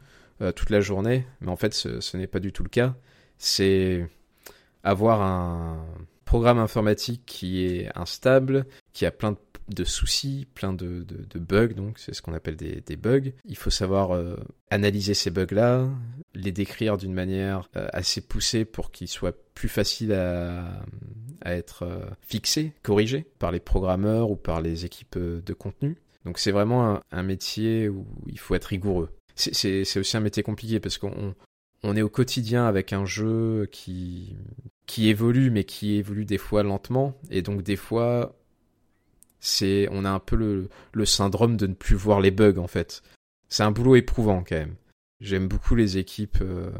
toute 0.54 0.70
la 0.70 0.80
journée, 0.80 1.26
mais 1.40 1.48
en 1.48 1.56
fait, 1.56 1.72
ce, 1.72 2.16
n'est 2.16 2.26
pas 2.26 2.40
du 2.40 2.52
tout 2.52 2.62
le 2.62 2.68
cas. 2.68 2.94
C'est 3.38 4.06
avoir 4.84 5.22
un 5.22 5.84
programme 6.24 6.58
informatique 6.58 7.22
qui 7.24 7.64
est 7.64 7.88
instable, 7.96 8.66
qui 8.92 9.06
a 9.06 9.10
plein 9.10 9.36
de 9.68 9.84
soucis, 9.84 10.46
plein 10.54 10.72
de, 10.72 11.04
bugs, 11.34 11.74
donc 11.74 11.98
c'est 11.98 12.14
ce 12.14 12.22
qu'on 12.22 12.34
appelle 12.34 12.56
des, 12.56 12.96
bugs. 12.96 13.32
Il 13.44 13.56
faut 13.56 13.70
savoir 13.70 14.14
euh, 14.14 14.36
analyser 14.70 15.14
ces 15.14 15.30
bugs-là, 15.30 15.88
les 16.34 16.52
décrire 16.52 16.96
d'une 16.96 17.12
manière 17.12 17.68
euh, 17.76 17.88
assez 17.92 18.20
poussée 18.20 18.64
pour 18.64 18.90
qu'ils 18.90 19.08
soient 19.08 19.34
plus 19.54 19.68
faciles 19.68 20.12
à, 20.12 20.82
être 21.44 21.82
euh, 21.82 22.06
fixés, 22.20 22.72
corrigés 22.82 23.26
par 23.38 23.52
les 23.52 23.60
programmeurs 23.60 24.30
ou 24.30 24.36
par 24.36 24.60
les 24.60 24.84
équipes 24.84 25.18
de 25.18 25.52
contenu. 25.52 25.96
Donc 26.24 26.38
c'est 26.38 26.50
vraiment 26.50 27.00
un, 27.12 27.22
métier 27.22 27.88
où 27.88 28.04
il 28.26 28.38
faut 28.38 28.56
être 28.56 28.66
rigoureux. 28.66 29.10
C'est 29.36 29.98
aussi 29.98 30.16
un 30.16 30.20
métier 30.20 30.42
compliqué 30.42 30.80
parce 30.80 30.98
qu'on 30.98 31.34
on 31.82 31.96
est 31.96 32.02
au 32.02 32.08
quotidien 32.08 32.66
avec 32.66 32.92
un 32.92 33.04
jeu 33.04 33.68
qui, 33.70 34.34
qui 34.86 35.08
évolue, 35.08 35.50
mais 35.50 35.64
qui 35.64 35.96
évolue 35.96 36.24
des 36.24 36.38
fois 36.38 36.62
lentement. 36.62 37.14
Et 37.30 37.42
donc 37.42 37.62
des 37.62 37.76
fois, 37.76 38.34
c'est 39.40 39.88
on 39.92 40.04
a 40.04 40.10
un 40.10 40.18
peu 40.18 40.36
le, 40.36 40.68
le 40.92 41.04
syndrome 41.04 41.56
de 41.56 41.66
ne 41.66 41.74
plus 41.74 41.96
voir 41.96 42.20
les 42.20 42.30
bugs 42.30 42.58
en 42.58 42.66
fait. 42.66 43.02
C'est 43.48 43.62
un 43.62 43.70
boulot 43.70 43.96
éprouvant 43.96 44.42
quand 44.42 44.56
même. 44.56 44.74
J'aime 45.20 45.48
beaucoup 45.48 45.74
les 45.74 45.98
équipes 45.98 46.38
euh, 46.42 46.70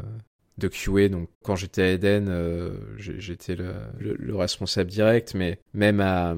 de 0.57 0.67
QA. 0.67 1.09
Donc 1.09 1.29
quand 1.43 1.55
j'étais 1.55 1.81
à 1.81 1.91
Eden, 1.91 2.27
euh, 2.29 2.71
j'étais 2.97 3.55
le, 3.55 3.73
le, 3.99 4.35
responsable 4.35 4.89
direct, 4.89 5.33
mais 5.33 5.59
même 5.73 5.99
à, 6.01 6.35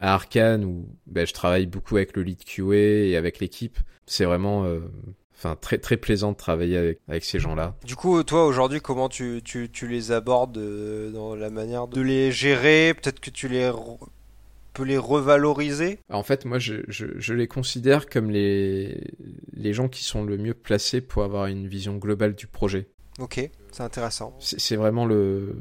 à 0.00 0.14
Arkane 0.14 0.64
où 0.64 0.88
ben, 1.06 1.26
je 1.26 1.32
travaille 1.32 1.66
beaucoup 1.66 1.96
avec 1.96 2.16
le 2.16 2.22
lead 2.22 2.44
QA 2.44 2.74
et 2.74 3.16
avec 3.16 3.40
l'équipe, 3.40 3.78
c'est 4.06 4.24
vraiment 4.24 4.64
euh, 4.64 4.80
enfin 5.36 5.56
très 5.60 5.78
très 5.78 5.96
plaisant 5.96 6.32
de 6.32 6.36
travailler 6.36 6.76
avec, 6.76 7.00
avec 7.08 7.24
ces 7.24 7.38
gens-là. 7.38 7.74
Du 7.84 7.96
coup, 7.96 8.22
toi 8.22 8.46
aujourd'hui, 8.46 8.80
comment 8.80 9.08
tu, 9.08 9.42
tu, 9.44 9.70
tu 9.70 9.86
les 9.86 10.12
abordes 10.12 10.58
dans 11.12 11.34
la 11.34 11.50
manière 11.50 11.86
de 11.86 12.00
les 12.00 12.32
gérer? 12.32 12.94
Peut-être 12.94 13.20
que 13.20 13.30
tu 13.30 13.48
les 13.48 13.70
les 14.84 14.98
revaloriser? 14.98 15.98
En 16.10 16.22
fait, 16.22 16.44
moi, 16.44 16.58
je, 16.58 16.74
je, 16.88 17.34
les 17.34 17.46
considère 17.46 18.08
comme 18.08 18.30
les, 18.30 19.02
les 19.52 19.72
gens 19.72 19.88
qui 19.88 20.04
sont 20.04 20.24
le 20.24 20.36
mieux 20.36 20.54
placés 20.54 21.00
pour 21.00 21.22
avoir 21.22 21.46
une 21.46 21.66
vision 21.66 21.96
globale 21.96 22.34
du 22.34 22.46
projet. 22.46 22.88
Ok, 23.18 23.50
c'est 23.76 23.82
intéressant. 23.82 24.34
C'est 24.40 24.76
vraiment 24.76 25.04
le, 25.04 25.54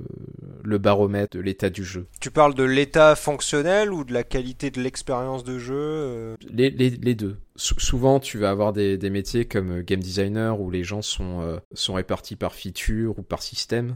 le 0.64 0.78
baromètre 0.78 1.36
de 1.36 1.42
l'état 1.42 1.70
du 1.70 1.84
jeu. 1.84 2.08
Tu 2.22 2.32
parles 2.32 2.54
de 2.54 2.64
l'état 2.64 3.14
fonctionnel 3.16 3.92
ou 3.92 4.06
de 4.06 4.14
la 4.14 4.24
qualité 4.24 4.72
de 4.72 4.80
l'expérience 4.80 5.44
de 5.44 5.60
jeu 5.60 5.76
euh 5.76 6.36
les, 6.50 6.70
les, 6.70 6.92
les, 6.92 7.14
deux. 7.16 7.36
souvent, 7.58 8.22
tu 8.22 8.38
vas 8.38 8.52
avoir 8.52 8.72
des, 8.72 8.98
des, 8.98 9.10
métiers 9.10 9.44
comme 9.44 9.82
game 9.82 10.00
designer 10.00 10.62
où 10.62 10.72
les 10.72 10.86
gens 10.86 11.02
sont, 11.02 11.42
euh, 11.42 11.58
sont 11.74 11.96
répartis 11.96 12.38
par 12.38 12.54
feature 12.54 13.20
ou 13.20 13.22
par 13.22 13.44
système. 13.44 13.96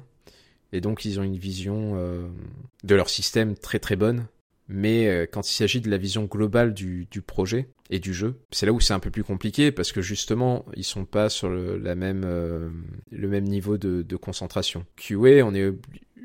Et 0.74 0.82
donc, 0.82 1.06
ils 1.06 1.20
ont 1.22 1.24
une 1.24 1.38
vision 1.38 1.94
euh, 1.96 2.28
de 2.84 2.96
leur 2.96 3.10
système 3.10 3.56
très 3.56 3.80
très 3.80 3.96
bonne 3.96 4.28
mais 4.70 5.08
euh, 5.08 5.26
quand 5.30 5.50
il 5.50 5.54
s'agit 5.54 5.82
de 5.82 5.90
la 5.90 5.98
vision 5.98 6.26
globale 6.26 6.76
du, 6.76 7.08
du 7.10 7.24
projet 7.24 7.70
et 7.90 8.00
du 8.00 8.14
jeu, 8.14 8.40
c'est 8.52 8.68
là 8.68 8.72
où 8.72 8.80
c'est 8.80 8.94
un 8.94 9.00
peu 9.00 9.10
plus 9.10 9.24
compliqué 9.24 9.72
parce 9.72 9.92
que 9.92 10.02
justement 10.02 10.64
ils 10.76 10.84
sont 10.84 11.06
pas 11.06 11.28
sur 11.30 11.50
le, 11.50 11.78
la 11.80 11.96
même, 11.96 12.22
euh, 12.24 12.70
le 13.12 13.28
même 13.28 13.46
niveau 13.46 13.80
de, 13.80 14.04
de, 14.04 14.16
concentration. 14.16 14.86
QA, 14.96 15.44
on 15.44 15.56
est 15.56 15.74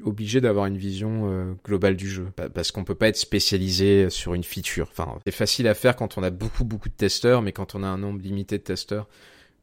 obligé 0.05 0.43
d'avoir 0.43 0.67
une 0.67 0.77
vision 0.77 1.31
euh, 1.31 1.55
globale 1.65 1.97
du 1.97 2.09
jeu 2.09 2.27
parce 2.53 2.71
qu'on 2.71 2.85
peut 2.85 2.95
pas 2.95 3.09
être 3.09 3.17
spécialisé 3.17 4.11
sur 4.11 4.35
une 4.35 4.45
feature. 4.45 4.89
Enfin, 4.91 5.19
c'est 5.25 5.33
facile 5.33 5.67
à 5.67 5.73
faire 5.73 5.97
quand 5.97 6.19
on 6.19 6.23
a 6.23 6.31
beaucoup 6.31 6.65
beaucoup 6.65 6.91
de 6.91 6.95
testeurs, 6.95 7.41
mais 7.41 7.53
quand 7.53 7.75
on 7.75 7.83
a 7.83 7.87
un 7.87 7.99
nombre 7.99 8.21
limité 8.21 8.59
de 8.59 8.63
testeurs, 8.63 9.09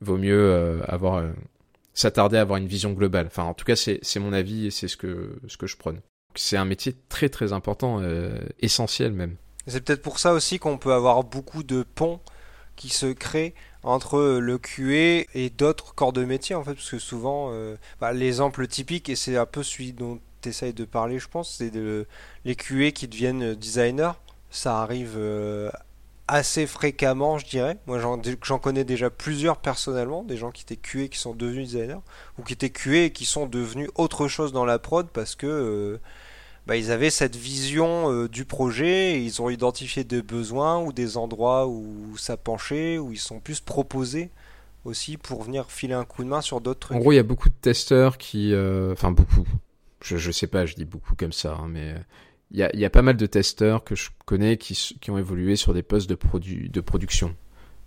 vaut 0.02 0.17
mieux 0.17 0.82
avoir 0.88 1.24
s'attarder 1.94 2.38
à 2.38 2.41
avoir 2.41 2.58
une 2.58 2.67
vision 2.67 2.94
globale. 2.94 3.28
Enfin, 3.28 3.44
en 3.44 3.54
tout 3.54 3.65
cas, 3.65 3.76
c'est 3.76 4.20
mon 4.20 4.34
avis 4.34 4.65
et 4.65 4.72
c'est 4.72 4.88
ce 4.88 4.98
que 4.98 5.36
ce 5.48 5.58
que 5.58 5.67
je 5.67 5.78
prône. 5.78 6.02
C'est 6.36 6.58
un 6.58 6.65
métier 6.65 6.96
très 7.10 7.30
très 7.30 7.54
important, 7.54 8.00
euh, 8.02 8.38
essentiel 8.62 9.12
même. 9.12 9.36
C'est 9.67 9.84
peut-être 9.84 10.02
pour 10.02 10.20
ça 10.20 10.34
aussi 10.34 10.60
qu'on 10.60 10.78
peut 10.78 10.94
avoir 10.94 11.24
beaucoup 11.24 11.63
de 11.63 11.84
ponts 11.84 12.20
qui 12.76 12.89
se 12.89 13.08
créent 13.08 13.54
entre 13.84 14.39
le 14.39 14.58
QA 14.58 15.28
et 15.36 15.50
d'autres 15.56 15.94
corps 15.94 16.13
de 16.13 16.24
métier 16.24 16.56
en 16.56 16.63
fait, 16.63 16.74
parce 16.74 16.89
que 16.89 17.00
souvent, 17.00 17.50
euh, 17.52 17.76
bah, 18.00 18.13
l'exemple 18.13 18.67
typique, 18.67 19.10
et 19.10 19.15
c'est 19.15 19.38
un 19.38 19.46
peu 19.46 19.63
celui 19.63 19.94
dont 19.94 20.20
tu 20.41 20.50
essayes 20.50 20.74
de 20.74 20.86
parler 20.86 21.20
je 21.20 21.28
pense, 21.28 21.58
c'est 21.58 21.72
les 22.46 22.56
QA 22.56 22.91
qui 22.91 23.08
deviennent 23.08 23.56
designers. 23.56 24.13
Ça 24.50 24.82
arrive 24.82 25.13
euh, 25.15 25.70
assez 26.32 26.65
fréquemment, 26.65 27.38
je 27.38 27.46
dirais. 27.46 27.78
Moi, 27.88 28.00
j'en 28.00 28.58
connais 28.58 28.86
déjà 28.86 29.10
plusieurs 29.10 29.58
personnellement, 29.58 30.24
des 30.24 30.38
gens 30.38 30.50
qui 30.50 30.63
étaient 30.63 30.78
QA 30.78 31.10
qui 31.10 31.20
sont 31.20 31.36
devenus 31.36 31.74
designers, 31.74 32.00
ou 32.39 32.44
qui 32.44 32.54
étaient 32.54 32.70
QA 32.70 33.04
et 33.04 33.12
qui 33.12 33.26
sont 33.26 33.48
devenus 33.48 33.89
autre 33.96 34.30
chose 34.30 34.54
dans 34.54 34.63
la 34.63 34.80
prod 34.80 35.10
parce 35.10 35.36
que 35.36 35.46
euh, 35.46 36.00
bah, 36.67 36.78
ils 36.78 36.89
avaient 36.89 37.10
cette 37.10 37.36
vision 37.36 38.10
euh, 38.10 38.30
du 38.30 38.46
projet, 38.46 39.15
et 39.15 39.17
ils 39.17 39.41
ont 39.41 39.50
identifié 39.50 40.06
des 40.06 40.22
besoins 40.22 40.80
ou 40.82 40.94
des 40.94 41.17
endroits 41.17 41.67
où 41.67 42.15
ça 42.17 42.38
penchait, 42.38 42.98
où 42.98 43.12
ils 43.12 43.20
sont 43.20 43.41
plus 43.41 43.60
proposés 43.60 44.30
aussi 44.86 45.17
pour 45.17 45.44
venir 45.44 45.70
filer 45.70 45.96
un 45.96 46.06
coup 46.06 46.24
de 46.24 46.30
main 46.30 46.39
sur 46.39 46.62
d'autres 46.62 46.80
trucs. 46.80 46.98
En 46.98 47.02
gros, 47.02 47.12
il 47.12 47.17
y 47.17 47.20
a 47.20 47.24
beaucoup 47.24 47.50
de 47.50 47.56
testeurs 47.60 48.17
qui, 48.17 48.54
euh, 48.54 48.94
enfin 48.94 49.12
beaucoup, 49.12 49.46
je, 50.02 50.15
je 50.15 50.32
sais 50.32 50.48
pas, 50.48 50.65
je 50.65 50.76
dis 50.76 50.86
beaucoup 50.86 51.13
comme 51.15 51.34
ça, 51.34 51.58
hein, 51.60 51.67
mais 51.67 51.94
il 52.52 52.60
y 52.60 52.64
a, 52.64 52.76
y 52.76 52.86
a, 52.86 52.90
pas 52.90 53.02
mal 53.02 53.18
de 53.18 53.26
testeurs 53.26 53.84
que 53.84 53.96
je 53.96 54.10
connais 54.26 54.58
qui, 54.58 54.98
qui 55.00 55.12
ont 55.12 55.18
évolué 55.18 55.56
sur 55.56 55.74
des 55.74 55.84
postes 55.84 56.10
de, 56.10 56.16
produ 56.16 56.70
de 56.70 56.82
production. 56.82 57.36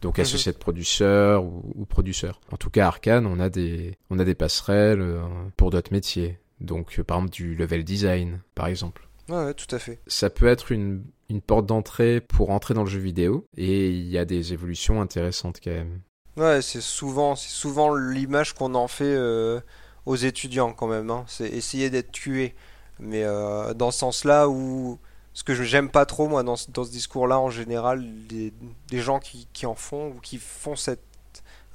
Donc 0.01 0.19
mhm. 0.19 0.23
associé 0.23 0.53
de 0.53 0.59
producteur 0.59 1.45
ou, 1.45 1.63
ou 1.75 1.85
producteur. 1.87 2.41
En 2.53 2.57
tout 2.57 2.71
cas, 2.71 2.87
Arkane, 2.87 3.27
on 3.27 3.41
a 3.41 3.49
des, 3.49 3.97
on 4.11 4.19
a 4.19 4.25
des 4.25 4.35
passerelles 4.35 5.01
euh, 5.01 5.23
pour 5.57 5.71
d'autres 5.71 5.93
métiers. 5.93 6.39
Donc, 6.61 6.99
euh, 6.99 7.05
par 7.05 7.19
exemple, 7.19 7.33
du 7.33 7.55
level 7.55 7.85
design, 7.85 8.41
par 8.55 8.67
exemple. 8.67 9.09
Ouais, 9.29 9.47
ouais, 9.47 9.55
tout 9.55 9.73
à 9.75 9.79
fait. 9.79 10.01
Ça 10.07 10.31
peut 10.31 10.47
être 10.47 10.73
une, 10.73 11.05
une 11.29 11.41
porte 11.41 11.67
d'entrée 11.67 12.21
pour 12.21 12.51
entrer 12.51 12.75
dans 12.75 12.85
le 12.85 12.91
jeu 12.91 13.01
vidéo, 13.01 13.47
et 13.57 13.91
il 13.91 14.09
y 14.09 14.19
a 14.19 14.25
des 14.25 14.53
évolutions 14.53 15.01
intéressantes 15.01 15.61
quand 15.63 15.71
même. 15.71 16.01
Ouais, 16.37 16.63
c'est 16.63 16.81
souvent, 16.81 17.37
c'est 17.37 17.51
souvent 17.51 17.95
l'image 17.95 18.55
qu'on 18.55 18.75
en 18.75 18.89
fait 18.89 19.05
euh, 19.05 19.61
aux 20.05 20.17
étudiants 20.17 20.73
quand 20.73 20.89
même. 20.89 21.11
Hein. 21.11 21.25
C'est 21.29 21.49
essayer 21.49 21.91
d'être 21.91 22.13
tué. 22.13 22.55
Mais 22.99 23.25
euh, 23.25 23.75
dans 23.75 23.91
ce 23.91 23.99
sens-là 23.99 24.49
où 24.49 24.99
ce 25.33 25.43
que 25.43 25.55
j'aime 25.55 25.91
pas 25.91 26.07
trop 26.07 26.29
moi 26.29 26.43
dans, 26.43 26.57
ce 26.57 26.71
discours-là 26.71 27.39
en 27.41 27.51
général, 27.51 28.05
des, 28.29 28.53
gens 28.93 29.19
qui, 29.19 29.67
en 29.67 29.75
font 29.75 30.09
ou 30.09 30.21
qui 30.21 30.39
font 30.39 30.77
cette 30.77 31.03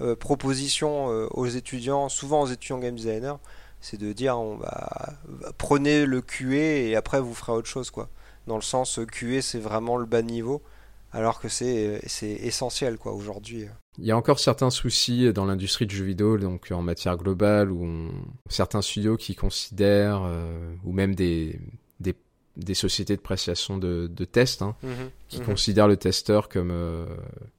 euh, 0.01 0.15
proposition 0.15 1.11
euh, 1.11 1.27
aux 1.31 1.47
étudiants, 1.47 2.07
souvent 2.07 2.41
aux 2.41 2.47
étudiants 2.47 2.79
game 2.79 2.95
designer, 2.95 3.37
c'est 3.81 3.97
de 3.97 4.13
dire 4.13 4.39
on 4.39 4.55
va 4.55 5.13
prenez 5.57 6.05
le 6.05 6.21
QA 6.21 6.55
et 6.55 6.95
après 6.95 7.19
vous 7.19 7.33
ferez 7.33 7.51
autre 7.51 7.67
chose 7.67 7.91
quoi. 7.91 8.09
Dans 8.47 8.55
le 8.55 8.61
sens 8.61 8.99
QA 9.11 9.41
c'est 9.41 9.59
vraiment 9.59 9.97
le 9.97 10.05
bas 10.05 10.21
niveau 10.21 10.61
alors 11.11 11.39
que 11.39 11.49
c'est 11.49 12.01
c'est 12.07 12.31
essentiel 12.31 12.97
quoi 12.97 13.13
aujourd'hui. 13.13 13.65
Il 13.97 14.05
y 14.05 14.11
a 14.11 14.17
encore 14.17 14.39
certains 14.39 14.69
soucis 14.69 15.33
dans 15.33 15.45
l'industrie 15.45 15.85
du 15.85 15.95
jeu 15.95 16.05
vidéo, 16.05 16.37
donc 16.37 16.69
en 16.71 16.81
matière 16.81 17.17
globale, 17.17 17.71
où 17.71 17.83
on... 17.83 18.11
certains 18.49 18.81
studios 18.81 19.17
qui 19.17 19.35
considèrent, 19.35 20.21
euh, 20.23 20.73
ou 20.85 20.93
même 20.93 21.15
des, 21.15 21.59
des, 21.99 22.15
des, 22.55 22.75
sociétés 22.75 23.17
de 23.17 23.21
prestation 23.21 23.77
de, 23.77 24.07
de 24.07 24.25
tests, 24.25 24.61
hein, 24.61 24.75
mmh 24.83 24.87
qui 25.27 25.41
mmh 25.41 25.45
considèrent 25.45 25.87
le 25.87 25.97
testeur 25.97 26.47
comme 26.47 26.71
euh, 26.71 27.05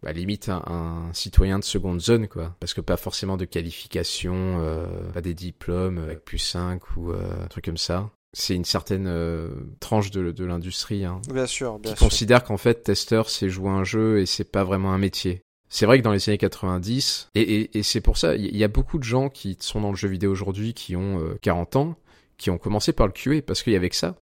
bah, 0.03 0.13
limite 0.13 0.49
un, 0.49 0.63
un, 0.67 1.13
citoyen 1.13 1.59
de 1.59 1.65
seconde 1.65 2.01
zone, 2.01 2.27
quoi, 2.27 2.57
parce 2.59 2.73
que 2.73 2.81
pas 2.81 2.97
forcément 2.97 3.37
de 3.37 3.45
qualification, 3.45 4.61
euh, 4.61 4.87
pas 5.13 5.21
des 5.21 5.35
diplômes 5.35 5.99
avec 5.99 6.25
plus 6.25 6.39
5 6.39 6.97
ou 6.97 7.11
euh, 7.11 7.45
un 7.45 7.49
truc 7.49 7.67
comme 7.67 7.77
ça 7.77 8.11
c'est 8.33 8.55
une 8.55 8.65
certaine 8.65 9.07
euh, 9.09 9.51
tranche 9.81 10.11
de, 10.11 10.31
de 10.31 10.45
l'industrie 10.45 11.05
hein, 11.05 11.21
bien 11.33 11.47
sûr, 11.47 11.79
bien 11.79 11.93
qui 11.93 11.99
considère 11.99 12.45
qu'en 12.45 12.57
fait 12.57 12.85
testeur 12.85 13.29
c'est 13.29 13.49
jouer 13.49 13.71
un 13.71 13.85
jeu 13.85 14.21
et 14.21 14.27
c'est 14.27 14.45
pas 14.45 14.65
vraiment 14.65 14.93
un 14.93 14.99
métier 14.99 15.43
c'est 15.73 15.87
vrai 15.87 15.99
que 15.99 16.03
dans 16.03 16.13
les 16.13 16.29
années 16.29 16.37
90, 16.37 17.31
et, 17.37 17.41
et, 17.41 17.79
et 17.79 17.83
c'est 17.85 18.01
pour 18.01 18.19
ça, 18.19 18.35
il 18.35 18.57
y 18.57 18.65
a 18.65 18.69
beaucoup 18.69 18.99
de 18.99 19.05
gens 19.05 19.29
qui 19.29 19.57
sont 19.61 19.81
dans 19.81 19.91
le 19.91 19.97
jeu 19.97 20.09
vidéo 20.09 20.33
aujourd'hui 20.33 20.75
qui 20.75 20.97
ont 20.97 21.25
40 21.43 21.77
euh, 21.77 21.79
ans, 21.79 21.97
qui 22.39 22.51
ont 22.51 22.59
commencé 22.59 22.93
par 22.93 23.07
le 23.07 23.13
QA 23.13 23.41
parce 23.41 23.63
qu'il 23.63 23.73
y 23.73 23.77
avait 23.77 23.89
que 23.89 23.97
ça. 23.97 24.17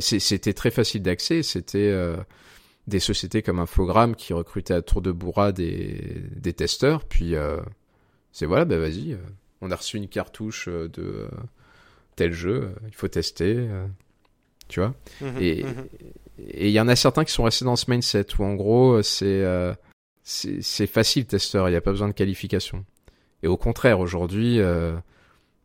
C'était 0.00 0.52
très 0.52 0.70
facile 0.70 1.00
d'accès, 1.00 1.42
c'était 1.42 1.78
euh, 1.78 2.18
des 2.86 3.00
sociétés 3.00 3.40
comme 3.40 3.60
Infogrames 3.60 4.14
qui 4.14 4.34
recrutaient 4.34 4.74
à 4.74 4.82
tour 4.82 5.00
de 5.00 5.10
bourra 5.10 5.52
des, 5.52 6.22
des 6.36 6.52
testeurs, 6.52 7.06
puis 7.06 7.34
euh, 7.34 7.56
c'est 8.30 8.44
voilà, 8.44 8.66
bah 8.66 8.78
vas-y, 8.78 9.16
on 9.62 9.70
a 9.70 9.76
reçu 9.76 9.96
une 9.96 10.08
cartouche 10.08 10.68
de 10.68 11.30
tel 12.16 12.32
jeu, 12.32 12.74
il 12.86 12.94
faut 12.94 13.08
tester, 13.08 13.68
tu 14.68 14.80
vois. 14.80 14.94
Mmh 15.20 15.26
et 15.40 15.64
mmh 15.64 15.88
et 16.52 16.68
il 16.68 16.72
y 16.72 16.80
en 16.80 16.88
a 16.88 16.96
certains 16.96 17.24
qui 17.24 17.32
sont 17.32 17.42
restés 17.42 17.66
dans 17.66 17.76
ce 17.76 17.90
mindset 17.90 18.24
où 18.38 18.44
en 18.44 18.54
gros 18.54 19.02
c'est 19.02 19.44
c'est 20.22 20.86
facile 20.86 21.26
testeur, 21.26 21.68
il 21.68 21.72
n'y 21.72 21.76
a 21.76 21.80
pas 21.80 21.90
besoin 21.90 22.08
de 22.08 22.12
qualification. 22.12 22.84
Et 23.42 23.48
au 23.48 23.56
contraire, 23.56 24.00
aujourd'hui, 24.00 24.60
euh, 24.60 24.96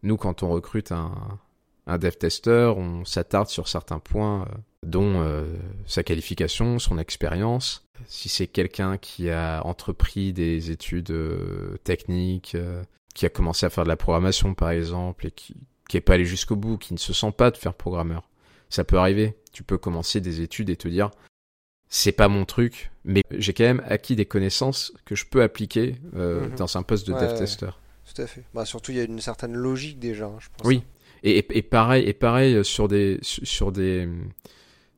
nous, 0.04 0.18
quand 0.18 0.44
on 0.44 0.50
recrute 0.50 0.92
un, 0.92 1.40
un 1.88 1.98
dev 1.98 2.12
tester, 2.12 2.74
on 2.76 3.06
s'attarde 3.06 3.48
sur 3.48 3.68
certains 3.68 4.00
points, 4.00 4.44
euh, 4.44 4.56
dont 4.84 5.22
euh, 5.22 5.46
sa 5.86 6.04
qualification, 6.04 6.80
son 6.80 6.98
expérience. 6.98 7.86
Si 8.08 8.30
c'est 8.30 8.48
quelqu'un 8.48 8.98
qui 8.98 9.30
a 9.30 9.62
entrepris 9.66 10.34
des 10.34 10.72
études 10.72 11.14
techniques, 11.84 12.58
qui 13.14 13.26
a 13.26 13.30
commencé 13.30 13.66
à 13.66 13.70
faire 13.70 13.86
de 13.86 13.90
la 13.90 13.96
programmation 13.96 14.54
par 14.54 14.72
exemple, 14.72 15.28
et 15.28 15.32
qui 15.32 15.56
qui 15.90 15.98
est 15.98 16.02
pas 16.02 16.14
allé 16.16 16.26
jusqu'au 16.26 16.56
bout, 16.56 16.78
qui 16.78 16.94
ne 16.94 17.00
se 17.00 17.14
sent 17.14 17.32
pas 17.36 17.52
de 17.52 17.58
faire 17.58 17.74
programmeur, 17.74 18.30
ça 18.70 18.84
peut 18.84 18.98
arriver. 18.98 19.36
Tu 19.52 19.64
peux 19.64 19.78
commencer 19.78 20.22
des 20.22 20.42
études 20.42 20.70
et 20.70 20.76
te 20.76 20.88
dire 20.88 21.12
c'est 21.88 22.12
pas 22.12 22.28
mon 22.28 22.46
truc, 22.46 22.92
mais 23.04 23.22
j'ai 23.32 23.54
quand 23.54 23.64
même 23.64 23.82
acquis 23.88 24.16
des 24.16 24.26
connaissances 24.26 24.94
que 25.06 25.16
je 25.16 25.26
peux 25.26 25.42
appliquer 25.42 25.96
euh, 26.16 26.48
mhm. 26.48 26.56
dans 26.56 26.78
un 26.78 26.84
poste 26.84 27.08
de 27.08 27.14
dev 27.14 27.38
tester. 27.38 27.68
tout 28.14 28.22
à 28.22 28.28
fait. 28.28 28.44
Bah, 28.54 28.66
surtout, 28.66 28.92
il 28.92 28.98
y 28.98 29.00
a 29.00 29.04
une 29.04 29.22
certaine 29.22 29.54
logique 29.54 30.00
déjà, 30.00 30.26
hein, 30.26 30.38
je 30.40 30.48
pense. 30.58 30.68
Oui. 30.68 30.84
Et, 31.24 31.38
et, 31.58 31.62
pareil, 31.62 32.08
et 32.08 32.14
pareil 32.14 32.56
euh, 32.56 32.64
sur 32.64 32.88
des 32.88 33.18
sur 33.22 33.72
des 33.72 34.08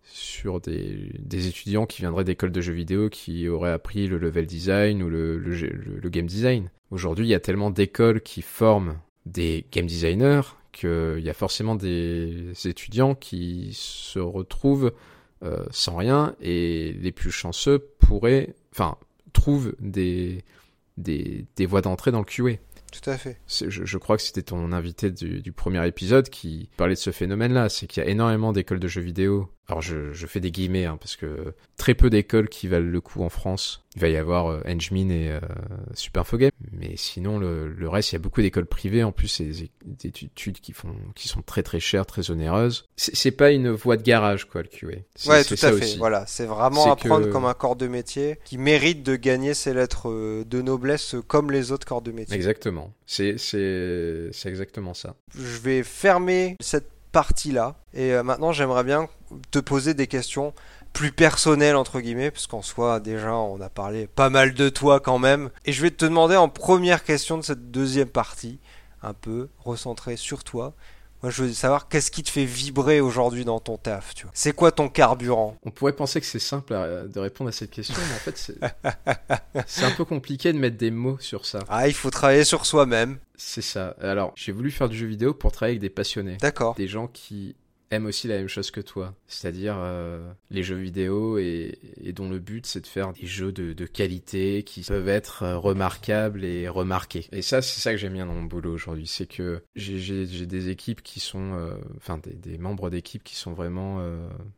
sur 0.04 0.60
des, 0.60 1.12
des 1.20 1.48
étudiants 1.48 1.86
qui 1.86 2.02
viendraient 2.02 2.24
d'écoles 2.24 2.52
de 2.52 2.60
jeux 2.60 2.74
vidéo 2.74 3.10
qui 3.10 3.48
auraient 3.48 3.72
appris 3.72 4.08
le 4.08 4.18
level 4.18 4.46
design 4.46 5.04
ou 5.04 5.10
le, 5.10 5.38
le, 5.38 5.54
le 5.54 6.10
game 6.10 6.26
design. 6.26 6.70
Aujourd'hui, 6.90 7.28
il 7.28 7.30
y 7.30 7.36
a 7.36 7.40
tellement 7.40 7.70
d'écoles 7.70 8.22
qui 8.22 8.42
forment 8.42 8.98
des 9.26 9.66
game 9.72 9.86
designers 9.86 10.42
qu'il 10.78 11.23
y 11.23 11.30
a 11.30 11.34
forcément 11.34 11.75
des 11.75 12.53
étudiants 12.65 13.15
qui 13.15 13.71
se 13.73 14.19
retrouvent 14.19 14.93
euh, 15.43 15.65
sans 15.71 15.95
rien 15.95 16.36
et 16.41 16.93
les 16.93 17.11
plus 17.11 17.32
chanceux 17.32 17.80
pourraient, 17.99 18.55
enfin, 18.71 18.97
trouvent 19.34 19.75
des, 19.80 20.43
des, 20.97 21.45
des 21.55 21.65
voies 21.65 21.82
d'entrée 21.82 22.11
dans 22.11 22.19
le 22.19 22.25
QA. 22.25 22.59
Tout 22.91 23.09
à 23.09 23.17
fait. 23.17 23.38
Je, 23.47 23.69
je, 23.69 23.97
crois 23.97 24.17
que 24.17 24.23
c'était 24.23 24.43
ton 24.43 24.71
invité 24.71 25.11
du, 25.11 25.41
du, 25.41 25.51
premier 25.51 25.86
épisode 25.86 26.30
qui 26.30 26.69
parlait 26.78 26.93
de 26.93 26.99
ce 26.99 27.11
phénomène-là. 27.11 27.69
C'est 27.69 27.86
qu'il 27.86 28.01
y 28.01 28.05
a 28.05 28.09
énormément 28.09 28.53
d'écoles 28.53 28.80
de 28.80 28.88
jeux 28.88 29.01
vidéo. 29.01 29.49
Alors 29.70 29.82
je, 29.82 30.13
je 30.13 30.28
fais 30.28 30.39
des 30.39 30.51
guillemets 30.51 30.86
hein, 30.86 30.97
parce 30.97 31.18
que 31.18 31.53
très 31.76 31.93
peu 31.93 32.09
d'écoles 32.09 32.47
qui 32.47 32.68
valent 32.68 32.89
le 32.89 33.01
coup 33.01 33.22
en 33.22 33.30
France. 33.30 33.84
Il 33.95 34.01
va 34.01 34.09
y 34.09 34.15
avoir 34.15 34.47
euh, 34.47 34.61
Engmin 34.68 35.09
et 35.09 35.32
euh, 35.32 35.39
Superfogame, 35.93 36.51
mais 36.72 36.93
sinon 36.97 37.39
le, 37.39 37.68
le, 37.68 37.89
reste, 37.89 38.11
il 38.11 38.15
y 38.15 38.18
a 38.18 38.20
beaucoup 38.20 38.41
d'écoles 38.41 38.68
privées. 38.68 39.03
En 39.03 39.11
plus, 39.11 39.28
c'est 39.28 39.45
des, 39.45 39.72
des, 39.86 40.09
études 40.09 40.59
qui 40.59 40.72
font, 40.72 40.95
qui 41.15 41.28
sont 41.28 41.41
très 41.41 41.63
très 41.63 41.80
chères, 41.80 42.05
très 42.05 42.30
onéreuses. 42.30 42.86
C'est 42.95 43.32
pas 43.32 43.51
une 43.51 43.72
voie 43.72 43.97
de 43.97 44.03
garage 44.03 44.45
quoi 44.45 44.61
le 44.61 44.68
QA. 44.68 44.88
Ouais, 45.26 45.43
tout 45.43 45.55
à 45.61 45.72
fait. 45.74 45.97
Voilà, 45.97 46.26
c'est 46.28 46.45
vraiment 46.45 46.91
apprendre 46.91 47.30
comme 47.30 47.45
un 47.45 47.55
corps 47.55 47.76
de 47.76 47.88
métier 47.88 48.39
qui 48.45 48.57
mérite 48.57 49.03
de 49.03 49.15
gagner 49.15 49.53
ses 49.53 49.74
lettres 49.74 50.09
euh, 50.09 50.45
de 50.45 50.61
noblesse 50.61 51.15
comme 51.28 51.51
les 51.51 51.72
autres 51.72 51.88
corps 51.88 52.03
de 52.03 52.11
métier. 52.11 52.36
Exactement. 52.36 52.93
C'est 53.05 53.38
c'est 53.38 54.30
c'est 54.32 54.49
exactement 54.49 54.93
ça. 54.93 55.15
Je 55.36 55.57
vais 55.57 55.84
fermer 55.84 56.55
cette 56.61 56.97
partie-là 57.12 57.76
et 57.93 58.14
euh, 58.14 58.24
maintenant 58.24 58.51
j'aimerais 58.51 58.84
bien 58.84 59.08
te 59.51 59.60
poser 59.60 59.93
des 59.93 60.08
questions 60.08 60.53
plus 60.93 61.12
personnelles 61.12 61.76
entre 61.76 61.99
guillemets 61.99 62.32
parce 62.32 62.47
qu'en 62.47 62.62
soi 62.62 62.99
déjà 62.99 63.34
on 63.36 63.62
a 63.62 63.70
parlé 63.70 64.08
pas 64.08 64.30
mal 64.30 64.53
de 64.53 64.70
toi 64.70 64.99
quand 64.99 65.20
même. 65.20 65.49
Et 65.66 65.72
je 65.72 65.82
vais 65.82 65.91
te 65.91 66.05
demander 66.05 66.36
en 66.36 66.49
première 66.49 67.03
question 67.03 67.38
de 67.38 67.43
cette 67.43 67.72
deuxième 67.72 68.10
partie 68.10 68.60
un 69.03 69.14
peu 69.14 69.49
recentrée 69.60 70.16
sur 70.16 70.43
toi 70.43 70.74
moi, 71.24 71.32
je 71.32 71.43
veux 71.43 71.53
savoir 71.53 71.88
qu'est-ce 71.88 72.11
qui 72.11 72.22
te 72.22 72.30
fait 72.30 72.45
vibrer 72.45 73.01
aujourd'hui 73.01 73.43
dans 73.43 73.59
ton 73.59 73.78
taf, 73.78 74.13
tu 74.13 74.24
vois? 74.24 74.32
C'est 74.36 74.53
quoi 74.53 74.72
ton 74.72 74.88
carburant? 74.88 75.57
On 75.63 75.72
pourrait 75.72 75.93
penser 75.93 76.20
que 76.20 76.28
c'est 76.28 76.39
simple 76.39 76.74
de 76.74 77.20
répondre 77.20 77.49
à 77.49 77.51
cette 77.51 77.72
question, 77.72 77.95
mais 77.97 78.15
en 78.15 78.32
fait, 78.32 78.51
c'est 79.68 79.84
un 79.84 79.91
peu 79.91 80.05
compliqué 80.05 80.53
de 80.53 80.59
mettre 80.59 80.78
des 80.78 80.91
mots 80.91 81.18
sur 81.20 81.45
ça. 81.45 81.59
Ah, 81.70 81.88
il 81.88 81.93
faut 81.93 82.11
travailler 82.11 82.43
sur 82.43 82.65
soi-même. 82.65 83.18
C'est 83.36 83.61
ça. 83.61 83.95
Alors, 83.99 84.34
j'ai 84.36 84.51
voulu 84.51 84.70
faire 84.70 84.89
du 84.89 84.97
jeu 84.97 85.07
vidéo 85.07 85.34
pour 85.34 85.51
travailler 85.51 85.74
avec 85.74 85.82
des 85.82 85.89
passionnés. 85.89 86.38
D'accord. 86.38 86.76
Des 86.76 86.88
gens 86.88 87.07
qui 87.07 87.55
aiment 87.92 88.08
aussi 88.08 88.28
la 88.28 88.38
même 88.38 88.48
chose 88.48 88.72
que 88.72 88.82
toi, 88.82 89.14
c'est-à-dire 89.28 89.76
euh, 89.78 90.32
les 90.50 90.64
jeux 90.64 90.76
vidéo 90.76 91.38
et, 91.38 91.80
dont 92.14 92.30
le 92.30 92.40
but 92.40 92.66
c'est 92.66 92.82
de 92.82 92.88
faire 92.88 93.14
des 93.14 93.26
jeux 93.26 93.52
de, 93.52 93.86
qualité 93.86 94.64
qui 94.64 94.82
peuvent 94.82 95.08
être 95.08 95.44
euh, 95.44 95.58
remarquables 95.58 96.44
et 96.44 96.68
remarqués. 96.68 97.28
Et 97.32 97.42
ça, 97.42 97.62
c'est 97.62 97.80
ça 97.80 97.92
que 97.92 97.98
j'aime 97.98 98.14
bien 98.14 98.26
dans 98.26 98.34
mon 98.34 98.44
boulot 98.44 98.74
aujourd'hui, 98.74 99.08
c'est 99.08 99.28
que 99.28 99.64
j'ai 99.76 100.46
des 100.46 100.70
équipes 100.70 101.02
qui 101.02 101.20
sont, 101.20 101.54
euh, 101.54 101.76
enfin 101.98 102.20
des, 102.24 102.58
membres 102.58 102.90
d'équipe 102.90 103.24
qui 103.24 103.36
sont 103.36 103.54
vraiment 103.54 104.02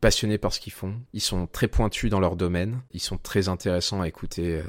passionnés 0.00 0.38
par 0.38 0.52
ce 0.52 0.60
qu'ils 0.60 0.72
font. 0.72 0.94
Ils 1.12 1.20
sont 1.20 1.46
très 1.46 1.68
pointus 1.68 2.10
dans 2.10 2.20
leur 2.20 2.36
domaine, 2.36 2.80
ils 2.92 3.00
sont 3.00 3.18
très 3.18 3.48
intéressants 3.48 4.00
à 4.00 4.08
écouter 4.08 4.62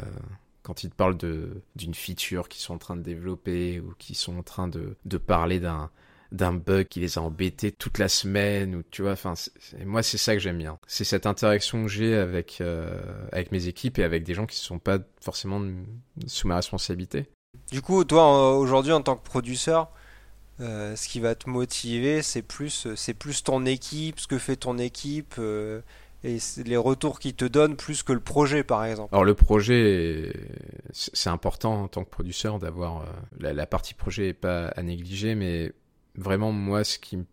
quand 0.64 0.84
ils 0.84 0.90
te 0.90 0.96
parlent 0.96 1.18
d'une 1.18 1.94
feature 1.94 2.50
qu'ils 2.50 2.62
sont 2.62 2.74
en 2.74 2.78
train 2.78 2.98
de 2.98 3.02
développer 3.02 3.80
ou 3.80 3.94
qu'ils 3.98 4.18
sont 4.18 4.38
en 4.38 4.44
train 4.44 4.68
de 4.68 5.18
parler 5.18 5.60
d'un 5.60 5.90
d'un 6.32 6.54
bug 6.54 6.88
qui 6.88 7.00
les 7.00 7.18
a 7.18 7.22
embêtés 7.22 7.72
toute 7.72 7.98
la 7.98 8.08
semaine 8.08 8.76
ou 8.76 8.84
tu 8.90 9.02
vois 9.02 9.12
enfin 9.12 9.34
moi 9.86 10.02
c'est 10.02 10.18
ça 10.18 10.34
que 10.34 10.40
j'aime 10.40 10.58
bien 10.58 10.80
c'est 10.88 11.04
cette 11.04 11.26
interaction 11.26 11.84
que 11.84 11.90
j'ai 11.90 12.16
avec 12.16 12.60
euh, 12.62 13.02
avec 13.32 13.52
mes 13.52 13.68
équipes 13.68 14.00
et 14.00 14.04
avec 14.04 14.24
des 14.24 14.34
gens 14.34 14.46
qui 14.46 14.58
ne 14.58 14.64
sont 14.64 14.80
pas 14.80 15.00
forcément 15.22 15.62
sous 16.28 16.48
ma 16.48 16.56
responsabilité 16.56 17.28
du 17.72 17.82
coup 17.82 18.04
toi 18.06 18.58
aujourd'hui 18.58 18.94
en 18.94 19.02
tant 19.02 19.18
que 19.18 19.24
producteur 19.24 19.92
euh, 20.62 20.96
ce 20.96 21.10
qui 21.10 21.20
va 21.20 21.36
te 21.36 21.50
motiver 21.50 22.22
c'est 22.22 22.44
plus 22.44 22.88
c'est 22.96 23.14
plus 23.14 23.44
ton 23.44 23.66
équipe 23.66 24.20
ce 24.20 24.28
que 24.28 24.38
fait 24.38 24.56
ton 24.56 24.78
équipe 24.78 25.36
euh, 25.38 25.82
et 26.24 26.38
les 26.64 26.78
retours 26.78 27.20
qu'ils 27.20 27.34
te 27.34 27.46
donnent 27.46 27.76
plus 27.76 28.04
que 28.04 28.14
le 28.14 28.20
projet 28.20 28.64
par 28.64 28.86
exemple. 28.86 29.10
Alors 29.12 29.24
le 29.24 29.34
projet, 29.34 30.32
c'est 30.92 31.32
important 31.32 31.82
en 31.82 31.88
tant 31.88 32.04
que 32.04 32.12
producteur 32.12 32.60
d'avoir 32.60 33.08
la, 33.40 33.54
la, 33.54 33.66
partie 33.66 33.96
projet 33.96 34.28
est 34.28 34.34
pas 34.34 34.68
à 34.68 34.84
négliger, 34.84 35.34
mais 35.34 35.74
vraiment, 36.16 36.52
moi, 36.52 36.84
ce 36.84 37.00
qui 37.00 37.18
me 37.18 37.26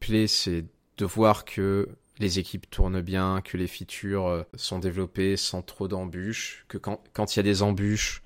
plaît, 0.00 0.26
c'est 0.26 0.64
de 0.98 1.04
voir 1.04 1.44
que 1.44 1.88
les 2.18 2.38
équipes 2.38 2.68
tournent 2.70 3.00
bien, 3.00 3.42
que 3.42 3.56
les 3.56 3.66
features 3.66 4.26
euh, 4.26 4.42
sont 4.54 4.78
développées 4.78 5.36
sans 5.36 5.62
trop 5.62 5.88
d'embûches, 5.88 6.64
que 6.68 6.78
quand, 6.78 7.02
quand 7.12 7.34
il 7.34 7.38
y 7.38 7.40
a 7.40 7.42
des 7.42 7.62
embûches, 7.62 8.22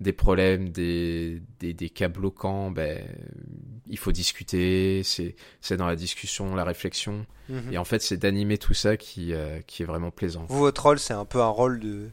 des 0.00 0.12
problèmes, 0.12 0.70
des, 0.70 1.42
des, 1.60 1.72
des 1.72 1.90
cas 1.90 2.08
bloquants, 2.08 2.70
ben, 2.70 3.04
il 3.86 3.98
faut 3.98 4.12
discuter, 4.12 5.02
c'est, 5.04 5.36
c'est 5.60 5.76
dans 5.76 5.86
la 5.86 5.96
discussion, 5.96 6.54
la 6.54 6.64
réflexion. 6.64 7.26
Mhm. 7.48 7.72
Et 7.72 7.78
en 7.78 7.84
fait, 7.84 8.02
c'est 8.02 8.16
d'animer 8.16 8.58
tout 8.58 8.74
ça 8.74 8.96
qui, 8.96 9.32
euh, 9.32 9.60
qui 9.66 9.82
est 9.82 9.86
vraiment 9.86 10.10
plaisant. 10.10 10.46
Vous, 10.48 10.58
votre 10.58 10.82
rôle, 10.82 10.98
c'est 10.98 11.14
un 11.14 11.24
peu 11.24 11.40
un 11.40 11.48
rôle 11.48 11.80
de, 11.80 12.10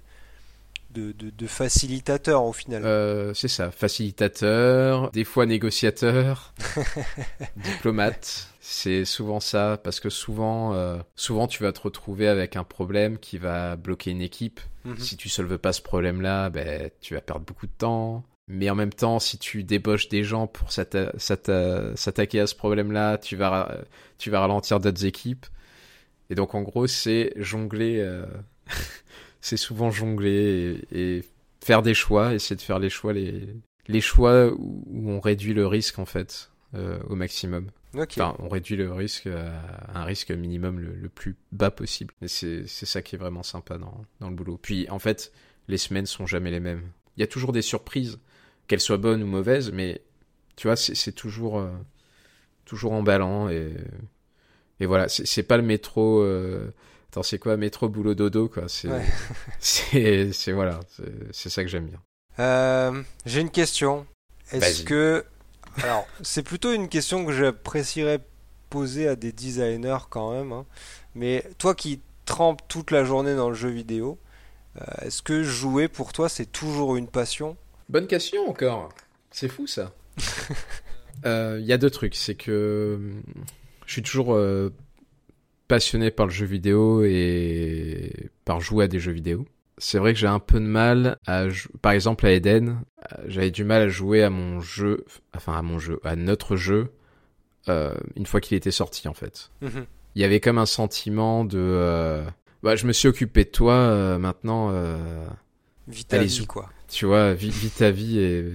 de, 0.91 1.11
de, 1.11 1.47
facilitateur 1.47 2.43
au 2.43 2.53
final. 2.53 2.83
Euh, 2.85 3.33
c'est 3.33 3.47
ça, 3.47 3.71
facilitateur, 3.71 5.11
des 5.11 5.23
fois 5.23 5.45
négociateur, 5.45 6.53
diplomate. 7.55 8.47
C'est 8.59 9.05
souvent 9.05 9.39
ça, 9.39 9.79
parce 9.83 9.99
que 9.99 10.09
souvent, 10.09 10.73
euh, 10.73 10.97
souvent 11.15 11.47
tu 11.47 11.63
vas 11.63 11.71
te 11.71 11.81
retrouver 11.81 12.27
avec 12.27 12.55
un 12.55 12.63
problème 12.63 13.17
qui 13.17 13.37
va 13.37 13.75
bloquer 13.75 14.11
une 14.11 14.21
équipe. 14.21 14.59
Mhm. 14.85 14.97
Si 14.97 15.17
tu 15.17 15.29
solves 15.29 15.57
pas 15.57 15.73
ce 15.73 15.81
problème-là, 15.81 16.49
ben, 16.49 16.89
tu 17.01 17.15
vas 17.15 17.21
perdre 17.21 17.45
beaucoup 17.45 17.67
de 17.67 17.71
temps. 17.77 18.23
Mais 18.47 18.69
en 18.69 18.75
même 18.75 18.93
temps, 18.93 19.19
si 19.19 19.37
tu 19.37 19.63
débauches 19.63 20.09
des 20.09 20.23
gens 20.23 20.45
pour 20.45 20.71
s'attaquer 20.71 22.39
à 22.39 22.47
ce 22.47 22.55
problème-là, 22.55 23.17
tu 23.17 23.35
vas, 23.35 23.77
tu 24.17 24.29
vas 24.29 24.41
ralentir 24.41 24.79
d'autres 24.79 25.05
équipes. 25.05 25.45
Et 26.29 26.35
donc 26.35 26.55
en 26.55 26.61
gros, 26.61 26.87
c'est 26.87 27.33
jongler. 27.35 27.99
Euh... 27.99 28.25
c'est 29.41 29.57
souvent 29.57 29.91
jongler 29.91 30.81
et, 30.91 31.23
faire 31.63 31.81
des 31.83 31.93
choix, 31.93 32.33
essayer 32.33 32.55
de 32.55 32.61
faire 32.61 32.79
les 32.79 32.89
choix, 32.89 33.13
les, 33.13 33.47
les 33.87 34.01
choix 34.01 34.51
où, 34.51 34.83
on 35.09 35.19
réduit 35.19 35.53
le 35.53 35.67
risque 35.67 35.99
en 35.99 36.05
fait 36.05 36.51
euh, 36.73 36.99
au 37.07 37.15
maximum. 37.15 37.69
Enfin, 37.95 38.35
on 38.39 38.47
réduit 38.47 38.77
le 38.77 38.91
risque 38.93 39.27
à 39.27 39.99
un 39.99 40.05
risque 40.05 40.31
minimum 40.31 40.79
le, 40.79 41.09
plus 41.09 41.35
bas 41.51 41.71
possible. 41.71 42.13
Et 42.21 42.27
c'est 42.27 42.65
ça 42.67 43.01
qui 43.01 43.15
est 43.15 43.17
vraiment 43.17 43.43
sympa 43.43 43.77
dans, 43.77 44.05
dans 44.21 44.29
le 44.29 44.35
boulot. 44.35 44.57
Puis 44.57 44.89
en 44.89 44.97
fait, 44.97 45.33
les 45.67 45.77
semaines 45.77 46.05
sont 46.05 46.25
jamais 46.25 46.51
les 46.51 46.61
mêmes. 46.61 46.83
Il 47.17 47.19
y 47.19 47.23
a 47.23 47.27
toujours 47.27 47.51
des 47.51 47.61
surprises, 47.61 48.17
qu'elles 48.67 48.79
soient 48.79 48.97
bonnes 48.97 49.21
ou 49.21 49.27
mauvaises, 49.27 49.71
mais 49.71 50.01
tu 50.55 50.67
vois, 50.67 50.77
c'est 50.77 51.11
toujours, 51.11 51.59
euh, 51.59 51.69
toujours 52.63 52.93
emballant 52.93 53.49
et, 53.49 53.73
et 54.79 54.85
voilà, 54.85 55.09
c'est 55.09 55.43
pas 55.43 55.57
le 55.57 55.63
métro. 55.63 56.21
Euh, 56.21 56.71
Attends, 57.11 57.23
c'est 57.23 57.39
quoi 57.39 57.57
Métro, 57.57 57.89
boulot, 57.89 58.15
dodo, 58.15 58.47
quoi. 58.47 58.63
C'est, 58.69 58.87
c'est, 60.31 60.51
voilà, 60.53 60.79
c'est 61.33 61.49
ça 61.49 61.61
que 61.61 61.69
j'aime 61.69 61.87
bien. 61.87 61.99
Euh, 62.39 63.03
j'ai 63.25 63.41
une 63.41 63.49
question. 63.49 64.05
Est-ce 64.53 64.83
que, 64.83 65.25
alors, 65.83 66.07
c'est 66.21 66.41
plutôt 66.41 66.71
une 66.71 66.87
question 66.87 67.25
que 67.25 67.33
j'apprécierais 67.33 68.21
poser 68.69 69.09
à 69.09 69.17
des 69.17 69.33
designers 69.33 70.05
quand 70.09 70.31
même. 70.31 70.53
Hein. 70.53 70.65
Mais 71.13 71.43
toi 71.57 71.75
qui 71.75 71.99
trempes 72.23 72.61
toute 72.69 72.91
la 72.91 73.03
journée 73.03 73.35
dans 73.35 73.49
le 73.49 73.55
jeu 73.55 73.67
vidéo, 73.67 74.17
euh, 74.77 74.85
est-ce 75.01 75.21
que 75.21 75.43
jouer 75.43 75.89
pour 75.89 76.13
toi 76.13 76.29
c'est 76.29 76.45
toujours 76.45 76.95
une 76.95 77.07
passion? 77.09 77.57
Bonne 77.89 78.07
question 78.07 78.49
encore. 78.49 78.87
C'est 79.31 79.49
fou 79.49 79.67
ça. 79.67 79.91
Il 80.17 80.23
euh, 81.25 81.59
y 81.59 81.73
a 81.73 81.77
deux 81.77 81.89
trucs. 81.89 82.15
C'est 82.15 82.35
que 82.35 83.11
je 83.85 83.91
suis 83.91 84.01
toujours 84.01 84.39
passionné 85.71 86.11
par 86.11 86.25
le 86.25 86.33
jeu 86.33 86.45
vidéo 86.45 87.01
et 87.05 88.29
par 88.43 88.59
jouer 88.59 88.83
à 88.83 88.87
des 88.89 88.99
jeux 88.99 89.13
vidéo. 89.13 89.45
c'est 89.77 89.99
vrai 89.99 90.13
que 90.13 90.19
j'ai 90.19 90.27
un 90.27 90.39
peu 90.39 90.59
de 90.59 90.65
mal 90.65 91.17
à, 91.25 91.45
par 91.81 91.93
exemple 91.93 92.25
à 92.25 92.33
Eden, 92.33 92.81
euh, 92.99 93.23
j'avais 93.27 93.51
du 93.51 93.63
mal 93.63 93.83
à 93.83 93.87
jouer 93.87 94.21
à 94.21 94.29
mon 94.29 94.59
jeu, 94.59 95.05
enfin 95.33 95.53
à 95.53 95.61
mon 95.61 95.79
jeu, 95.79 96.01
à 96.03 96.17
notre 96.17 96.57
jeu, 96.57 96.91
euh, 97.69 97.95
une 98.17 98.25
fois 98.25 98.41
qu'il 98.41 98.57
était 98.57 98.69
sorti 98.69 99.07
en 99.07 99.13
fait. 99.13 99.49
Mhm. 99.61 99.85
Il 100.15 100.21
y 100.21 100.25
avait 100.25 100.41
comme 100.41 100.57
un 100.57 100.65
sentiment 100.65 101.45
de, 101.45 101.57
euh, 101.57 102.25
bah 102.63 102.75
je 102.75 102.85
me 102.85 102.91
suis 102.91 103.07
occupé 103.07 103.45
de 103.45 103.49
toi, 103.49 103.75
euh, 103.75 104.17
maintenant. 104.17 104.73
Vis 105.87 106.03
ta 106.03 106.17
vie 106.21 106.45
quoi. 106.47 106.69
Tu 106.89 107.05
vois, 107.05 107.33
vis, 107.33 107.71
ta 107.77 107.91
vie 107.91 108.19
et 108.19 108.45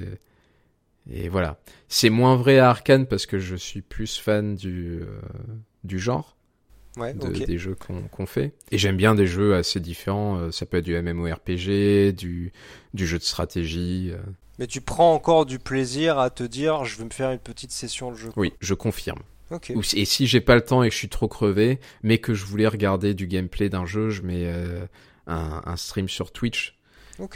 et 1.11 1.31
voilà. 1.31 1.59
C'est 1.89 2.11
moins 2.11 2.37
vrai 2.37 2.59
à 2.59 2.69
Arkane 2.69 3.07
parce 3.07 3.25
que 3.25 3.39
je 3.39 3.57
suis 3.57 3.81
plus 3.81 4.19
fan 4.19 4.55
du 4.55 5.01
du 5.83 5.99
genre 5.99 6.36
des 6.97 7.59
jeux 7.59 7.77
qu'on 8.11 8.27
fait. 8.27 8.55
Et 8.71 8.79
j'aime 8.79 8.97
bien 8.97 9.15
des 9.15 9.27
jeux 9.27 9.55
assez 9.55 9.81
différents. 9.81 10.39
Euh, 10.39 10.51
ça 10.51 10.67
peut 10.67 10.79
être 10.79 10.85
du 10.85 11.01
MMORPG, 11.01 12.13
du, 12.13 12.53
du 12.95 13.07
jeu 13.07 13.19
de 13.19 13.23
stratégie. 13.23 14.11
Euh. 14.13 14.19
Mais 14.59 14.67
tu 14.67 14.81
prends 14.81 15.13
encore 15.13 15.47
du 15.47 15.59
plaisir 15.59 16.19
à 16.19 16.31
te 16.31 16.43
dire, 16.43 16.85
je 16.85 16.97
vais 16.99 17.05
me 17.05 17.11
faire 17.11 17.31
une 17.31 17.39
petite 17.39 17.73
session 17.73 18.11
de 18.11 18.17
jeu. 18.17 18.31
Oui, 18.37 18.53
je 18.61 18.75
confirme. 18.75 19.21
Et 19.95 20.05
si 20.05 20.27
j'ai 20.27 20.41
pas 20.41 20.57
le 20.57 20.63
temps 20.63 20.83
et 20.83 20.89
que 20.89 20.93
je 20.93 20.99
suis 20.99 21.09
trop 21.09 21.29
crevé, 21.29 21.79
mais 22.03 22.19
que 22.19 22.35
je 22.35 22.45
voulais 22.45 22.67
regarder 22.67 23.15
du 23.15 23.27
gameplay 23.27 23.69
d'un 23.69 23.87
jeu, 23.87 24.11
je 24.11 24.23
mets 24.23 24.47
euh, 24.47 24.87
un, 25.27 25.63
un, 25.65 25.77
stream 25.77 26.09
sur 26.09 26.33
Twitch. 26.33 26.79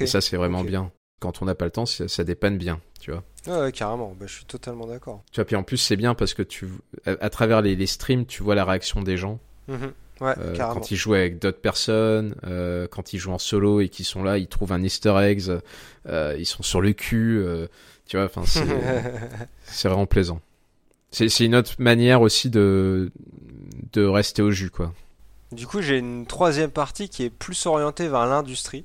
Et 0.00 0.06
ça, 0.06 0.20
c'est 0.20 0.36
vraiment 0.36 0.64
bien. 0.64 0.90
Quand 1.20 1.42
on 1.42 1.44
n'a 1.44 1.54
pas 1.54 1.66
le 1.66 1.70
temps, 1.70 1.86
ça, 1.86 2.08
ça, 2.08 2.24
dépanne 2.24 2.58
bien, 2.58 2.80
tu 2.98 3.12
vois. 3.12 3.22
Ouais, 3.46 3.70
carrément. 3.72 4.16
Bah, 4.18 4.26
je 4.26 4.34
suis 4.34 4.44
totalement 4.44 4.86
d'accord. 4.86 5.22
Tu 5.30 5.36
vois, 5.36 5.44
puis 5.44 5.54
en 5.54 5.62
plus, 5.62 5.76
c'est 5.76 5.96
bien 5.96 6.14
parce 6.14 6.34
que 6.34 6.42
tu, 6.42 6.66
à, 7.04 7.30
travers 7.30 7.60
les, 7.62 7.76
les, 7.76 7.86
streams, 7.86 8.26
tu 8.26 8.42
vois 8.42 8.54
la 8.54 8.64
réaction 8.64 9.02
des 9.02 9.16
gens. 9.16 9.38
Mhm. 9.70 9.92
Ouais, 10.20 10.34
euh, 10.38 10.54
quand 10.54 10.90
ils 10.90 10.96
jouent 10.96 11.14
avec 11.14 11.38
d'autres 11.38 11.60
personnes, 11.60 12.34
euh, 12.44 12.86
quand 12.90 13.14
ils 13.14 13.18
jouent 13.18 13.32
en 13.32 13.38
solo 13.38 13.80
et 13.80 13.88
qu'ils 13.88 14.04
sont 14.04 14.22
là, 14.22 14.36
ils 14.36 14.48
trouvent 14.48 14.72
un 14.72 14.82
Easter 14.82 15.14
eggs, 15.18 15.50
euh, 16.06 16.36
ils 16.38 16.44
sont 16.44 16.62
sur 16.62 16.82
le 16.82 16.92
cul, 16.92 17.42
tu 18.06 18.18
vois, 18.18 18.26
enfin 18.26 18.42
c'est 18.44 19.88
vraiment 19.88 20.06
plaisant. 20.06 20.40
C'est 21.10 21.40
une 21.40 21.54
autre 21.54 21.72
manière 21.78 22.20
aussi 22.20 22.50
de 22.50 23.10
de 23.92 24.04
rester 24.04 24.42
au 24.42 24.50
jus 24.50 24.70
quoi. 24.70 24.92
Du 25.52 25.66
coup, 25.66 25.80
j'ai 25.80 25.98
une 25.98 26.26
troisième 26.26 26.70
partie 26.70 27.08
qui 27.08 27.24
est 27.24 27.30
plus 27.30 27.66
orientée 27.66 28.06
vers 28.06 28.26
l'industrie. 28.26 28.84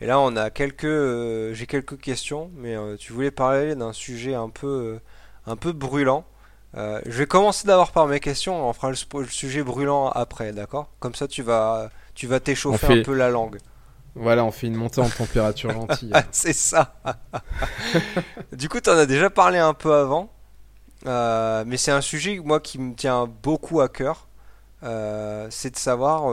Et 0.00 0.06
là, 0.06 0.20
on 0.20 0.34
a 0.36 0.48
quelques, 0.50 1.52
j'ai 1.52 1.66
quelques 1.66 1.98
questions, 1.98 2.50
mais 2.56 2.76
tu 2.98 3.12
voulais 3.12 3.30
parler 3.30 3.74
d'un 3.74 3.92
sujet 3.92 4.34
un 4.34 4.48
peu, 4.48 4.98
un 5.46 5.56
peu 5.56 5.72
brûlant. 5.72 6.24
Euh, 6.76 7.00
je 7.06 7.12
vais 7.12 7.26
commencer 7.26 7.66
d'abord 7.66 7.90
par 7.90 8.06
mes 8.06 8.20
questions, 8.20 8.68
on 8.68 8.72
fera 8.72 8.90
le, 8.90 9.26
sujet 9.26 9.62
brûlant 9.62 10.08
après, 10.10 10.52
d'accord? 10.52 10.90
Comme 10.98 11.14
ça, 11.14 11.26
tu 11.26 11.42
vas, 11.42 11.90
tu 12.14 12.26
vas 12.26 12.38
t'échauffer 12.38 13.00
un 13.00 13.02
peu 13.02 13.14
la 13.14 13.30
langue. 13.30 13.58
Voilà, 14.14 14.44
on 14.44 14.50
fait 14.50 14.66
une 14.66 14.74
montée 14.74 15.00
en 15.00 15.08
température 15.08 15.70
gentille. 15.72 16.12
c'est 16.32 16.52
ça. 16.52 16.96
du 18.52 18.68
coup, 18.68 18.80
tu 18.80 18.90
en 18.90 18.96
as 18.96 19.06
déjà 19.06 19.30
parlé 19.30 19.58
un 19.58 19.74
peu 19.74 19.94
avant, 19.94 20.30
euh, 21.06 21.64
mais 21.66 21.78
c'est 21.78 21.92
un 21.92 22.00
sujet 22.02 22.40
moi 22.44 22.60
qui 22.60 22.78
me 22.78 22.94
tient 22.94 23.26
beaucoup 23.42 23.80
à 23.80 23.88
cœur. 23.88 24.28
Euh, 24.82 25.46
c'est 25.50 25.70
de 25.70 25.76
savoir, 25.76 26.30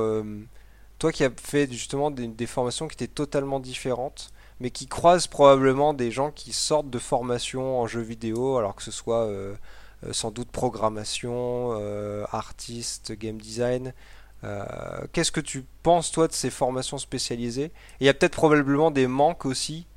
toi 1.00 1.12
qui 1.14 1.24
as 1.24 1.30
fait 1.42 1.72
justement 1.72 2.12
des, 2.12 2.28
des, 2.28 2.48
formations 2.48 2.90
qui 2.90 2.96
étaient 2.96 3.08
totalement 3.08 3.62
différentes, 3.62 4.32
mais 4.60 4.72
qui 4.72 4.88
croisent 4.88 5.28
probablement 5.28 5.94
des 5.94 6.12
gens 6.12 6.32
qui 6.32 6.52
sortent 6.52 6.90
de 6.90 7.00
formations 7.00 7.80
en 7.80 7.88
jeux 7.88 8.02
vidéo, 8.02 8.58
alors 8.58 8.76
que 8.76 8.84
ce 8.84 8.92
soit 8.92 9.30
sans 10.12 10.32
doute 10.32 10.50
programmation, 10.50 11.72
euh, 11.74 12.26
artiste, 12.32 13.14
game 13.14 13.40
design. 13.40 13.94
Euh, 14.44 14.66
qu'est-ce 15.14 15.32
que 15.32 15.40
tu 15.40 15.66
penses 15.84 16.12
toi 16.12 16.28
de 16.28 16.34
ces 16.34 16.50
formations 16.50 16.98
spécialisées? 16.98 17.72
Il 18.00 18.06
y 18.06 18.10
a 18.10 18.14
peut-être 18.14 18.34
probablement 18.34 18.92
des 18.92 19.08
manques 19.08 19.46
aussi 19.46 19.88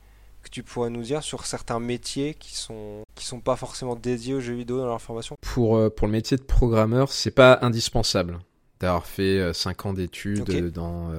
que 0.43 0.51
tu 0.51 0.63
pourrais 0.63 0.91
nous 0.91 1.03
dire 1.03 1.25
sur 1.25 1.47
certains 1.47 1.81
métiers 1.81 2.35
qui 2.35 2.55
sont 2.55 3.03
qui 3.17 3.27
sont 3.27 3.41
pas 3.41 3.57
forcément 3.57 3.97
dédiés 3.97 4.35
aux 4.35 4.41
jeux 4.41 4.55
vidéo 4.55 4.79
dans 4.79 4.87
leur 4.87 5.03
formation? 5.03 5.37
Pour 5.41 5.93
pour 5.95 6.07
le 6.07 6.13
métier 6.13 6.37
de 6.37 6.43
programmeur, 6.43 7.11
c'est 7.11 7.33
pas 7.33 7.59
indispensable 7.63 8.39
d'avoir 8.79 9.07
fait 9.07 9.53
5 9.53 9.87
ans 9.87 9.93
d'études 9.95 10.71
dans 10.71 11.11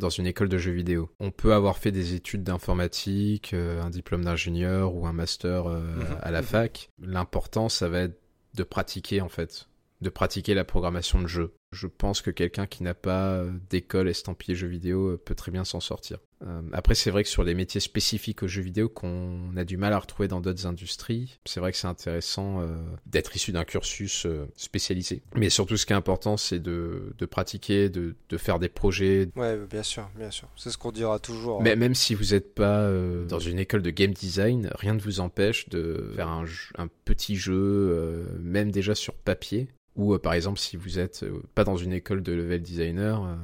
dans 0.00 0.08
une 0.08 0.26
école 0.26 0.48
de 0.48 0.58
jeux 0.58 0.72
vidéo. 0.72 1.08
On 1.20 1.30
peut 1.30 1.54
avoir 1.54 1.78
fait 1.78 1.92
des 1.92 2.14
études 2.14 2.42
d'informatique, 2.42 3.54
euh, 3.54 3.80
un 3.82 3.90
diplôme 3.90 4.24
d'ingénieur 4.24 4.96
ou 4.96 5.06
un 5.06 5.12
master 5.12 5.66
euh, 5.66 5.80
mhm. 5.80 6.18
à 6.20 6.30
la 6.32 6.42
fac. 6.42 6.90
L'important, 7.00 7.68
ça 7.68 7.88
va 7.88 8.00
être 8.00 8.20
de 8.54 8.64
pratiquer 8.64 9.20
en 9.20 9.28
fait, 9.28 9.68
de 10.00 10.10
pratiquer 10.10 10.54
la 10.54 10.64
programmation 10.64 11.22
de 11.22 11.28
jeu. 11.28 11.54
Je 11.72 11.86
pense 11.86 12.22
que 12.22 12.30
quelqu'un 12.30 12.66
qui 12.66 12.82
n'a 12.82 12.94
pas 12.94 13.44
d'école 13.68 14.08
estampillée 14.08 14.56
jeux 14.56 14.68
vidéo 14.68 15.18
peut 15.24 15.34
très 15.34 15.52
bien 15.52 15.64
s'en 15.64 15.80
sortir. 15.80 16.18
Euh, 16.46 16.62
après, 16.72 16.94
c'est 16.94 17.10
vrai 17.10 17.22
que 17.22 17.28
sur 17.28 17.42
les 17.42 17.54
métiers 17.54 17.80
spécifiques 17.80 18.42
aux 18.42 18.48
jeux 18.48 18.62
vidéo 18.62 18.88
qu'on 18.88 19.56
a 19.56 19.64
du 19.64 19.76
mal 19.76 19.92
à 19.92 19.98
retrouver 19.98 20.28
dans 20.28 20.40
d'autres 20.40 20.66
industries, 20.66 21.38
c'est 21.44 21.60
vrai 21.60 21.72
que 21.72 21.78
c'est 21.78 21.86
intéressant 21.86 22.60
euh, 22.60 22.76
d'être 23.06 23.36
issu 23.36 23.52
d'un 23.52 23.64
cursus 23.64 24.24
euh, 24.26 24.46
spécialisé. 24.56 25.22
Mais 25.34 25.50
surtout, 25.50 25.76
ce 25.76 25.84
qui 25.84 25.92
est 25.92 25.96
important, 25.96 26.36
c'est 26.36 26.58
de, 26.58 27.14
de 27.18 27.26
pratiquer, 27.26 27.88
de, 27.88 28.14
de, 28.28 28.36
faire 28.38 28.58
des 28.58 28.68
projets. 28.68 29.28
Ouais, 29.36 29.58
bien 29.70 29.82
sûr, 29.82 30.08
bien 30.16 30.30
sûr. 30.30 30.48
C'est 30.56 30.70
ce 30.70 30.78
qu'on 30.78 30.92
dira 30.92 31.18
toujours. 31.18 31.62
Mais 31.62 31.76
même 31.76 31.94
si 31.94 32.14
vous 32.14 32.32
n'êtes 32.32 32.54
pas 32.54 32.90
dans 33.28 33.38
une 33.38 33.58
école 33.58 33.82
de 33.82 33.90
game 33.90 34.12
design, 34.12 34.70
rien 34.74 34.94
ne 34.94 35.00
vous 35.00 35.20
empêche 35.20 35.68
de 35.68 36.12
faire 36.16 36.28
un, 36.28 36.44
un 36.78 36.88
petit 37.04 37.36
jeu, 37.36 38.26
même 38.40 38.70
déjà 38.70 38.94
sur 38.94 39.14
papier. 39.14 39.68
Ou 39.96 40.16
par 40.18 40.34
exemple, 40.34 40.58
si 40.58 40.76
vous 40.76 40.96
n'êtes 40.96 41.24
pas 41.54 41.64
dans 41.64 41.76
une 41.76 41.92
école 41.92 42.22
de 42.22 42.32
level 42.32 42.62
designer, 42.62 43.38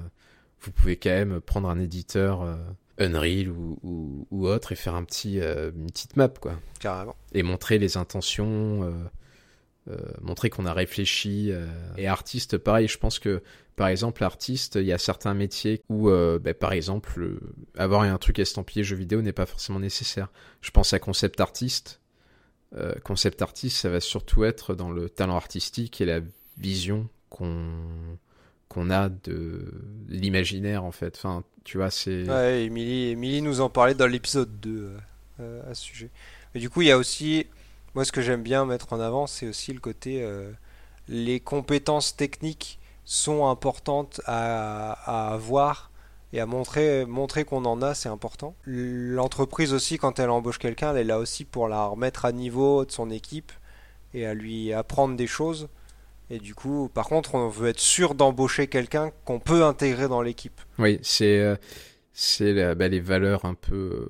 vous 0.61 0.71
pouvez 0.71 0.97
quand 0.97 1.11
même 1.11 1.41
prendre 1.41 1.69
un 1.69 1.79
éditeur 1.79 2.57
Unreal 2.99 3.51
ou, 3.51 4.27
ou, 4.31 4.47
autre 4.47 4.73
et 4.73 4.75
faire 4.75 4.95
un 4.95 5.05
petit, 5.05 5.41
euh, 5.41 5.71
une 5.75 5.87
petite 5.89 6.17
map, 6.17 6.29
quoi. 6.29 6.59
Carrément. 6.81 7.15
Et 7.33 7.43
montrer 7.43 7.79
les 7.79 7.97
intentions, 7.97 8.85
euh, 8.85 8.93
euh, 9.91 9.99
montrer 10.23 10.49
qu'on 10.49 10.67
a 10.67 10.73
réfléchi. 10.73 11.53
Et 11.97 12.07
artiste, 12.07 12.57
pareil, 12.59 12.89
je 12.89 12.99
pense 12.99 13.19
que, 13.19 13.43
par 13.77 13.89
exemple, 13.89 14.25
artiste, 14.25 14.77
il 14.77 14.87
y 14.87 14.93
a 14.93 14.99
certains 14.99 15.35
métiers 15.35 15.83
où, 15.91 16.11
bah, 16.11 16.55
par 16.55 16.73
exemple, 16.73 17.39
avoir 17.77 18.03
un 18.03 18.19
truc 18.19 18.39
estampillé 18.39 18.83
jeu 18.83 18.97
vidéo 18.97 19.21
n'est 19.21 19.33
pas 19.33 19.47
forcément 19.47 19.81
nécessaire. 19.81 20.29
Je 20.63 20.71
pense 20.71 20.93
à 20.93 20.99
concept 20.99 21.41
artiste. 21.41 22.01
Concept 23.05 23.43
artiste, 23.43 23.79
ça 23.79 23.89
va 23.89 24.01
surtout 24.01 24.45
être 24.45 24.75
dans 24.75 24.91
le 24.91 25.09
talent 25.09 25.37
artistique 25.37 26.01
et 26.01 26.05
la 26.05 26.21
vision 26.59 27.09
qu'on 27.31 28.19
qu'on 28.69 28.91
a 28.91 29.09
de 29.09 29.73
l'imaginaire 30.09 30.85
en 30.85 30.93
fait. 30.93 31.15
Enfin, 31.17 31.45
tu 31.65 31.79
vois, 31.79 31.91
c'est. 31.91 32.25
Nous 33.41 33.61
en 33.61 33.71
parlait 33.71 33.95
dans 33.95 34.07
l'épisode 34.07 34.61
2 34.61 34.97
euh, 35.41 35.71
à 35.71 35.75
ce 35.75 35.83
sujet. 35.83 36.11
Mais 36.55 36.61
du 36.61 36.71
coup, 36.71 36.83
il 36.83 36.89
y 36.89 36.91
a 36.91 36.99
aussi, 36.99 37.47
moi, 37.95 38.05
ce 38.05 38.13
que 38.13 38.21
j'aime 38.21 38.43
bien 38.43 38.65
mettre 38.65 38.93
en 38.93 39.01
avant, 39.01 39.27
c'est 39.27 39.49
aussi 39.49 39.73
le 39.73 39.81
côté, 39.81 40.23
euh, 40.23 40.51
les 41.09 41.41
compétences 41.41 42.17
techniques 42.17 42.79
sont 43.05 43.49
importantes 43.49 44.21
à, 44.27 44.93
à 44.93 45.33
avoir 45.33 45.91
et 46.37 46.41
à 46.41 46.45
montrer, 46.45 47.07
montrer 47.07 47.47
qu'on 47.47 47.65
en 47.65 47.81
a, 47.81 47.95
c'est 47.95 48.11
important. 48.11 48.55
L'entreprise 48.67 49.73
aussi, 49.73 49.97
quand 49.97 50.19
elle 50.19 50.29
embauche 50.29 50.59
quelqu'un, 50.59 50.91
elle 50.91 50.99
est 50.99 51.05
là 51.05 51.19
aussi 51.19 51.47
pour 51.47 51.67
la 51.67 51.87
remettre 51.87 52.27
à 52.27 52.33
niveau 52.33 52.85
de 52.85 52.93
son 52.93 53.11
équipe 53.11 53.53
et 54.13 54.27
à 54.27 54.35
lui 54.35 54.71
apprendre 54.75 55.17
des 55.17 55.27
choses. 55.27 55.71
Et 56.29 56.39
du 56.39 56.55
coup, 56.55 56.91
par 56.93 57.09
contre, 57.09 57.37
on 57.37 57.49
veut 57.49 57.69
être 57.69 57.81
sûr 57.81 58.15
d'embaucher 58.15 58.67
quelqu'un 58.67 59.13
qu'on 59.25 59.41
peut 59.41 59.65
intégrer 59.65 60.09
dans 60.09 60.21
l'équipe. 60.21 60.61
Oui, 60.79 60.99
c'est 61.03 61.41
euh, 61.41 62.75
bah, 62.75 62.89
les 62.89 63.01
valeurs 63.01 63.47
un 63.47 63.55
peu 63.55 63.75
euh, 63.75 64.09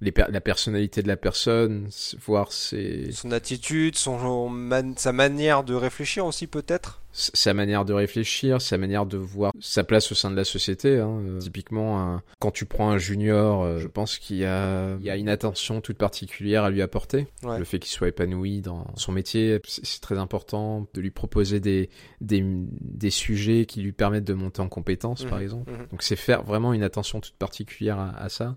la 0.00 0.40
personnalité 0.40 1.02
de 1.02 1.08
la 1.08 1.16
personne, 1.16 1.88
voir 2.24 2.52
ses... 2.52 3.10
Son 3.12 3.32
attitude, 3.32 3.96
son, 3.96 4.50
sa 4.96 5.12
manière 5.12 5.64
de 5.64 5.74
réfléchir 5.74 6.24
aussi 6.24 6.46
peut-être? 6.46 7.02
Sa 7.10 7.52
manière 7.52 7.84
de 7.84 7.92
réfléchir, 7.92 8.62
sa 8.62 8.78
manière 8.78 9.04
de 9.04 9.16
voir 9.16 9.52
sa 9.58 9.82
place 9.82 10.12
au 10.12 10.14
sein 10.14 10.30
de 10.30 10.36
la 10.36 10.44
société. 10.44 10.98
Hein. 10.98 11.20
Euh, 11.26 11.38
typiquement, 11.40 12.20
quand 12.38 12.52
tu 12.52 12.64
prends 12.64 12.90
un 12.90 12.98
junior, 12.98 13.64
euh, 13.64 13.78
je 13.78 13.88
pense 13.88 14.18
qu'il 14.18 14.36
y 14.36 14.44
a, 14.44 14.94
il 15.00 15.04
y 15.04 15.10
a 15.10 15.16
une 15.16 15.28
attention 15.28 15.80
toute 15.80 15.98
particulière 15.98 16.62
à 16.62 16.70
lui 16.70 16.80
apporter. 16.80 17.26
Le 17.42 17.64
fait 17.64 17.80
qu'il 17.80 17.90
soit 17.90 18.08
épanoui 18.08 18.60
dans 18.60 18.86
son 18.94 19.10
métier, 19.10 19.60
c'est 19.66 20.00
très 20.00 20.18
important 20.18 20.86
de 20.94 21.00
lui 21.00 21.10
proposer 21.10 21.58
des, 21.58 21.90
des, 22.20 22.44
des, 22.44 23.10
sujets 23.10 23.66
qui 23.66 23.80
lui 23.80 23.92
permettent 23.92 24.24
de 24.24 24.34
monter 24.34 24.60
en 24.60 24.68
compétences, 24.68 25.24
par 25.24 25.40
mmh. 25.40 25.42
exemple. 25.42 25.72
Mmh. 25.72 25.86
Donc 25.90 26.02
c'est 26.04 26.14
faire 26.14 26.44
vraiment 26.44 26.72
une 26.72 26.84
attention 26.84 27.20
toute 27.20 27.34
particulière 27.34 27.98
à, 27.98 28.16
à 28.16 28.28
ça. 28.28 28.56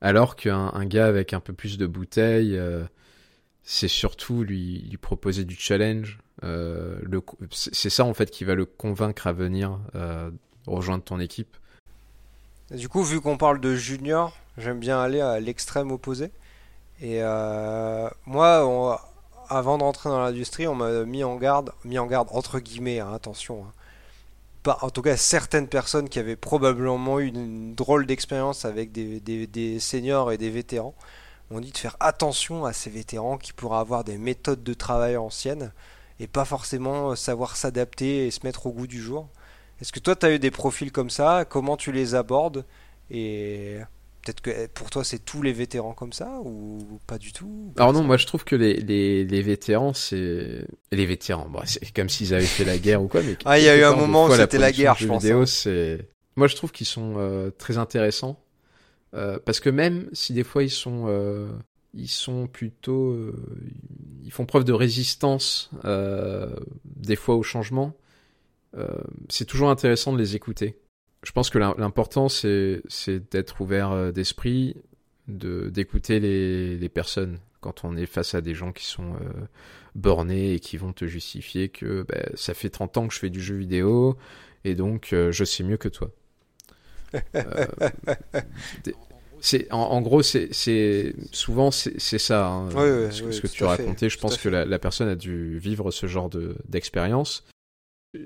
Alors 0.00 0.36
qu'un 0.36 0.70
un 0.74 0.84
gars 0.86 1.06
avec 1.06 1.32
un 1.32 1.40
peu 1.40 1.52
plus 1.52 1.78
de 1.78 1.86
bouteilles, 1.86 2.56
euh, 2.56 2.84
c'est 3.62 3.88
surtout 3.88 4.42
lui, 4.42 4.86
lui 4.88 4.96
proposer 4.96 5.44
du 5.44 5.54
challenge. 5.54 6.18
Euh, 6.42 6.98
c'est 7.50 7.90
ça 7.90 8.04
en 8.04 8.12
fait 8.12 8.30
qui 8.30 8.44
va 8.44 8.54
le 8.54 8.66
convaincre 8.66 9.26
à 9.26 9.32
venir 9.32 9.78
euh, 9.94 10.30
rejoindre 10.66 11.04
ton 11.04 11.20
équipe. 11.20 11.56
Du 12.70 12.88
coup, 12.88 13.02
vu 13.02 13.20
qu'on 13.20 13.36
parle 13.36 13.60
de 13.60 13.74
junior, 13.74 14.36
j'aime 14.58 14.80
bien 14.80 15.00
aller 15.00 15.20
à 15.20 15.38
l'extrême 15.40 15.90
opposé. 15.90 16.30
Et 17.00 17.20
moi, 18.26 19.00
avant 19.48 19.78
d'entrer 19.78 20.08
dans 20.08 20.20
l'industrie, 20.20 20.66
on 20.66 20.74
m'a 20.74 21.04
mis 21.04 21.24
en 21.24 21.36
garde, 21.36 21.72
mis 21.84 21.98
en 21.98 22.06
garde 22.06 22.28
entre 22.32 22.60
guillemets, 22.60 23.00
hein, 23.00 23.12
attention, 23.12 23.64
hein, 23.64 23.72
en 24.66 24.90
tout 24.90 25.02
cas 25.02 25.16
certaines 25.16 25.68
personnes 25.68 26.08
qui 26.08 26.18
avaient 26.18 26.36
probablement 26.36 27.20
eu 27.20 27.26
une, 27.26 27.74
drôle 27.74 28.06
d'expérience 28.06 28.64
avec 28.64 28.92
des, 28.92 29.20
des, 29.20 29.80
seniors 29.80 30.32
et 30.32 30.38
des 30.38 30.50
vétérans, 30.50 30.94
ont 31.50 31.60
dit 31.60 31.72
de 31.72 31.78
faire 31.78 31.96
attention 32.00 32.64
à 32.64 32.72
ces 32.72 32.90
vétérans 32.90 33.36
qui 33.38 33.52
pourraient 33.52 33.78
avoir 33.78 34.04
des 34.04 34.18
méthodes 34.18 34.62
de 34.62 34.74
travail 34.74 35.16
anciennes 35.16 35.72
et 36.20 36.26
pas 36.26 36.44
forcément 36.44 37.14
savoir 37.16 37.56
s'adapter 37.56 38.26
et 38.26 38.30
se 38.30 38.40
mettre 38.44 38.66
au 38.66 38.72
goût 38.72 38.86
du 38.86 39.00
jour. 39.00 39.28
Est-ce 39.80 39.92
que 39.92 40.00
toi, 40.00 40.16
tu 40.16 40.26
as 40.26 40.32
eu 40.32 40.38
des 40.38 40.50
profils 40.50 40.92
comme 40.92 41.10
ça? 41.10 41.44
Comment 41.44 41.76
tu 41.76 41.92
les 41.92 42.14
abordes? 42.14 42.64
Et 43.10 43.78
peut-être 44.24 44.40
que 44.40 44.50
eh, 44.50 44.68
pour 44.68 44.90
toi, 44.90 45.04
c'est 45.04 45.24
tous 45.24 45.42
les 45.42 45.52
vétérans 45.52 45.92
comme 45.92 46.12
ça 46.12 46.38
ou 46.42 47.00
pas 47.06 47.18
du 47.18 47.32
tout 47.32 47.72
Alors 47.76 47.92
non, 47.92 48.02
moi 48.02 48.16
je 48.16 48.26
trouve 48.26 48.44
que 48.44 48.56
les, 48.56 48.74
les, 48.74 49.24
les 49.24 49.42
vétérans, 49.42 49.92
c'est. 49.92 50.66
Les 50.92 51.06
vétérans, 51.06 51.48
bon, 51.48 51.60
c'est 51.64 51.92
comme 51.92 52.08
s'ils 52.08 52.34
avaient 52.34 52.44
fait 52.44 52.64
la 52.64 52.78
guerre 52.78 53.02
ou 53.02 53.08
quoi. 53.08 53.22
Mais 53.22 53.36
ah, 53.44 53.58
il 53.58 53.64
y 53.64 53.68
a 53.68 53.76
eu 53.76 53.82
un 53.82 53.94
moment 53.94 54.26
où 54.26 54.34
c'était 54.34 54.58
la 54.58 54.72
guerre, 54.72 54.96
je 54.96 55.06
pense. 55.06 55.22
Vidéo, 55.22 55.42
hein. 55.42 55.46
c'est... 55.46 56.08
Moi 56.36 56.48
je 56.48 56.56
trouve 56.56 56.72
qu'ils 56.72 56.86
sont 56.86 57.14
euh, 57.18 57.50
très 57.50 57.78
intéressants. 57.78 58.40
Euh, 59.14 59.38
parce 59.44 59.60
que 59.60 59.70
même 59.70 60.08
si 60.12 60.32
des 60.32 60.44
fois 60.44 60.62
ils 60.62 60.70
sont. 60.70 61.04
Euh, 61.08 61.48
ils 61.92 62.08
sont 62.08 62.48
plutôt. 62.48 63.16
ils 64.24 64.32
font 64.32 64.46
preuve 64.46 64.64
de 64.64 64.72
résistance, 64.72 65.70
des 65.84 67.16
fois 67.16 67.36
au 67.36 67.44
changement. 67.44 67.94
c'est 69.28 69.44
toujours 69.44 69.70
intéressant 69.70 70.12
de 70.12 70.18
les 70.18 70.34
écouter 70.34 70.76
je 71.24 71.32
pense 71.32 71.50
que 71.50 71.58
l'important, 71.58 72.28
c'est 72.28 72.82
d'être 73.30 73.60
ouvert 73.60 73.90
euh, 73.92 74.12
d'esprit, 74.12 74.76
d'écouter 75.26 76.20
les, 76.20 76.76
les, 76.76 76.88
personnes 76.90 77.38
quand 77.60 77.84
on 77.84 77.96
est 77.96 78.06
face 78.06 78.34
à 78.34 78.42
des 78.42 78.54
gens 78.54 78.72
qui 78.72 78.84
sont 78.84 79.14
euh, 79.14 79.46
bornés 79.94 80.52
et 80.52 80.60
qui 80.60 80.76
vont 80.76 80.92
te 80.92 81.06
justifier 81.06 81.70
que 81.70 82.02
bah, 82.02 82.26
ça 82.34 82.52
fait 82.52 82.68
30 82.68 82.98
ans 82.98 83.08
que 83.08 83.14
je 83.14 83.18
fais 83.18 83.30
du 83.30 83.40
jeu 83.42 83.56
vidéo 83.56 84.18
et 84.64 84.74
donc 84.74 85.14
euh, 85.14 85.32
je 85.32 85.44
sais 85.44 85.64
mieux 85.64 85.78
que 85.78 85.88
toi. 85.88 86.10
c'est 89.40 89.72
en, 89.72 90.02
gros 90.02 90.20
c'est 90.22 90.50
souvent 91.30 91.70
c'est 91.70 92.18
ça 92.18 92.48
hein, 92.48 92.68
ce, 93.10 93.40
que 93.40 93.46
tu 93.46 93.64
racontais. 93.64 94.10
Je 94.10 94.18
pense 94.18 94.36
que 94.36 94.50
la, 94.50 94.66
la, 94.66 94.78
personne 94.78 95.08
a 95.08 95.14
dû 95.14 95.58
vivre 95.58 95.90
ce 95.90 96.06
genre 96.06 96.28
de 96.28 96.56
d'expérience. 96.68 97.46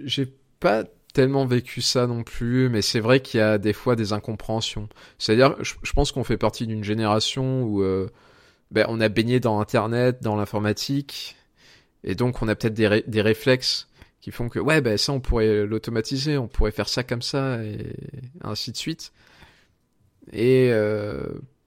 J'ai 0.05 0.27
pas 0.59 0.85
tellement 1.13 1.47
vécu 1.47 1.81
ça 1.81 2.07
non 2.07 2.23
plus, 2.23 2.69
mais 2.69 2.83
c'est 2.83 3.01
vrai 3.01 3.21
qu'il 3.21 3.39
y 3.39 3.43
a 3.43 3.59
des 3.59 3.73
fois 3.73 3.97
des 3.97 4.13
incompréhensions. 4.13 4.89
C'est-à-dire, 5.19 5.57
je, 5.63 5.93
pense 5.93 6.13
qu'on 6.13 6.25
fait 6.25 6.37
partie 6.37 6.67
d'une 6.67 6.85
génération 6.85 7.63
où 7.63 7.83
euh, 7.83 8.09
ben, 8.71 8.87
on 8.89 9.01
a 9.01 9.09
baigné 9.09 9.41
dans 9.41 9.61
Internet, 9.61 10.23
dans 10.23 10.37
l'informatique, 10.37 11.37
et 12.05 12.15
donc 12.15 12.43
on 12.43 12.49
a 12.49 12.55
peut-être 12.55 12.75
des, 12.75 13.05
des 13.07 13.23
réflexes 13.23 13.89
qui 14.21 14.31
font 14.31 14.49
que 14.49 14.59
ouais, 14.59 14.81
ben 14.81 14.99
ça 14.99 15.13
on 15.13 15.21
pourrait 15.21 15.65
l'automatiser, 15.65 16.39
on 16.39 16.49
pourrait 16.49 16.71
faire 16.71 16.89
ça 16.89 17.03
comme 17.03 17.23
ça, 17.23 17.63
et 17.63 17.95
ainsi 18.43 18.73
de 18.73 18.77
suite. 18.77 19.13
Et 20.33 20.69
euh, 20.71 21.23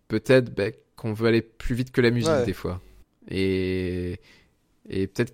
peut-être 0.07 0.53
ben, 0.53 0.73
qu'on 0.95 1.13
veut 1.13 1.27
aller 1.27 1.41
plus 1.41 1.75
vite 1.75 1.91
que 1.91 2.01
la 2.01 2.11
musique 2.11 2.45
des 2.45 2.53
fois. 2.53 2.79
Et 3.29 4.19
et 4.89 5.07
peut-être 5.07 5.31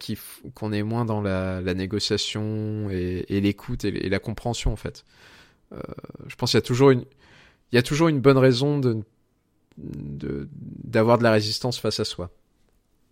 qu'on 0.53 0.71
est 0.71 0.83
moins 0.83 1.05
dans 1.05 1.21
la, 1.21 1.61
négociation 1.73 2.89
et, 2.89 3.25
l'écoute 3.41 3.85
et, 3.85 4.09
la 4.09 4.19
compréhension 4.19 4.71
en 4.71 4.75
fait. 4.75 5.05
Euh, 5.73 5.81
je 6.27 6.35
pense 6.35 6.51
qu'il 6.51 6.59
y 6.59 7.77
a 7.77 7.81
toujours 7.83 8.07
une, 8.09 8.19
bonne 8.19 8.37
raison 8.37 8.79
de 8.79 9.03
d'avoir 9.77 11.19
de, 11.19 11.23
la 11.23 11.31
résistance 11.31 11.79
face 11.79 11.99
à 11.99 12.05
soi. 12.05 12.31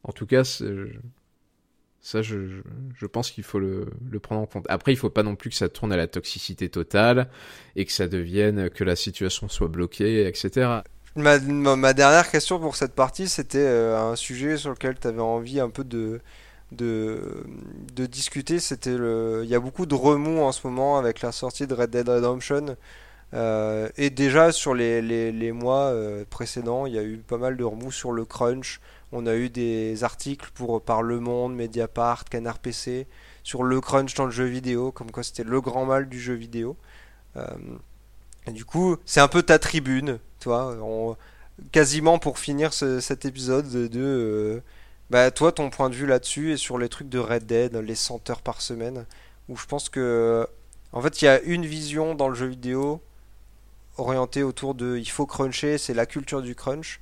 En 0.03 0.11
tout 0.11 0.25
cas, 0.25 0.43
ça, 0.43 2.21
je, 2.21 3.05
pense 3.11 3.31
qu'il 3.31 3.43
faut 3.43 3.59
le, 3.59 3.87
prendre 4.21 4.41
en 4.41 4.45
compte. 4.45 4.65
Après, 4.69 4.93
il 4.93 4.95
faut 4.95 5.09
pas 5.09 5.23
non 5.23 5.35
plus 5.35 5.49
que 5.49 5.55
ça 5.55 5.69
tourne 5.69 5.91
à 5.91 5.97
la 5.97 6.07
toxicité 6.07 6.69
totale 6.69 7.29
et 7.75 7.85
que 7.85 7.91
ça 7.91 8.07
devienne 8.07 8.69
que 8.69 8.83
la 8.83 8.95
situation 8.95 9.47
soit 9.47 9.67
bloquée, 9.67 10.27
etc. 10.27 10.81
Ma, 11.17 11.39
ma, 11.39 11.93
dernière 11.93 12.29
question 12.29 12.59
pour 12.59 12.75
cette 12.75 12.93
partie, 12.93 13.29
c'était 13.29 13.59
euh, 13.59 14.11
un 14.11 14.17
sujet 14.17 14.57
sur 14.57 14.71
lequel 14.71 14.99
tu 14.99 15.07
avais 15.07 15.21
envie 15.21 15.61
un 15.61 15.69
peu 15.69 15.85
de, 15.85 16.19
de, 16.73 18.05
discuter. 18.05 18.59
C'était 18.59 18.97
le, 18.97 19.41
il 19.43 19.49
y 19.49 19.55
a 19.55 19.61
beaucoup 19.61 19.85
de 19.85 19.95
remous 19.95 20.41
en 20.41 20.51
ce 20.51 20.67
moment 20.67 20.97
avec 20.97 21.21
la 21.21 21.31
sortie 21.31 21.67
de 21.67 21.73
Red 21.73 21.91
Dead 21.91 22.09
Redemption. 22.09 22.75
Euh, 23.33 23.87
et 23.95 24.09
déjà 24.09 24.51
sur 24.51 24.73
les, 24.73 25.01
les, 25.01 25.31
les 25.31 25.51
mois 25.53 25.85
euh, 25.85 26.25
précédents, 26.29 26.85
il 26.85 26.93
y 26.93 26.99
a 26.99 27.03
eu 27.03 27.17
pas 27.17 27.37
mal 27.37 27.55
de 27.55 27.63
remous 27.63 27.93
sur 27.93 28.11
le 28.11 28.25
crunch. 28.25 28.81
On 29.13 29.25
a 29.25 29.35
eu 29.35 29.49
des 29.49 30.03
articles 30.03 30.49
pour 30.53 30.81
par 30.81 31.01
Le 31.01 31.21
Monde, 31.21 31.55
Mediapart, 31.55 32.25
Canard 32.25 32.59
PC 32.59 33.07
sur 33.43 33.63
le 33.63 33.79
crunch 33.79 34.15
dans 34.15 34.25
le 34.25 34.31
jeu 34.31 34.45
vidéo, 34.45 34.91
comme 34.91 35.11
quoi 35.11 35.23
c'était 35.23 35.45
le 35.45 35.61
grand 35.61 35.85
mal 35.85 36.09
du 36.09 36.19
jeu 36.19 36.33
vidéo. 36.33 36.75
Et 38.47 38.51
du 38.51 38.65
coup, 38.65 38.97
c'est 39.05 39.21
un 39.21 39.27
peu 39.27 39.43
ta 39.43 39.59
tribune, 39.59 40.19
quasiment 41.71 42.19
pour 42.19 42.39
finir 42.39 42.73
cet 42.73 43.25
épisode 43.25 43.69
de, 43.69 43.89
euh, 43.95 44.61
bah, 45.09 45.31
toi, 45.31 45.51
ton 45.51 45.69
point 45.69 45.89
de 45.89 45.95
vue 45.95 46.07
là-dessus 46.07 46.51
et 46.51 46.57
sur 46.57 46.77
les 46.77 46.89
trucs 46.89 47.09
de 47.09 47.19
Red 47.19 47.45
Dead, 47.45 47.75
les 47.75 47.95
100 47.95 48.29
heures 48.29 48.41
par 48.41 48.61
semaine, 48.61 49.05
où 49.49 49.55
je 49.55 49.65
pense 49.65 49.89
que, 49.89 50.47
en 50.91 51.01
fait, 51.01 51.21
il 51.21 51.25
y 51.25 51.27
a 51.27 51.41
une 51.41 51.65
vision 51.65 52.15
dans 52.15 52.29
le 52.29 52.35
jeu 52.35 52.47
vidéo 52.47 53.01
orientée 53.97 54.43
autour 54.43 54.75
de 54.75 54.97
il 54.97 55.09
faut 55.09 55.25
cruncher, 55.25 55.77
c'est 55.77 55.93
la 55.93 56.05
culture 56.05 56.41
du 56.41 56.55
crunch, 56.55 56.99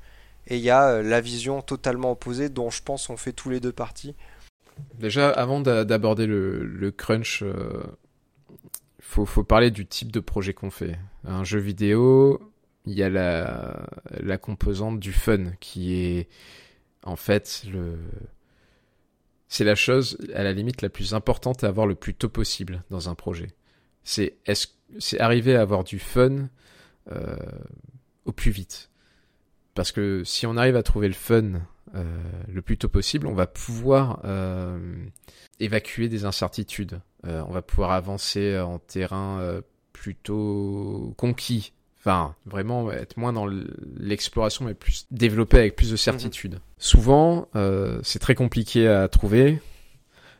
et 0.47 0.57
il 0.57 0.61
y 0.61 0.69
a 0.69 0.89
euh, 0.89 1.01
la 1.01 1.21
vision 1.21 1.61
totalement 1.61 2.11
opposée 2.11 2.49
dont 2.49 2.69
je 2.69 2.83
pense 2.83 3.09
on 3.09 3.17
fait 3.17 3.33
tous 3.33 3.49
les 3.49 3.59
deux 3.59 3.71
parties. 3.71 4.15
Déjà, 4.99 5.29
avant 5.29 5.59
d'aborder 5.59 6.25
le, 6.25 6.91
crunch, 6.95 7.43
euh, 7.43 7.83
faut, 8.99 9.25
faut 9.25 9.43
parler 9.43 9.71
du 9.71 9.85
type 9.85 10.11
de 10.11 10.19
projet 10.19 10.53
qu'on 10.53 10.71
fait. 10.71 10.97
Un 11.25 11.43
jeu 11.43 11.59
vidéo, 11.59 12.52
il 12.85 12.93
y 12.93 13.03
a 13.03 13.09
la, 13.09 14.37
composante 14.37 14.99
du 14.99 15.13
fun 15.13 15.51
qui 15.59 15.95
est 15.95 16.29
en 17.03 17.15
fait 17.15 17.63
le 17.71 17.97
c'est 19.47 19.63
la 19.63 19.75
chose 19.75 20.17
à 20.33 20.43
la 20.43 20.51
limite 20.51 20.81
la 20.81 20.89
plus 20.89 21.13
importante 21.13 21.63
à 21.63 21.67
avoir 21.67 21.85
le 21.85 21.95
plus 21.95 22.15
tôt 22.15 22.29
possible 22.29 22.83
dans 22.89 23.09
un 23.09 23.15
projet. 23.15 23.49
C'est 24.03 24.35
c'est 24.99 25.19
arriver 25.19 25.55
à 25.55 25.61
avoir 25.61 25.83
du 25.83 25.99
fun 25.99 26.49
euh, 27.11 27.35
au 28.25 28.31
plus 28.31 28.51
vite. 28.51 28.89
Parce 29.75 29.91
que 29.91 30.23
si 30.23 30.45
on 30.45 30.57
arrive 30.57 30.75
à 30.75 30.83
trouver 30.83 31.07
le 31.07 31.13
fun 31.13 31.61
euh, 31.95 32.03
le 32.47 32.61
plus 32.61 32.77
tôt 32.77 32.89
possible, 32.89 33.27
on 33.27 33.33
va 33.33 33.47
pouvoir 33.47 34.21
euh, 34.25 35.05
évacuer 35.59 36.09
des 36.09 36.25
incertitudes. 36.25 37.01
On 37.25 37.53
va 37.53 37.61
pouvoir 37.61 37.91
avancer 37.91 38.59
en 38.59 38.79
terrain 38.79 39.61
plutôt 39.93 41.13
conquis. 41.15 41.71
Enfin, 42.05 42.35
vraiment 42.45 42.91
être 42.91 43.15
moins 43.15 43.31
dans 43.31 43.47
l'exploration, 43.97 44.65
mais 44.65 44.73
plus 44.73 45.05
développer 45.09 45.57
avec 45.57 45.77
plus 45.77 45.89
de 45.89 45.95
certitude. 45.95 46.55
Mhm. 46.55 46.59
Souvent, 46.77 47.47
c'est 48.03 48.19
très 48.19 48.35
compliqué 48.35 48.89
à 48.89 49.07
trouver. 49.07 49.61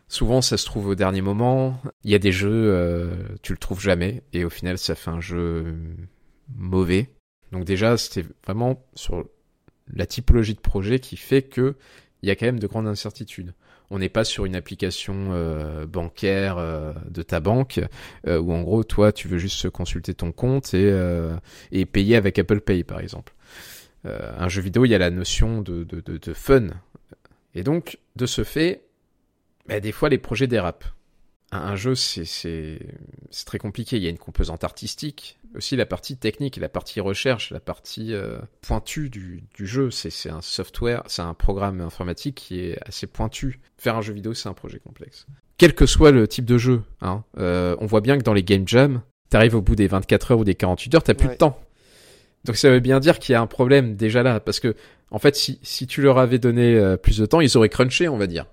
Souvent, 0.10 0.42
ça 0.42 0.58
se 0.58 0.66
trouve 0.66 0.88
au 0.88 0.96
dernier 0.96 1.22
moment. 1.22 1.82
Il 2.04 2.12
y 2.12 2.16
a 2.16 2.20
des 2.20 2.34
jeux, 2.34 3.10
tu 3.44 3.54
le 3.54 3.58
trouves 3.58 3.80
jamais, 3.80 4.24
et 4.34 4.44
au 4.44 4.50
final, 4.50 4.78
ça 4.78 4.94
fait 4.94 5.10
un 5.10 5.22
jeu 5.22 5.74
mauvais. 6.54 7.10
Donc 7.54 7.64
déjà, 7.64 7.98
c'était 7.98 8.26
vraiment 8.46 8.86
sur 8.96 9.26
la 9.94 10.06
typologie 10.06 10.56
de 10.56 10.60
projet 10.60 11.00
qui 11.00 11.16
fait 11.16 11.44
que 11.44 11.76
il 12.22 12.28
y 12.28 12.32
a 12.32 12.36
quand 12.36 12.46
même 12.46 12.60
de 12.60 12.68
grandes 12.68 12.88
incertitudes. 12.88 13.54
On 13.94 14.00
n'est 14.00 14.10
pas 14.10 14.24
sur 14.24 14.46
une 14.46 14.56
application 14.56 15.30
euh, 15.34 15.86
bancaire 15.86 16.58
euh, 16.58 16.94
de 17.12 17.22
ta 17.22 17.40
banque 17.40 17.80
euh, 18.26 18.40
où 18.40 18.52
en 18.52 18.64
gros 18.64 18.84
toi 18.84 19.12
tu 19.12 19.28
veux 19.28 19.38
juste 19.38 19.70
consulter 19.70 20.16
ton 20.16 20.32
compte 20.32 20.74
et, 20.74 21.86
payer 21.86 22.16
avec 22.16 22.40
Apple 22.40 22.62
Pay 22.62 22.84
par 22.84 23.00
exemple. 23.00 23.36
un 24.04 24.50
jeu 24.50 24.64
vidéo 24.64 24.86
il 24.86 24.90
y 24.90 24.96
a 24.96 24.98
la 24.98 25.12
notion 25.12 25.62
de, 25.62 25.86
fun 26.34 26.70
et 27.54 27.62
donc 27.62 28.00
de 28.16 28.26
ce 28.26 28.44
fait, 28.44 28.82
bah, 29.68 29.80
des 29.80 29.92
fois 29.92 30.10
les 30.10 30.18
projets 30.18 30.48
dérapent 30.48 30.86
un 31.58 31.76
jeu, 31.76 31.96
c'est 31.96 32.80
très 33.46 33.58
compliqué. 33.58 33.98
Il 33.98 34.04
y 34.04 34.08
a 34.08 34.10
une 34.10 34.18
composante 34.18 34.64
artistique, 34.64 35.40
aussi 35.56 35.76
la 35.76 35.86
partie 35.86 36.18
technique, 36.18 36.58
la 36.58 36.70
partie 36.70 37.00
recherche, 37.00 37.52
la 37.52 37.60
partie 37.60 38.14
euh, 38.14 38.40
pointue 38.62 39.10
du, 39.10 39.44
du 39.54 39.68
jeu. 39.68 39.92
C'est 39.92 40.30
un 40.30 40.42
software, 40.42 41.04
c'est 41.08 41.22
un 41.22 41.34
programme 41.34 41.82
informatique 41.82 42.36
qui 42.36 42.62
est 42.62 42.78
assez 42.88 43.08
pointu. 43.08 43.60
Faire 43.78 43.96
un 43.98 44.02
jeu 44.02 44.14
vidéo, 44.14 44.34
c'est 44.34 44.50
un 44.50 44.54
projet 44.54 44.80
complexe. 44.80 45.28
Quel 45.58 45.76
que 45.76 45.86
soit 45.86 46.12
le 46.12 46.28
type 46.28 46.46
de 46.46 46.58
jeu, 46.58 46.82
hein, 47.02 47.24
euh, 47.38 47.76
on 47.80 47.86
voit 47.86 48.02
bien 48.02 48.18
que 48.18 48.24
dans 48.24 48.34
les 48.34 48.44
game 48.44 48.68
jams, 48.68 49.02
t'arrives 49.30 49.56
au 49.56 49.62
bout 49.62 49.76
des 49.76 49.88
24 49.88 50.32
heures 50.32 50.40
ou 50.40 50.44
des 50.44 50.56
48 50.56 50.96
heures, 50.96 51.04
t'as 51.04 51.14
plus 51.14 51.30
de 51.30 51.36
temps. 51.36 51.60
Donc 52.46 52.58
ça 52.58 52.70
veut 52.70 52.80
bien 52.80 53.00
dire 53.00 53.20
qu'il 53.20 53.34
y 53.34 53.36
a 53.36 53.42
un 53.42 53.48
problème 53.48 53.96
déjà 53.96 54.24
là, 54.24 54.40
parce 54.40 54.60
que 54.60 54.76
en 55.12 55.20
fait, 55.20 55.36
si, 55.36 55.60
si 55.62 55.88
tu 55.88 56.02
leur 56.02 56.18
avais 56.18 56.40
donné 56.40 56.76
euh, 56.76 56.98
plus 56.98 57.20
de 57.20 57.26
temps, 57.26 57.40
ils 57.40 57.56
auraient 57.56 57.70
crunché, 57.70 58.08
on 58.08 58.18
va 58.18 58.28
dire 58.28 58.46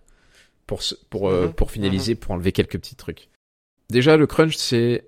pour, 0.70 0.82
pour, 1.10 1.28
euh, 1.28 1.46
mhm. 1.46 1.52
pour 1.52 1.72
finaliser, 1.72 2.14
mhm. 2.14 2.20
pour 2.20 2.30
enlever 2.32 2.52
quelques 2.52 2.78
petits 2.78 2.94
trucs. 2.94 3.28
Déjà, 3.90 4.16
le 4.16 4.28
crunch, 4.28 4.54
c'est 4.54 5.04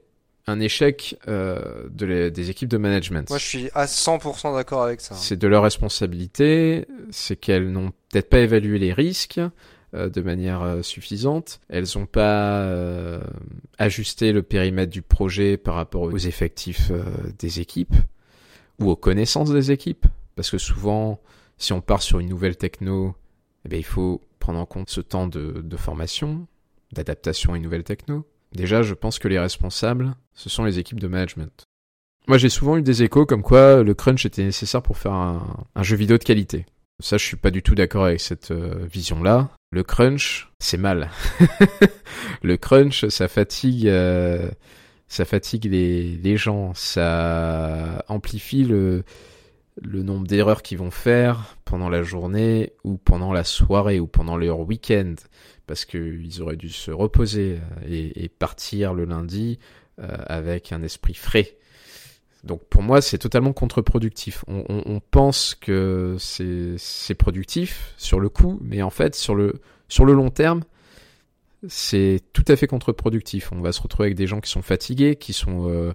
un 0.48 0.58
échec 0.58 1.16
euh, 1.28 1.84
de 1.88 2.30
des 2.30 2.50
équipes 2.50 2.68
de 2.68 2.78
management. 2.78 3.30
Moi, 3.30 3.38
je 3.38 3.46
suis 3.46 3.70
à 3.74 3.84
100% 3.86 4.56
d'accord 4.56 4.82
avec 4.82 5.00
ça. 5.00 5.14
C'est 5.14 5.36
de 5.36 5.46
leur 5.46 5.62
responsabilité, 5.62 6.84
c'est 7.12 7.36
qu'elles 7.36 7.70
n'ont 7.70 7.92
peut-être 8.10 8.28
pas 8.28 8.40
évalué 8.40 8.80
les 8.80 8.92
risques, 8.92 9.40
de 9.92 10.20
manière 10.22 10.78
suffisante. 10.82 11.60
Elles 11.68 11.84
n'ont 11.94 12.06
pas 12.06 12.66
ajusté 13.78 14.32
le 14.32 14.42
périmètre 14.42 14.90
du 14.90 15.02
projet 15.02 15.56
par 15.58 15.74
rapport 15.74 16.02
aux 16.02 16.16
effectifs 16.16 16.90
des 17.38 17.60
équipes 17.60 17.94
ou 18.80 18.90
aux 18.90 18.96
connaissances 18.96 19.52
des 19.52 19.70
équipes. 19.70 20.06
Parce 20.34 20.50
que 20.50 20.58
souvent, 20.58 21.20
si 21.58 21.72
on 21.72 21.82
part 21.82 22.02
sur 22.02 22.18
une 22.18 22.30
nouvelle 22.30 22.56
techno, 22.56 23.14
eh 23.64 23.68
bien, 23.68 23.78
il 23.78 23.84
faut 23.84 24.20
prendre 24.42 24.58
en 24.58 24.66
compte 24.66 24.90
ce 24.90 25.00
temps 25.00 25.28
de, 25.28 25.76
formation, 25.76 26.48
d'adaptation 26.92 27.52
à 27.52 27.56
une 27.56 27.62
nouvelle 27.62 27.84
techno. 27.84 28.26
Déjà, 28.52 28.82
je 28.82 28.92
pense 28.92 29.20
que 29.20 29.28
les 29.28 29.38
responsables, 29.38 30.16
ce 30.34 30.50
sont 30.50 30.64
les 30.64 30.80
équipes 30.80 30.98
de 30.98 31.06
management. 31.06 31.64
Moi, 32.26 32.38
j'ai 32.38 32.48
souvent 32.48 32.76
eu 32.76 32.82
des 32.82 33.04
échos 33.04 33.24
comme 33.24 33.42
quoi 33.42 33.84
le 33.84 33.94
crunch 33.94 34.26
était 34.26 34.42
nécessaire 34.42 34.82
pour 34.82 34.98
faire 34.98 35.12
un, 35.12 35.64
jeu 35.80 35.96
vidéo 35.96 36.18
de 36.18 36.24
qualité. 36.24 36.66
Ça, 36.98 37.18
je 37.18 37.24
suis 37.24 37.36
pas 37.36 37.52
du 37.52 37.62
tout 37.62 37.76
d'accord 37.76 38.06
avec 38.06 38.20
cette 38.20 38.50
euh, 38.50 38.84
vision-là. 38.92 39.48
Le 39.70 39.84
crunch, 39.84 40.50
c'est 40.58 40.76
mal. 40.76 41.10
le 42.42 42.56
crunch, 42.56 43.06
ça 43.08 43.28
fatigue, 43.28 43.86
euh, 43.86 44.50
ça 45.06 45.24
fatigue 45.24 45.66
les 45.66 46.36
gens, 46.36 46.74
ça 46.74 48.04
amplifie 48.08 48.64
le, 48.64 49.04
le 49.80 50.02
nombre 50.02 50.26
d'erreurs 50.26 50.62
qu'ils 50.62 50.78
vont 50.78 50.90
faire 50.90 51.56
pendant 51.64 51.88
la 51.88 52.02
journée 52.02 52.72
ou 52.84 52.98
pendant 52.98 53.32
la 53.32 53.44
soirée 53.44 54.00
ou 54.00 54.06
pendant 54.06 54.36
leur 54.36 54.60
week-end 54.60 55.14
parce 55.66 55.84
qu'ils 55.84 56.42
auraient 56.42 56.56
dû 56.56 56.68
se 56.68 56.90
reposer 56.90 57.58
euh, 57.86 58.10
et, 58.14 58.28
partir 58.28 58.92
le 58.94 59.04
lundi 59.04 59.58
euh, 60.00 60.08
avec 60.26 60.72
un 60.72 60.82
esprit 60.82 61.14
frais. 61.14 61.56
Donc 62.44 62.64
pour 62.64 62.82
moi, 62.82 63.00
c'est 63.00 63.18
totalement 63.18 63.52
contre-productif. 63.52 64.44
On, 64.48 65.00
pense 65.12 65.54
que 65.54 66.16
c'est 66.18 67.14
productif 67.14 67.94
sur 67.96 68.18
le 68.18 68.28
coup, 68.28 68.58
mais 68.60 68.82
en 68.82 68.90
fait, 68.90 69.14
sur 69.14 69.36
le, 69.36 69.60
sur 69.88 70.04
le 70.04 70.12
long 70.12 70.28
terme, 70.30 70.64
c'est 71.68 72.20
tout 72.32 72.44
à 72.48 72.56
fait 72.56 72.66
contre-productif. 72.66 73.52
On 73.52 73.60
va 73.60 73.70
se 73.70 73.80
retrouver 73.80 74.06
avec 74.06 74.16
des 74.16 74.26
gens 74.26 74.40
qui 74.40 74.50
sont 74.50 74.62
fatigués, 74.62 75.14
qui 75.14 75.32
sont... 75.32 75.70
Euh, 75.70 75.92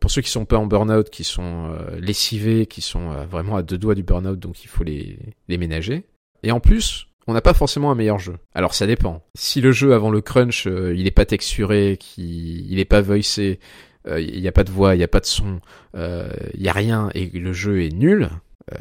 pour 0.00 0.10
ceux 0.10 0.22
qui 0.22 0.30
sont 0.30 0.44
pas 0.44 0.56
en 0.56 0.66
burn-out, 0.66 1.08
qui 1.10 1.24
sont 1.24 1.70
euh, 1.70 1.98
lessivés, 2.00 2.66
qui 2.66 2.80
sont 2.80 3.12
euh, 3.12 3.24
vraiment 3.26 3.56
à 3.56 3.62
deux 3.62 3.78
doigts 3.78 3.94
du 3.94 4.02
burn-out, 4.02 4.38
donc 4.38 4.64
il 4.64 4.68
faut 4.68 4.84
les, 4.84 5.18
les 5.48 5.58
ménager. 5.58 6.04
Et 6.42 6.50
en 6.50 6.60
plus, 6.60 7.06
on 7.28 7.32
n'a 7.32 7.40
pas 7.40 7.54
forcément 7.54 7.90
un 7.90 7.94
meilleur 7.94 8.18
jeu. 8.18 8.36
Alors 8.54 8.74
ça 8.74 8.86
dépend. 8.86 9.22
Si 9.36 9.60
le 9.60 9.70
jeu 9.70 9.94
avant 9.94 10.10
le 10.10 10.20
crunch, 10.20 10.66
il 10.66 11.06
est 11.06 11.12
pas 11.12 11.24
texturé, 11.24 11.98
il 12.16 12.78
est 12.80 12.84
pas 12.84 13.00
voicé, 13.00 13.60
il 14.08 14.40
n'y 14.40 14.48
a 14.48 14.52
pas 14.52 14.64
de 14.64 14.72
voix, 14.72 14.96
il 14.96 14.98
n'y 14.98 15.04
a 15.04 15.08
pas 15.08 15.20
de 15.20 15.26
son, 15.26 15.60
il 15.94 16.60
y 16.60 16.68
a 16.68 16.72
rien 16.72 17.10
et 17.14 17.26
le 17.26 17.52
jeu 17.52 17.84
est 17.84 17.94
nul, 17.94 18.28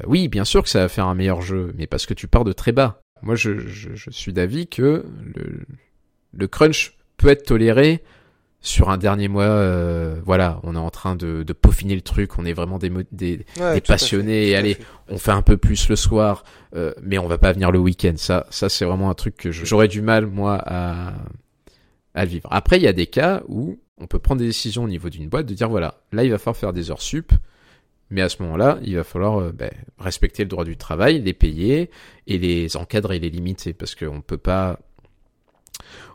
oui, 0.07 0.27
bien 0.27 0.43
sûr 0.43 0.63
que 0.63 0.69
ça 0.69 0.79
va 0.79 0.89
faire 0.89 1.05
un 1.05 1.13
meilleur 1.13 1.43
jeu, 1.43 1.71
mais 1.77 1.85
parce 1.85 2.07
que 2.07 2.15
tu 2.15 2.27
pars 2.27 2.43
de 2.43 2.51
très 2.51 2.71
bas. 2.71 3.01
Moi, 3.21 3.35
je, 3.35 3.51
suis 4.09 4.33
d'avis 4.33 4.65
que 4.65 5.05
le 6.33 6.47
crunch 6.47 6.97
peut 7.17 7.27
être 7.27 7.43
toléré 7.43 8.01
sur 8.61 8.89
un 8.89 8.97
dernier 8.97 9.27
mois, 9.27 9.43
euh, 9.43 10.21
voilà, 10.23 10.59
on 10.63 10.75
est 10.75 10.79
en 10.79 10.91
train 10.91 11.15
de, 11.15 11.41
de, 11.41 11.53
peaufiner 11.53 11.95
le 11.95 12.01
truc, 12.01 12.37
on 12.37 12.45
est 12.45 12.53
vraiment 12.53 12.77
des, 12.77 12.91
des, 13.11 13.45
ouais, 13.59 13.73
des 13.75 13.81
passionnés, 13.81 14.49
et 14.49 14.55
allez, 14.55 14.77
on 15.09 15.17
fait 15.17 15.31
un 15.31 15.41
peu 15.41 15.57
plus 15.57 15.89
le 15.89 15.95
soir, 15.95 16.43
euh, 16.75 16.93
mais 17.01 17.17
on 17.17 17.27
va 17.27 17.39
pas 17.39 17.53
venir 17.53 17.71
le 17.71 17.79
week-end. 17.79 18.13
Ça, 18.17 18.45
ça 18.51 18.69
c'est 18.69 18.85
vraiment 18.85 19.09
un 19.09 19.15
truc 19.15 19.35
que 19.35 19.51
j'aurais 19.51 19.87
du 19.87 20.01
mal, 20.01 20.27
moi, 20.27 20.61
à, 20.63 21.13
à 22.13 22.23
le 22.23 22.29
vivre. 22.29 22.47
Après, 22.51 22.77
il 22.77 22.83
y 22.83 22.87
a 22.87 22.93
des 22.93 23.07
cas 23.07 23.41
où 23.47 23.79
on 23.97 24.05
peut 24.05 24.19
prendre 24.19 24.41
des 24.41 24.47
décisions 24.47 24.83
au 24.83 24.87
niveau 24.87 25.09
d'une 25.09 25.27
boîte 25.27 25.47
de 25.47 25.55
dire, 25.55 25.69
voilà, 25.69 25.95
là, 26.11 26.23
il 26.23 26.29
va 26.29 26.37
falloir 26.37 26.57
faire 26.57 26.73
des 26.73 26.91
heures 26.91 27.01
sup, 27.01 27.33
mais 28.11 28.21
à 28.21 28.29
ce 28.29 28.43
moment-là, 28.43 28.77
il 28.83 28.95
va 28.95 29.03
falloir 29.03 29.39
euh, 29.39 29.51
ben, 29.51 29.71
respecter 29.97 30.43
le 30.43 30.49
droit 30.49 30.65
du 30.65 30.77
travail, 30.77 31.19
les 31.19 31.33
payer, 31.33 31.89
et 32.27 32.37
les 32.37 32.77
encadrer 32.77 33.15
et 33.15 33.19
les 33.19 33.31
limiter, 33.31 33.73
parce 33.73 33.95
qu'on 33.95 34.21
peut 34.21 34.37
pas 34.37 34.77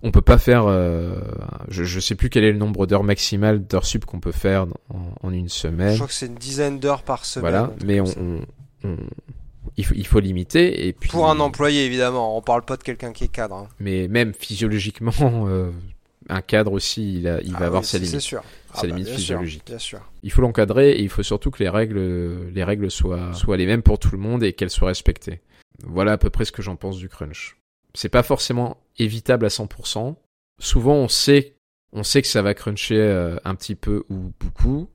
on 0.03 0.11
peut 0.11 0.23
pas 0.23 0.39
faire, 0.39 0.67
euh, 0.67 1.21
je, 1.69 1.85
je 1.85 2.01
sais 2.01 2.15
plus 2.15 2.31
quel 2.31 2.45
est 2.45 2.53
le 2.53 2.59
nombre 2.59 2.87
d'heures 2.87 3.05
maximales 3.05 3.65
d'heures 3.67 3.87
sup 3.87 4.05
qu'on 4.05 4.21
peut 4.21 4.33
faire 4.33 4.67
en, 4.91 5.13
en, 5.23 5.33
une 5.33 5.49
semaine. 5.49 5.93
Je 5.93 5.97
crois 5.97 6.07
que 6.07 6.13
c'est 6.13 6.27
une 6.27 6.35
dizaine 6.35 6.79
d'heures 6.79 7.03
par 7.03 7.25
semaine. 7.25 7.51
Voilà, 7.51 7.73
mais 7.85 8.01
on, 8.01 8.07
on, 8.19 8.41
on, 8.85 8.97
il, 9.77 9.85
faut, 9.85 9.95
il 9.95 10.07
faut 10.07 10.21
limiter 10.21 10.87
et 10.87 10.93
puis. 10.93 11.11
Pour 11.11 11.29
un 11.29 11.41
employé 11.41 11.85
évidemment, 11.85 12.37
on 12.37 12.43
parle 12.43 12.65
pas 12.65 12.77
de 12.77 12.83
quelqu'un 12.83 13.13
qui 13.13 13.25
est 13.25 13.29
cadre. 13.29 13.57
Hein. 13.57 13.69
Mais 13.81 14.09
même 14.09 14.33
physiologiquement, 14.35 15.13
euh, 15.23 15.71
un 16.29 16.43
cadre 16.43 16.73
aussi, 16.73 17.19
il, 17.19 17.29
a, 17.29 17.41
il 17.43 17.55
ah 17.57 17.61
va 17.61 17.67
avoir 17.67 17.83
oui, 17.83 17.89
ses 17.89 17.99
limites. 17.99 18.13
C'est 18.13 18.21
sûr. 18.21 18.43
Sa 18.75 18.83
Ah 18.83 18.87
limite 18.87 19.05
bah, 19.05 19.11
bien 19.11 19.17
physiologique. 19.17 19.63
Sûr, 19.65 19.73
bien 19.73 19.79
sûr. 19.79 20.01
Il 20.23 20.33
faut 20.33 20.43
l'encadrer 20.43 20.93
et 20.93 21.03
il 21.03 21.09
faut 21.09 21.23
surtout 21.23 21.51
que 21.51 21.63
les 21.63 21.69
règles, 21.69 22.51
les 22.53 22.65
règles 22.65 22.91
soient, 22.91 23.33
soient 23.33 23.57
les 23.57 23.67
mêmes 23.67 23.83
pour 23.83 23.99
tout 23.99 24.11
le 24.13 24.19
monde 24.19 24.43
et 24.43 24.53
qu'elles 24.53 24.71
soient 24.71 24.89
respectées. 24.89 25.41
Voilà 25.85 26.13
à 26.13 26.19
peu 26.19 26.31
près 26.31 26.45
ce 26.45 26.53
que 26.53 26.63
j'en 26.63 26.77
pense 26.77 26.97
du 26.97 27.09
crunch. 27.09 27.57
C'est 27.97 28.11
pas 28.11 28.23
forcément 28.23 28.77
évitable 28.99 29.47
à 29.47 29.49
100%. 29.49 30.17
Souvent, 30.59 30.95
on 30.95 31.09
sait, 31.09 31.57
on 31.93 32.03
sait 32.03 32.21
que 32.21 32.29
ça 32.29 32.43
va 32.43 32.53
cruncher 32.53 32.99
euh, 32.99 33.39
un 33.45 33.55
petit 33.55 33.75
peu 33.75 34.05
ou 34.11 34.33
beaucoup, 34.39 34.89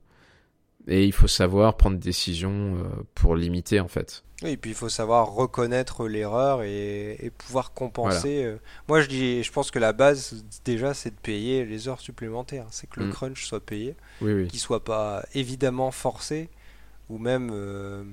et 0.86 1.04
il 1.04 1.12
faut 1.12 1.26
savoir 1.26 1.76
prendre 1.76 1.96
des 1.96 2.04
décisions 2.04 2.76
euh, 2.76 2.84
pour 3.14 3.34
limiter 3.34 3.80
en 3.80 3.88
fait. 3.88 4.22
Oui, 4.44 4.50
et 4.50 4.56
puis 4.56 4.70
il 4.70 4.76
faut 4.76 4.88
savoir 4.88 5.32
reconnaître 5.32 6.06
l'erreur 6.06 6.62
et, 6.62 7.16
et, 7.24 7.30
pouvoir 7.30 7.72
compenser. 7.72 8.42
Voilà. 8.42 8.58
Moi, 8.88 9.00
je 9.00 9.08
dis, 9.08 9.42
je 9.42 9.52
pense 9.52 9.72
que 9.72 9.80
la 9.80 9.92
base 9.92 10.44
déjà, 10.64 10.94
c'est 10.94 11.10
de 11.10 11.20
payer 11.20 11.64
les 11.64 11.88
heures 11.88 12.00
supplémentaires. 12.00 12.66
C'est 12.70 12.88
que 12.88 13.00
le 13.00 13.06
mm. 13.06 13.12
crunch 13.12 13.46
soit 13.46 13.64
payé, 13.64 13.96
oui, 14.20 14.32
oui. 14.32 14.48
qu'il 14.48 14.60
soit 14.60 14.84
pas 14.84 15.24
évidemment 15.34 15.90
forcé 15.90 16.50
ou 17.08 17.18
même. 17.18 17.50
Euh, 17.52 18.04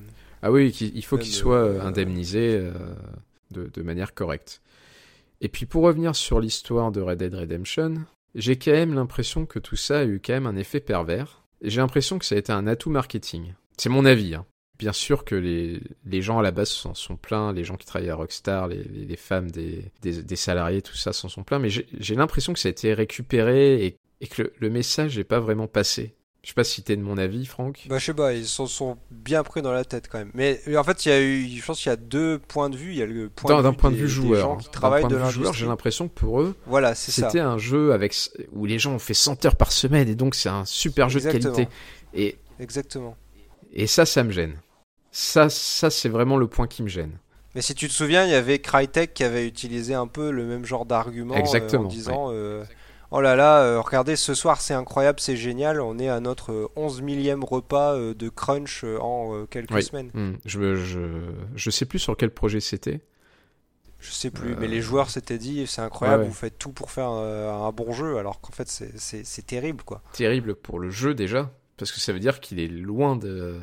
ah 0.42 0.52
oui, 0.52 0.70
il 0.70 1.06
faut 1.06 1.18
qu'il 1.20 1.34
soit 1.34 1.58
euh, 1.58 1.82
indemnisé 1.82 2.60
de, 3.52 3.70
de 3.72 3.82
manière 3.84 4.16
correcte. 4.16 4.62
Et 5.42 5.50
puis 5.50 5.66
pour 5.66 5.84
revenir 5.84 6.16
sur 6.16 6.40
l'histoire 6.40 6.92
de 6.92 7.02
Red 7.02 7.20
Dead 7.20 7.34
Redemption, 7.34 8.06
j'ai 8.36 8.58
quand 8.58 8.72
même 8.72 8.94
l'impression 8.94 9.46
que 9.46 9.60
tout 9.60 9.76
ça 9.76 10.00
a 10.00 10.06
eu 10.06 10.22
quand 10.24 10.34
même 10.34 10.48
un 10.48 10.56
effet 10.56 10.80
pervers. 10.80 11.44
J'ai 11.62 11.82
l'impression 11.82 12.20
que 12.20 12.26
ça 12.26 12.36
a 12.36 12.38
été 12.38 12.52
un 12.52 12.68
atout 12.68 12.90
marketing. 12.90 13.54
C'est 13.78 13.90
mon 13.90 14.06
avis. 14.06 14.36
Hein. 14.36 14.46
Bien 14.78 14.94
sûr 14.94 15.26
que 15.26 15.36
les, 15.36 16.22
gens 16.22 16.40
à 16.40 16.42
la 16.42 16.52
base 16.52 16.70
s'en 16.70 16.94
sont 16.94 17.18
pleins, 17.18 17.52
les 17.52 17.66
gens 17.66 17.76
qui 17.76 17.86
travaillent 17.86 18.10
à 18.10 18.16
Rockstar, 18.16 18.70
les, 18.70 19.18
femmes 19.18 19.52
des, 19.52 20.36
salariés, 20.36 20.82
tout 20.82 20.96
ça 20.96 21.12
s'en 21.12 21.28
sont 21.28 21.44
pleins, 21.44 21.60
mais 21.60 21.70
j'ai 21.70 22.16
l'impression 22.16 22.54
que 22.54 22.60
ça 22.60 22.70
a 22.70 22.72
été 22.72 22.94
récupéré 22.94 23.98
et, 24.22 24.28
que 24.28 24.54
le 24.58 24.70
message 24.70 25.18
n'est 25.18 25.26
pas 25.26 25.42
vraiment 25.42 25.68
passé. 25.68 26.16
Je 26.42 26.50
sais 26.50 26.54
pas 26.54 26.64
si 26.64 26.82
t'es 26.84 26.96
de 26.96 27.02
mon 27.02 27.18
avis, 27.18 27.46
Franck. 27.46 27.86
Bah, 27.90 27.98
je 27.98 28.06
sais 28.06 28.14
pas, 28.14 28.34
ils 28.34 28.48
s'en 28.48 28.66
sont 28.66 28.98
bien 29.12 29.44
pris 29.44 29.62
dans 29.62 29.74
la 29.74 29.84
tête 29.84 30.08
quand 30.10 30.20
même. 30.20 30.32
Mais 30.34 30.62
en 30.78 30.84
fait, 30.86 31.06
il 31.06 31.10
y 31.10 31.12
a 31.12 31.22
eu, 31.22 31.48
je 31.48 31.66
pense 31.66 31.80
qu'il 31.80 31.90
y 31.90 31.94
a 31.94 31.98
deux 31.98 32.40
points 32.40 32.70
de 32.70 32.78
vue. 32.78 32.92
Il 32.92 32.98
y 32.98 33.02
a 33.02 33.06
le 33.06 33.30
point 33.30 33.62
d'un 33.62 33.74
point 33.74 33.92
de 33.92 33.98
vue 33.98 34.08
joueur. 34.08 34.58
qui 34.58 34.70
travaillent 34.70 35.02
point 35.02 35.10
de, 35.10 35.16
de 35.16 35.22
vue 35.22 35.32
joueur, 35.32 35.54
j'ai 35.54 35.66
l'impression 35.66 36.08
que 36.08 36.14
pour 36.14 36.42
eux, 36.42 36.56
voilà, 36.66 36.96
c'était 36.96 37.40
un 37.40 37.58
jeu 37.58 37.92
avec 37.92 38.16
où 38.54 38.66
les 38.66 38.80
gens 38.80 38.94
ont 38.94 39.00
fait 39.00 39.14
100 39.14 39.46
heures 39.46 39.58
par 39.58 39.72
semaine 39.72 40.08
et 40.08 40.16
donc 40.16 40.34
c'est 40.36 40.50
un 40.50 40.66
super 40.66 41.10
jeu 41.10 41.18
Exactement. 41.18 41.52
de 41.52 41.56
qualité. 41.58 41.74
Et 42.14 42.38
exactement. 42.60 43.18
Et 43.74 43.88
ça, 43.88 44.06
ça 44.06 44.24
me 44.24 44.32
gêne. 44.32 44.56
Ça, 45.12 45.50
ça 45.50 45.90
c'est 45.90 46.10
vraiment 46.10 46.38
le 46.38 46.48
point 46.48 46.68
qui 46.68 46.84
me 46.84 46.88
gêne. 46.88 47.18
Mais 47.56 47.62
si 47.62 47.76
tu 47.76 47.88
te 47.88 47.94
souviens, 47.94 48.26
il 48.26 48.32
y 48.32 48.36
avait 48.36 48.60
Crytek 48.60 49.14
qui 49.14 49.24
avait 49.24 49.46
utilisé 49.48 49.94
un 49.94 50.08
peu 50.08 50.32
le 50.32 50.46
même 50.46 50.66
genre 50.66 50.86
d'argument 50.86 51.36
euh, 51.36 51.78
en 51.78 51.84
disant. 51.84 52.30
Ouais. 52.30 52.36
Euh, 52.36 52.64
Oh 53.12 53.22
là 53.22 53.36
là, 53.36 53.64
euh, 53.64 53.82
regardez, 53.82 54.16
ce 54.16 54.36
soir 54.36 54.62
c'est 54.62 54.76
incroyable, 54.76 55.20
c'est 55.20 55.36
génial, 55.36 55.82
on 55.82 55.98
est 55.98 56.10
à 56.10 56.20
notre 56.20 56.72
11 56.76 57.02
millième 57.02 57.44
repas 57.44 57.96
euh, 57.96 58.14
de 58.14 58.30
crunch 58.30 58.84
euh, 58.84 59.00
en 59.00 59.46
quelques 59.48 59.72
oui. 59.72 59.84
semaines. 59.84 60.12
Mmh. 60.14 60.34
Je, 60.46 60.76
je, 60.76 61.00
je 61.56 61.70
sais 61.72 61.86
plus 61.86 62.00
sur 62.00 62.16
quel 62.16 62.30
projet 62.30 62.60
c'était. 62.60 63.02
Je 64.00 64.12
sais 64.12 64.30
plus, 64.30 64.56
mais 64.56 64.68
les 64.68 64.80
joueurs 64.80 65.10
s'étaient 65.10 65.38
dit, 65.38 65.68
c'est 65.68 65.82
incroyable, 65.82 66.22
ouais, 66.22 66.28
ouais. 66.28 66.30
vous 66.30 66.38
faites 66.38 66.58
tout 66.58 66.72
pour 66.72 66.90
faire 66.90 67.10
un, 67.10 67.66
un 67.68 67.72
bon 67.72 67.92
jeu, 67.92 68.18
alors 68.18 68.40
qu'en 68.40 68.54
fait 68.54 68.70
c'est 68.70 69.46
terrible 69.46 69.84
quoi. 69.84 70.02
Terrible 70.14 70.56
pour 70.56 70.80
le 70.80 70.90
jeu 70.90 71.14
déjà, 71.14 71.52
parce 71.76 71.92
que 71.92 72.00
ça 72.00 72.14
veut 72.14 72.20
dire 72.20 72.40
qu'il 72.40 72.60
est 72.60 72.70
loin 72.70 73.18
de 73.18 73.60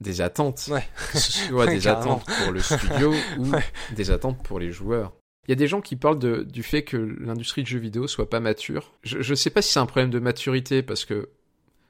des 0.00 0.20
attentes, 0.20 0.68
ouais. 0.70 0.86
que 1.12 1.18
ce 1.18 1.32
soit 1.32 1.66
des 1.68 1.86
attentes 1.86 2.24
pour 2.24 2.52
le 2.52 2.60
studio 2.60 3.14
ou 3.38 3.52
des 3.94 4.10
attentes 4.10 4.42
pour 4.42 4.58
les 4.58 4.70
joueurs. 4.70 5.12
Il 5.46 5.50
y 5.50 5.52
a 5.52 5.56
des 5.56 5.66
gens 5.66 5.80
qui 5.80 5.96
parlent 5.96 6.18
de, 6.18 6.42
du 6.42 6.62
fait 6.62 6.82
que 6.82 6.96
l'industrie 6.96 7.62
de 7.62 7.66
jeux 7.68 7.78
vidéo 7.78 8.06
soit 8.06 8.30
pas 8.30 8.40
mature. 8.40 8.92
Je, 9.02 9.20
je 9.20 9.34
sais 9.34 9.50
pas 9.50 9.62
si 9.62 9.72
c'est 9.72 9.80
un 9.80 9.86
problème 9.86 10.10
de 10.10 10.18
maturité 10.18 10.82
parce 10.82 11.04
que 11.04 11.28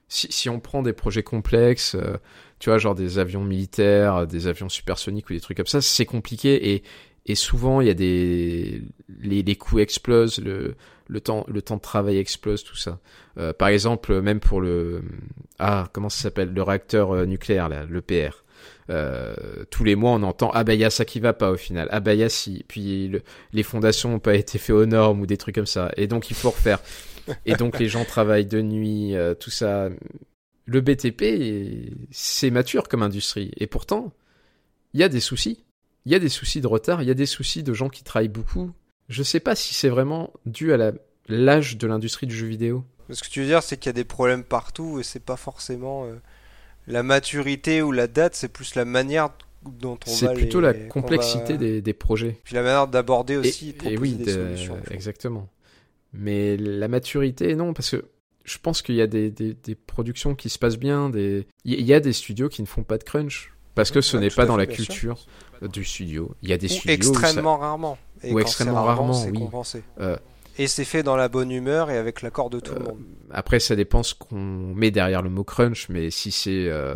si, 0.08 0.30
si 0.30 0.48
on 0.48 0.60
prend 0.60 0.82
des 0.82 0.92
projets 0.92 1.22
complexes, 1.22 1.94
euh, 1.94 2.18
tu 2.58 2.70
vois, 2.70 2.78
genre 2.78 2.94
des 2.94 3.18
avions 3.18 3.44
militaires, 3.44 4.26
des 4.26 4.46
avions 4.46 4.68
supersoniques 4.68 5.30
ou 5.30 5.32
des 5.32 5.40
trucs 5.40 5.56
comme 5.56 5.66
ça, 5.66 5.80
c'est 5.80 6.06
compliqué 6.06 6.74
et, 6.74 6.82
et 7.26 7.34
souvent 7.34 7.80
il 7.80 7.86
y 7.86 7.90
a 7.90 7.94
des 7.94 8.82
les, 9.20 9.42
les 9.42 9.56
coûts 9.56 9.78
explosent, 9.78 10.38
le, 10.40 10.74
le 11.08 11.20
temps 11.20 11.44
le 11.48 11.62
temps 11.62 11.76
de 11.76 11.80
travail 11.80 12.18
explose, 12.18 12.64
tout 12.64 12.76
ça. 12.76 13.00
Euh, 13.38 13.52
par 13.52 13.68
exemple, 13.68 14.20
même 14.20 14.40
pour 14.40 14.60
le 14.60 15.02
ah 15.58 15.88
comment 15.92 16.08
ça 16.10 16.22
s'appelle? 16.24 16.52
Le 16.52 16.62
réacteur 16.62 17.12
euh, 17.12 17.26
nucléaire 17.26 17.68
là, 17.68 17.84
le 17.88 18.00
PR. 18.02 18.43
Euh, 18.90 19.34
tous 19.70 19.82
les 19.82 19.96
mois 19.96 20.10
on 20.10 20.22
entend 20.24 20.50
ah 20.52 20.62
bah 20.62 20.74
y 20.74 20.84
a 20.84 20.90
ça 20.90 21.04
qui 21.04 21.20
va 21.20 21.32
pas 21.32 21.50
au 21.50 21.56
final. 21.56 21.88
Ah 21.90 22.00
bah 22.00 22.14
y 22.14 22.22
a 22.22 22.28
si 22.28 22.64
puis 22.68 23.08
le, 23.08 23.22
les 23.52 23.62
fondations 23.62 24.10
n'ont 24.10 24.18
pas 24.18 24.34
été 24.34 24.58
faites 24.58 24.76
aux 24.76 24.86
normes 24.86 25.20
ou 25.20 25.26
des 25.26 25.36
trucs 25.36 25.54
comme 25.54 25.66
ça. 25.66 25.90
Et 25.96 26.06
donc 26.06 26.30
il 26.30 26.36
faut 26.36 26.50
refaire. 26.50 26.80
Et 27.46 27.54
donc 27.54 27.78
les 27.78 27.88
gens 27.88 28.04
travaillent 28.04 28.46
de 28.46 28.60
nuit 28.60 29.16
euh, 29.16 29.34
tout 29.34 29.50
ça. 29.50 29.88
Le 30.66 30.80
BTP 30.80 31.96
c'est 32.10 32.50
mature 32.50 32.88
comme 32.88 33.02
industrie. 33.02 33.52
Et 33.56 33.66
pourtant 33.66 34.12
il 34.92 35.00
y 35.00 35.02
a 35.02 35.08
des 35.08 35.20
soucis. 35.20 35.64
Il 36.06 36.12
y 36.12 36.14
a 36.14 36.18
des 36.18 36.28
soucis 36.28 36.60
de 36.60 36.66
retard, 36.66 37.02
il 37.02 37.08
y 37.08 37.10
a 37.10 37.14
des 37.14 37.26
soucis 37.26 37.62
de 37.62 37.72
gens 37.72 37.88
qui 37.88 38.04
travaillent 38.04 38.28
beaucoup. 38.28 38.72
Je 39.08 39.22
sais 39.22 39.40
pas 39.40 39.54
si 39.54 39.72
c'est 39.72 39.88
vraiment 39.88 40.32
dû 40.44 40.72
à 40.74 40.92
l'âge 41.28 41.78
de 41.78 41.86
l'industrie 41.86 42.26
du 42.26 42.36
jeu 42.36 42.46
vidéo. 42.46 42.84
Ce 43.10 43.22
que 43.22 43.28
tu 43.28 43.40
veux 43.40 43.46
dire, 43.46 43.62
c'est 43.62 43.76
qu'il 43.76 43.88
y 43.88 43.90
a 43.90 43.94
des 43.94 44.04
problèmes 44.04 44.44
partout 44.44 44.98
et 44.98 45.02
c'est 45.02 45.24
pas 45.24 45.36
forcément 45.36 46.04
euh, 46.04 46.14
la 46.86 47.02
maturité 47.02 47.82
ou 47.82 47.92
la 47.92 48.06
date, 48.06 48.34
c'est 48.34 48.48
plus 48.48 48.74
la 48.74 48.84
manière 48.84 49.30
dont 49.64 49.98
on 50.06 50.10
va 50.10 50.16
C'est 50.16 50.34
plutôt 50.34 50.60
la 50.60 50.74
complexité 50.74 51.56
des, 51.56 51.80
des, 51.80 51.92
projets. 51.92 52.38
Puis 52.44 52.54
la 52.54 52.62
manière 52.62 52.86
d'aborder 52.86 53.36
aussi. 53.36 53.74
Et, 53.84 53.96
oui, 53.96 54.12
des 54.12 54.32
solutions, 54.32 54.76
exactement. 54.90 55.48
Mais 56.12 56.56
la 56.56 56.88
maturité, 56.88 57.54
non, 57.56 57.72
parce 57.72 57.90
que 57.90 58.04
je 58.44 58.58
pense 58.58 58.82
qu'il 58.82 58.94
y 58.94 59.00
a 59.00 59.06
des, 59.06 59.30
des, 59.30 59.54
des, 59.54 59.74
productions 59.74 60.34
qui 60.34 60.48
se 60.48 60.58
passent 60.58 60.78
bien. 60.78 61.08
Des... 61.08 61.46
Il 61.64 61.80
y 61.80 61.94
a 61.94 62.00
des 62.00 62.12
studios 62.12 62.48
qui 62.48 62.62
ne 62.62 62.66
font 62.66 62.82
pas 62.82 62.98
de 62.98 63.04
crunch. 63.04 63.52
Parce 63.74 63.90
que 63.90 64.00
ce 64.00 64.16
n'est 64.16 64.30
pas 64.30 64.46
dans 64.46 64.56
la 64.56 64.66
culture 64.66 65.26
du 65.62 65.84
studio. 65.84 66.34
Il 66.42 66.50
y 66.50 66.52
a 66.52 66.58
des 66.58 66.68
studios. 66.68 66.94
Extrêmement 66.94 67.56
rarement. 67.56 67.98
ou 68.22 68.38
extrêmement 68.38 68.84
rarement, 68.84 69.24
oui. 69.24 69.40
Euh, 70.00 70.16
et 70.58 70.66
c'est 70.66 70.84
fait 70.84 71.02
dans 71.02 71.16
la 71.16 71.28
bonne 71.28 71.50
humeur 71.50 71.90
et 71.90 71.96
avec 71.96 72.22
l'accord 72.22 72.50
de 72.50 72.60
tout 72.60 72.74
le 72.74 72.80
euh, 72.80 72.84
monde. 72.84 73.02
Après, 73.30 73.60
ça 73.60 73.76
dépend 73.76 74.02
ce 74.02 74.14
qu'on 74.14 74.74
met 74.74 74.90
derrière 74.90 75.22
le 75.22 75.30
mot 75.30 75.44
crunch, 75.44 75.88
mais 75.88 76.10
si 76.10 76.30
c'est 76.30 76.68
euh, 76.68 76.94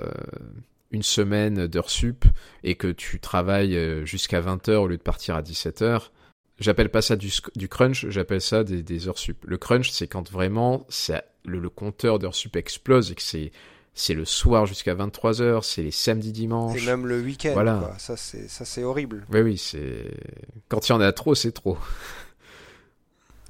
une 0.90 1.02
semaine 1.02 1.66
d'heures 1.66 1.90
sup 1.90 2.24
et 2.64 2.74
que 2.74 2.88
tu 2.88 3.20
travailles 3.20 4.04
jusqu'à 4.06 4.40
20h 4.40 4.76
au 4.76 4.86
lieu 4.86 4.96
de 4.96 5.02
partir 5.02 5.34
à 5.34 5.42
17h, 5.42 6.10
j'appelle 6.58 6.90
pas 6.90 7.02
ça 7.02 7.16
du, 7.16 7.32
du 7.56 7.68
crunch, 7.68 8.06
j'appelle 8.08 8.40
ça 8.40 8.64
des, 8.64 8.82
des, 8.82 9.08
heures 9.08 9.18
sup. 9.18 9.44
Le 9.46 9.58
crunch, 9.58 9.90
c'est 9.90 10.06
quand 10.06 10.30
vraiment 10.30 10.86
le, 11.44 11.58
le 11.58 11.70
compteur 11.70 12.18
d'heures 12.18 12.34
sup 12.34 12.56
explose 12.56 13.10
et 13.10 13.14
que 13.14 13.22
c'est 13.22 13.52
c'est 13.98 14.14
le 14.14 14.24
soir 14.24 14.64
jusqu'à 14.64 14.94
23h, 14.94 15.62
c'est 15.62 15.82
les 15.82 15.90
samedis, 15.90 16.30
dimanches. 16.30 16.78
C'est 16.78 16.86
même 16.86 17.06
le 17.06 17.20
week-end. 17.20 17.50
Voilà. 17.52 17.96
Ça, 17.98 18.16
c'est, 18.16 18.48
ça, 18.48 18.64
c'est 18.64 18.84
horrible. 18.84 19.26
Oui, 19.32 19.40
oui, 19.40 19.58
c'est. 19.58 20.04
Quand 20.68 20.88
il 20.88 20.92
y 20.92 20.94
en 20.94 21.00
a 21.00 21.12
trop, 21.12 21.34
c'est 21.34 21.50
trop. 21.50 21.76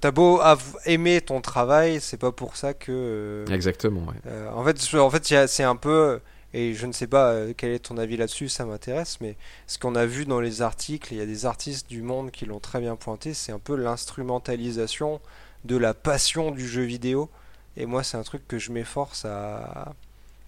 T'as 0.00 0.12
beau 0.12 0.40
aimer 0.84 1.20
ton 1.20 1.40
travail, 1.40 2.00
c'est 2.00 2.18
pas 2.18 2.30
pour 2.30 2.56
ça 2.56 2.72
que. 2.72 2.92
Euh, 2.92 3.46
Exactement, 3.46 4.02
ouais. 4.02 4.14
Euh, 4.26 4.48
en 4.52 4.64
fait, 4.64 4.94
en 4.96 5.10
fait 5.10 5.46
c'est 5.48 5.64
un 5.64 5.76
peu. 5.76 6.20
Et 6.54 6.72
je 6.72 6.86
ne 6.86 6.92
sais 6.92 7.06
pas 7.06 7.32
euh, 7.32 7.52
quel 7.54 7.72
est 7.72 7.80
ton 7.80 7.98
avis 7.98 8.16
là-dessus, 8.16 8.48
ça 8.48 8.64
m'intéresse, 8.64 9.18
mais 9.20 9.36
ce 9.66 9.78
qu'on 9.78 9.94
a 9.94 10.06
vu 10.06 10.24
dans 10.24 10.40
les 10.40 10.62
articles, 10.62 11.12
il 11.12 11.18
y 11.18 11.20
a 11.20 11.26
des 11.26 11.44
artistes 11.44 11.90
du 11.90 12.00
monde 12.00 12.30
qui 12.30 12.46
l'ont 12.46 12.60
très 12.60 12.80
bien 12.80 12.96
pointé, 12.96 13.34
c'est 13.34 13.52
un 13.52 13.58
peu 13.58 13.76
l'instrumentalisation 13.76 15.20
de 15.66 15.76
la 15.76 15.92
passion 15.92 16.50
du 16.50 16.66
jeu 16.66 16.82
vidéo. 16.82 17.28
Et 17.76 17.84
moi, 17.84 18.02
c'est 18.02 18.16
un 18.16 18.22
truc 18.22 18.48
que 18.48 18.58
je 18.58 18.72
m'efforce 18.72 19.26
à, 19.26 19.94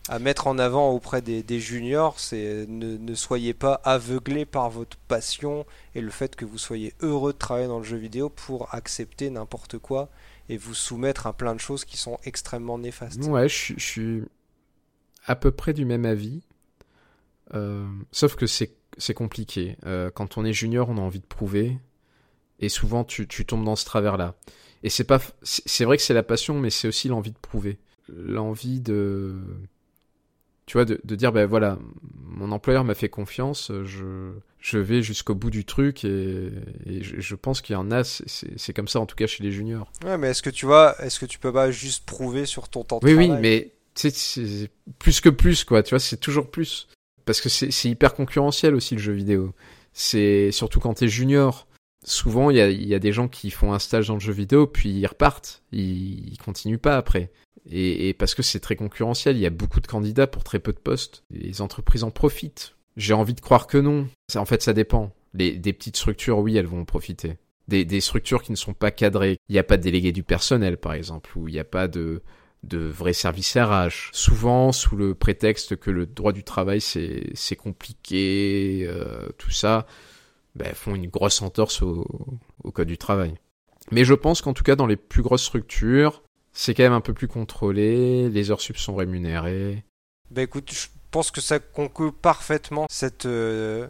à 0.09 0.18
mettre 0.18 0.46
en 0.46 0.59
avant 0.59 0.90
auprès 0.90 1.22
des, 1.22 1.61
juniors, 1.61 2.18
c'est 2.18 2.66
ne, 2.68 3.14
soyez 3.14 3.55
pas 3.55 3.74
aveuglés 3.84 4.46
par 4.46 4.70
votre 4.70 4.96
passion 4.96 5.66
et 5.94 6.01
le 6.01 6.11
fait 6.11 6.36
que 6.36 6.44
vous 6.44 6.59
soyez 6.59 6.94
heureux 7.01 7.32
de 7.32 7.38
travailler 7.38 7.68
dans 7.68 7.78
le 7.78 7.84
jeu 7.84 7.96
vidéo 7.96 8.28
pour 8.28 8.74
accepter 8.74 9.30
n'importe 9.30 9.78
quoi 9.78 10.09
et 10.48 10.57
vous 10.57 10.74
soumettre 10.74 11.26
à 11.26 11.32
plein 11.32 11.55
de 11.55 11.61
choses 11.61 11.84
qui 11.84 11.96
sont 11.96 12.18
extrêmement 12.24 12.78
néfastes. 12.78 13.22
Ouais, 13.24 13.48
je, 13.48 13.74
suis 13.78 14.22
à 15.26 15.36
peu 15.36 15.53
près 15.53 15.72
du 15.72 15.84
même 15.84 16.07
avis. 16.07 16.42
Euh, 17.55 17.86
sauf 18.11 18.36
que 18.36 18.46
c'est 18.46 19.14
compliqué. 19.14 19.76
Euh, 19.86 20.11
quand 20.11 20.38
on 20.38 20.44
est 20.44 20.53
junior, 20.53 20.88
on 20.88 20.96
a 20.96 21.01
envie 21.01 21.20
de 21.20 21.26
prouver. 21.26 21.78
Et 22.59 22.68
souvent, 22.68 23.05
tu, 23.05 23.28
tu 23.28 23.46
tombes 23.46 23.64
dans 23.64 23.76
ce 23.76 23.84
travers-là. 23.84 24.34
Et 24.82 24.90
c'est 24.90 25.05
pas, 25.05 25.20
c'est 25.42 25.84
vrai 25.84 25.98
que 25.98 26.03
c'est 26.03 26.14
la 26.14 26.22
passion, 26.22 26.59
mais 26.59 26.70
c'est 26.70 26.88
aussi 26.88 27.09
l'envie 27.09 27.32
de 27.32 27.38
prouver. 27.38 27.78
L'envie 28.09 28.80
de, 28.80 29.40
tu 30.71 30.77
vois, 30.77 30.85
de, 30.85 31.16
dire, 31.16 31.33
ben 31.33 31.47
voilà, 31.47 31.81
mon 32.23 32.53
employeur 32.53 32.85
m'a 32.85 32.95
fait 32.95 33.09
confiance, 33.09 33.73
je, 33.87 34.31
je 34.61 34.79
vais 34.79 35.03
jusqu'au 35.03 35.35
bout 35.35 35.51
du 35.51 35.64
truc 35.64 36.05
et, 36.05 36.53
je, 36.87 37.35
pense 37.35 37.61
qu'il 37.61 37.73
y 37.73 37.77
en 37.77 37.91
a, 37.91 38.05
c'est 38.05 38.73
comme 38.73 38.87
ça 38.87 39.01
en 39.01 39.07
tout 39.07 39.16
cas 39.16 39.27
chez 39.27 39.43
les 39.43 39.51
juniors. 39.51 39.91
Ouais, 40.05 40.16
mais 40.16 40.29
est-ce 40.29 40.43
que 40.43 40.51
tu 40.51 40.66
vois, 40.66 40.95
est-ce 41.03 41.18
que 41.18 41.27
tu 41.27 41.41
peux 41.41 41.53
pas 41.53 41.73
juste 41.73 42.07
prouver 42.07 42.47
sur 42.47 42.68
ton 42.68 42.85
temps 42.85 43.01
de 43.01 43.07
oui, 43.07 43.14
travail 43.14 43.31
Oui, 43.33 43.39
mais 43.41 43.73
c'est 43.97 44.71
plus 45.01 45.21
que 45.21 45.29
plus, 45.29 45.64
quoi, 45.64 45.83
tu 45.83 45.91
vois, 45.91 45.99
c'est 45.99 46.18
toujours 46.18 46.49
plus. 46.49 46.87
Parce 47.25 47.41
que 47.41 47.49
c'est 47.49 47.89
hyper 47.89 48.14
concurrentiel 48.14 48.77
aussi 48.77 48.95
le 48.95 49.01
jeu 49.01 49.12
vidéo. 49.12 49.53
C'est 49.93 50.53
surtout 50.53 50.79
quand 50.79 50.95
t'es 50.95 51.09
junior. 51.09 51.66
Souvent, 52.03 52.48
il 52.51 52.57
y 52.57 52.94
a, 52.94 52.98
des 52.98 53.12
gens 53.12 53.28
qui 53.28 53.51
font 53.51 53.74
un 53.74 53.78
stage 53.78 54.09
dans 54.09 54.14
le 54.14 54.20
jeu 54.20 54.32
vidéo, 54.32 54.66
puis 54.66 54.90
ils 54.90 55.07
repartent. 55.07 55.62
Ils, 55.70 56.36
continuent 56.38 56.78
pas 56.78 56.96
après. 56.96 57.30
Et, 57.70 58.14
parce 58.14 58.34
que 58.34 58.42
c'est 58.42 58.61
très 58.61 58.76
concurrentiel, 58.76 59.36
il 59.36 59.40
y 59.40 59.46
a 59.46 59.51
beaucoup 59.51 59.80
de 59.80 59.86
candidats 59.86 60.26
pour 60.26 60.42
très 60.42 60.61
peu 60.61 60.72
de 60.72 60.78
postes. 60.78 61.24
Les 61.30 61.61
entreprises 61.61 62.03
en 62.03 62.11
profitent. 62.11 62.74
J'ai 62.96 63.12
envie 63.12 63.34
de 63.34 63.40
croire 63.40 63.66
que 63.66 63.76
non. 63.76 64.09
En 64.34 64.46
fait, 64.46 64.62
ça 64.62 64.72
dépend. 64.72 65.12
Les, 65.34 65.53
des 65.53 65.72
petites 65.74 65.96
structures, 65.96 66.38
oui, 66.38 66.57
elles 66.57 66.66
vont 66.66 66.80
en 66.80 66.84
profiter. 66.84 67.36
Des, 67.68 68.01
structures 68.01 68.42
qui 68.42 68.51
ne 68.51 68.57
sont 68.57 68.74
pas 68.74 68.90
cadrées. 68.90 69.36
Il 69.48 69.53
n'y 69.53 69.59
a 69.59 69.62
pas 69.62 69.76
de 69.76 69.82
délégué 69.82 70.11
du 70.11 70.22
personnel, 70.22 70.78
par 70.78 70.94
exemple, 70.94 71.30
ou 71.36 71.48
il 71.48 71.53
n'y 71.53 71.61
a 71.61 71.64
pas 71.64 71.86
de, 71.86 72.22
de 72.64 72.78
vrais 72.78 73.12
services 73.12 73.57
RH. 73.57 74.11
Souvent, 74.12 74.72
sous 74.72 74.96
le 74.96 75.14
prétexte 75.14 75.76
que 75.76 75.90
le 75.90 76.07
droit 76.07 76.32
du 76.32 76.44
travail, 76.44 76.80
c'est, 76.80 77.30
c'est 77.34 77.57
compliqué, 77.57 78.86
euh, 78.88 79.28
tout 79.38 79.51
ça, 79.51 79.86
ben, 80.55 80.74
font 80.74 80.94
une 80.94 81.09
grosse 81.09 81.42
entorse 81.42 81.82
au, 81.82 82.07
code 82.72 82.88
du 82.88 82.98
travail. 82.98 83.34
Mais 83.90 84.05
je 84.05 84.14
pense 84.14 84.42
qu'en 84.42 84.53
tout 84.53 84.64
cas, 84.64 84.76
dans 84.76 84.86
les 84.86 84.96
plus 84.96 85.22
grosses 85.22 85.44
structures, 85.44 86.22
c'est 86.53 86.74
quand 86.74 86.82
même 86.82 86.92
un 86.92 87.01
peu 87.01 87.14
plus 87.14 87.28
contrôlé, 87.28 88.28
les 88.28 88.51
heures 88.51 88.61
sup 88.61 88.76
sont 88.76 88.94
rémunérées. 88.94 89.84
Bah 90.30 90.42
écoute, 90.42 90.72
je 90.72 90.86
pense 91.11 91.30
que 91.30 91.40
ça 91.40 91.59
conclut 91.59 92.12
parfaitement 92.12 92.86
cette 92.90 93.26
euh, 93.26 93.88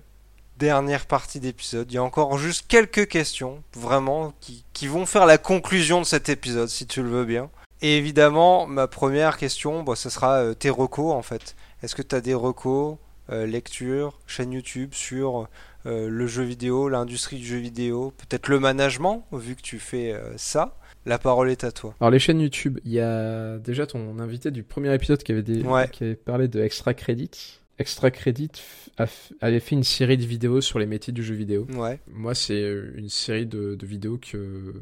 dernière 0.58 1.06
partie 1.06 1.40
d'épisode. 1.40 1.90
Il 1.90 1.94
y 1.94 1.98
a 1.98 2.02
encore 2.02 2.38
juste 2.38 2.66
quelques 2.68 3.08
questions, 3.08 3.62
vraiment, 3.74 4.32
qui, 4.40 4.64
qui, 4.72 4.86
vont 4.86 5.06
faire 5.06 5.26
la 5.26 5.38
conclusion 5.38 6.00
de 6.00 6.06
cet 6.06 6.28
épisode, 6.28 6.68
si 6.68 6.86
tu 6.86 7.02
le 7.02 7.08
veux 7.08 7.24
bien. 7.24 7.50
Et 7.82 7.96
évidemment, 7.96 8.66
ma 8.66 8.86
première 8.86 9.38
question, 9.38 9.82
bah, 9.82 9.96
ce 9.96 10.10
sera 10.10 10.36
euh, 10.36 10.54
tes 10.54 10.70
recos 10.70 11.12
en 11.12 11.22
fait. 11.22 11.56
Est-ce 11.82 11.94
que 11.94 12.02
tu 12.02 12.14
as 12.14 12.20
des 12.20 12.34
recos, 12.34 12.96
euh, 13.30 13.46
lectures, 13.46 14.18
chaîne 14.26 14.52
YouTube 14.52 14.92
sur 14.92 15.48
le 15.84 16.26
jeu 16.26 16.42
vidéo, 16.42 16.88
l'industrie 16.88 17.38
du 17.38 17.46
jeu 17.46 17.58
vidéo, 17.58 18.12
peut-être 18.18 18.48
le 18.48 18.58
management, 18.58 19.26
vu 19.32 19.56
que 19.56 19.62
tu 19.62 19.78
fais 19.78 20.14
ça 20.36 20.76
la 21.06 21.18
parole 21.18 21.50
est 21.50 21.64
à 21.64 21.72
toi. 21.72 21.94
Alors 22.00 22.10
les 22.10 22.18
chaînes 22.18 22.40
YouTube, 22.40 22.78
il 22.84 22.92
y 22.92 23.00
a 23.00 23.58
déjà 23.58 23.86
ton 23.86 24.18
invité 24.18 24.50
du 24.50 24.62
premier 24.62 24.94
épisode 24.94 25.22
qui 25.22 25.32
avait, 25.32 25.42
des... 25.42 25.62
qui 25.92 26.04
avait 26.04 26.14
parlé 26.14 26.48
de 26.48 26.60
Extra 26.60 26.94
Credit. 26.94 27.30
Extra 27.78 28.10
Credit 28.10 28.50
avait 29.40 29.60
fait 29.60 29.74
une 29.74 29.84
série 29.84 30.18
de 30.18 30.26
vidéos 30.26 30.60
sur 30.60 30.78
les 30.78 30.86
métiers 30.86 31.14
du 31.14 31.22
jeu 31.22 31.34
vidéo. 31.34 31.66
Ouais. 31.74 31.98
Moi, 32.08 32.34
c'est 32.34 32.60
une 32.96 33.08
série 33.08 33.46
de, 33.46 33.78
vidéos 33.82 34.18
que 34.18 34.74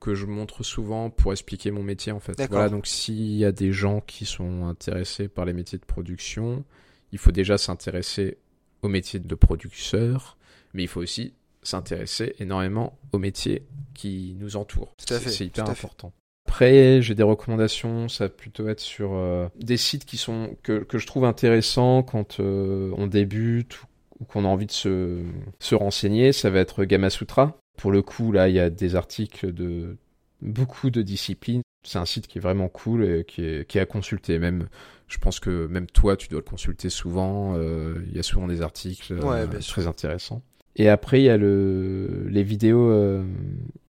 que 0.00 0.14
je 0.14 0.24
montre 0.24 0.62
souvent 0.62 1.10
pour 1.10 1.30
expliquer 1.32 1.70
mon 1.70 1.82
métier 1.82 2.10
en 2.10 2.20
fait. 2.20 2.40
Voilà, 2.48 2.70
donc 2.70 2.86
s'il 2.86 3.36
y 3.36 3.44
a 3.44 3.52
des 3.52 3.70
gens 3.70 4.00
qui 4.00 4.24
sont 4.24 4.64
intéressés 4.64 5.28
par 5.28 5.44
les 5.44 5.52
métiers 5.52 5.76
de 5.76 5.84
production, 5.84 6.64
il 7.12 7.18
faut 7.18 7.32
déjà 7.32 7.58
s'intéresser 7.58 8.38
au 8.82 8.88
métier 8.88 9.20
de 9.20 9.34
producteur, 9.34 10.36
mais 10.74 10.82
il 10.82 10.88
faut 10.88 11.00
aussi 11.00 11.34
s'intéresser 11.62 12.34
énormément 12.38 12.98
aux 13.12 13.18
métiers 13.18 13.66
qui 13.94 14.36
nous 14.38 14.56
entourent. 14.56 14.94
C'est 14.98 15.44
hyper 15.44 15.68
important. 15.68 16.12
Après, 16.48 17.00
j'ai 17.00 17.14
des 17.14 17.22
recommandations, 17.22 18.08
ça 18.08 18.24
va 18.24 18.28
plutôt 18.28 18.68
être 18.68 18.80
sur 18.80 19.12
euh, 19.14 19.46
des 19.56 19.76
sites 19.76 20.04
qui 20.04 20.16
sont 20.16 20.56
que, 20.62 20.82
que 20.82 20.98
je 20.98 21.06
trouve 21.06 21.24
intéressants 21.24 22.02
quand 22.02 22.40
euh, 22.40 22.92
on 22.96 23.06
débute 23.06 23.82
ou, 24.18 24.24
qu'on 24.24 24.44
a 24.44 24.48
envie 24.48 24.66
de 24.66 24.72
se, 24.72 25.22
se 25.60 25.74
renseigner. 25.74 26.32
Ça 26.32 26.50
va 26.50 26.58
être 26.58 26.84
Gamasutra. 26.84 27.56
Pour 27.78 27.92
le 27.92 28.02
coup, 28.02 28.32
là, 28.32 28.48
il 28.48 28.56
y 28.56 28.60
a 28.60 28.68
des 28.68 28.96
articles 28.96 29.52
de 29.52 29.96
beaucoup 30.42 30.90
de 30.90 31.02
disciplines. 31.02 31.62
C'est 31.86 31.98
un 31.98 32.04
site 32.04 32.26
qui 32.26 32.38
est 32.38 32.42
vraiment 32.42 32.68
cool 32.68 33.04
et 33.04 33.24
qui 33.24 33.44
est, 33.44 33.68
qui 33.68 33.78
est 33.78 33.80
à 33.80 33.86
consulter. 33.86 34.38
Même, 34.38 34.68
je 35.10 35.18
pense 35.18 35.40
que 35.40 35.66
même 35.66 35.86
toi, 35.86 36.16
tu 36.16 36.28
dois 36.28 36.38
le 36.38 36.48
consulter 36.48 36.88
souvent. 36.88 37.56
Euh, 37.56 37.96
il 38.08 38.16
y 38.16 38.20
a 38.20 38.22
souvent 38.22 38.46
des 38.46 38.62
articles 38.62 39.14
très 39.60 39.86
intéressants. 39.86 40.42
Et 40.76 40.88
après, 40.88 41.20
il 41.20 41.24
y 41.24 41.28
a 41.28 41.36
le, 41.36 42.26
les 42.28 42.44
vidéos 42.44 42.90
euh, 42.90 43.24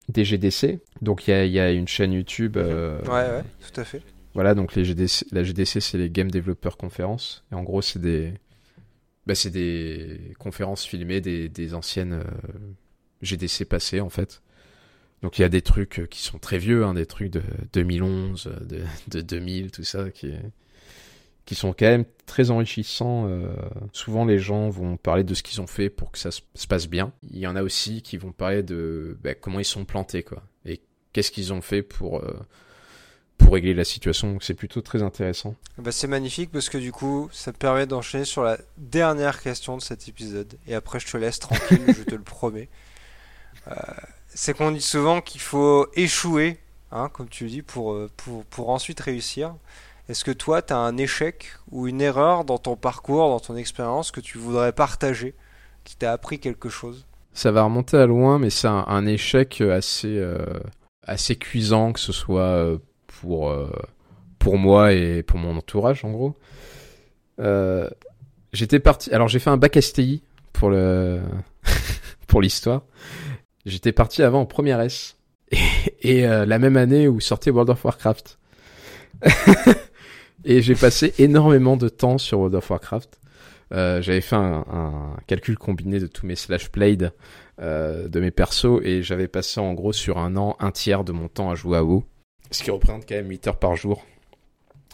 des 0.10 0.24
GDC. 0.24 0.80
Donc, 1.02 1.28
il 1.28 1.32
y 1.32 1.34
a, 1.34 1.46
y 1.46 1.60
a, 1.60 1.72
une 1.72 1.88
chaîne 1.88 2.14
YouTube. 2.14 2.56
Euh, 2.56 3.02
ouais, 3.02 3.10
ouais, 3.10 3.44
tout 3.60 3.82
à 3.82 3.84
fait. 3.84 4.02
Voilà, 4.36 4.54
donc 4.54 4.76
les 4.76 4.86
GDC, 4.86 5.26
la 5.32 5.44
GDC, 5.44 5.82
c'est 5.82 5.98
les 5.98 6.12
Game 6.12 6.30
Developer 6.30 6.70
Conferences. 6.78 7.44
Et 7.52 7.56
en 7.56 7.64
gros, 7.64 7.82
c'est 7.82 8.00
des, 8.00 8.34
bah, 9.26 9.34
c'est 9.34 9.50
des 9.50 10.34
conférences 10.38 10.86
filmées 10.86 11.20
des, 11.20 11.50
des 11.50 11.74
anciennes 11.74 12.14
euh, 12.14 12.24
GDC 13.24 13.66
passées, 13.66 14.02
en 14.02 14.10
fait. 14.10 14.44
Donc, 15.24 15.40
il 15.40 15.42
y 15.42 15.46
a 15.46 15.50
des 15.50 15.64
trucs 15.64 16.08
qui 16.12 16.22
sont 16.22 16.38
très 16.38 16.60
vieux, 16.60 16.86
hein, 16.86 16.94
des 16.94 17.08
trucs 17.08 17.32
de 17.32 17.42
2011, 17.74 18.52
de, 18.70 18.82
de 19.08 19.22
2000, 19.22 19.72
tout 19.72 19.84
ça, 19.84 20.12
qui 20.12 20.28
est 20.28 20.42
qui 21.48 21.56
sont 21.56 21.70
quand 21.70 21.86
même 21.86 22.04
très 22.26 22.52
enrichissants. 22.52 23.26
Euh, 23.30 23.48
souvent, 23.94 24.26
les 24.26 24.38
gens 24.38 24.70
vont 24.70 24.98
parler 24.98 25.24
de 25.24 25.34
ce 25.34 25.42
qu'ils 25.42 25.62
ont 25.62 25.66
fait 25.66 25.90
pour 25.90 26.12
que 26.12 26.20
ça 26.20 26.30
se 26.30 26.68
passe 26.68 26.88
bien. 26.88 27.14
Il 27.32 27.40
y 27.40 27.48
en 27.48 27.56
a 27.56 27.64
aussi 27.64 28.02
qui 28.02 28.18
vont 28.18 28.34
parler 28.34 28.64
de 28.64 29.18
bah, 29.24 29.34
comment 29.34 29.60
ils 29.60 29.66
sont 29.66 29.86
plantés, 29.86 30.24
quoi. 30.24 30.44
Et 30.66 30.82
qu'est-ce 31.14 31.32
qu'ils 31.32 31.54
ont 31.54 31.62
fait 31.62 31.84
pour, 31.84 32.20
euh, 32.20 32.38
pour 33.38 33.54
régler 33.54 33.74
la 33.74 33.86
situation. 33.86 34.34
Donc 34.34 34.44
c'est 34.44 34.56
plutôt 34.56 34.82
très 34.82 35.02
intéressant. 35.04 35.56
Bah, 35.78 35.94
c'est 35.94 36.08
magnifique 36.08 36.52
parce 36.52 36.68
que 36.68 36.78
du 36.78 36.92
coup, 36.92 37.30
ça 37.32 37.54
me 37.54 37.58
permet 37.58 37.88
d'enchaîner 37.88 38.26
sur 38.26 38.44
la 38.44 38.58
dernière 38.78 39.42
question 39.42 39.78
de 39.78 39.82
cet 39.82 40.10
épisode. 40.10 40.54
Et 40.68 40.76
après, 40.76 41.00
je 41.00 41.08
te 41.08 41.16
laisse 41.16 41.40
tranquille, 41.40 41.82
je 41.98 42.04
te 42.04 42.16
le 42.16 42.24
promets. 42.24 42.68
Euh, 43.70 43.74
c'est 44.28 44.54
qu'on 44.54 44.72
dit 44.72 44.82
souvent 44.82 45.22
qu'il 45.22 45.40
faut 45.40 45.88
échouer, 45.94 46.60
hein, 46.92 47.08
comme 47.08 47.30
tu 47.30 47.48
dis, 47.48 47.62
pour, 47.62 47.98
pour, 48.18 48.44
pour 48.44 48.70
ensuite 48.70 49.00
réussir. 49.00 49.56
Est-ce 50.10 50.24
que 50.24 50.32
toi, 50.32 50.62
tu 50.62 50.74
as 50.74 50.78
un 50.78 50.96
échec 50.96 51.52
ou 51.70 51.88
une 51.88 52.02
erreur 52.02 52.46
dans 52.46 52.58
ton 52.58 52.78
parcours, 52.78 53.28
dans 53.28 53.42
ton 53.42 53.58
expérience 53.58 54.12
que 54.12 54.22
tu 54.22 54.38
voudrais 54.38 54.72
partager, 54.72 55.36
qui 55.84 55.98
t'a 55.98 56.14
appris 56.14 56.40
quelque 56.40 56.70
chose? 56.70 57.06
Ça 57.34 57.52
va 57.52 57.64
remonter 57.64 57.98
à 57.98 58.06
loin, 58.06 58.40
mais 58.40 58.50
c'est 58.50 58.70
un, 58.70 59.06
échec 59.06 59.60
assez, 59.60 60.18
euh, 60.18 60.46
assez 61.06 61.36
cuisant, 61.36 61.92
que 61.92 62.00
ce 62.00 62.14
soit 62.14 62.42
euh, 62.42 62.78
pour, 63.06 63.50
euh, 63.50 63.70
pour 64.40 64.58
moi 64.58 64.94
et 64.94 65.24
pour 65.24 65.40
mon 65.40 65.58
entourage, 65.58 66.06
en 66.06 66.12
gros. 66.12 66.38
J'étais 68.54 68.80
parti. 68.80 69.14
Alors, 69.14 69.28
j'ai 69.28 69.40
fait 69.40 69.50
un 69.50 69.58
bac 69.58 69.78
STI 69.80 70.24
pour 70.54 70.70
le 70.70 71.22
l'histoire. 72.40 72.84
J'étais 73.66 73.92
parti 73.92 74.24
avant 74.24 74.42
en 74.42 74.46
première 74.46 74.80
S. 74.80 75.18
Et 76.02 76.22
la 76.22 76.60
même 76.60 76.78
année 76.78 77.08
où 77.08 77.20
sortait 77.20 77.52
World 77.52 77.72
of 77.72 77.84
Warcraft. 77.84 78.40
Et 80.46 80.62
j'ai 80.62 80.76
passé 80.76 81.14
énormément 81.20 81.78
de 81.78 81.90
temps 81.90 82.18
sur 82.18 82.40
World 82.40 82.56
of 82.56 82.70
Warcraft. 82.70 83.20
Euh, 83.74 84.02
j'avais 84.02 84.22
fait 84.22 84.36
un, 84.36 85.18
calcul 85.28 85.58
combiné 85.58 86.00
de 86.00 86.08
tous 86.08 86.26
mes 86.26 86.36
slash 86.36 86.70
played 86.70 87.12
euh, 87.60 88.08
de 88.08 88.20
mes 88.20 88.32
persos 88.32 88.80
et 88.84 89.04
j'avais 89.04 89.28
passé 89.28 89.60
en 89.60 89.74
gros 89.74 89.92
sur 89.92 90.20
un 90.20 90.38
an 90.38 90.56
un 90.60 90.72
tiers 90.72 91.04
de 91.04 91.12
mon 91.12 91.28
temps 91.28 91.50
à 91.50 91.56
jouer 91.56 91.78
à 91.78 91.84
WoW. 91.84 92.04
Ce 92.52 92.64
qui 92.64 92.72
représente 92.72 93.08
quand 93.08 93.16
même 93.16 93.30
8 93.30 93.48
heures 93.48 93.60
par 93.60 93.76
jour. 93.76 94.06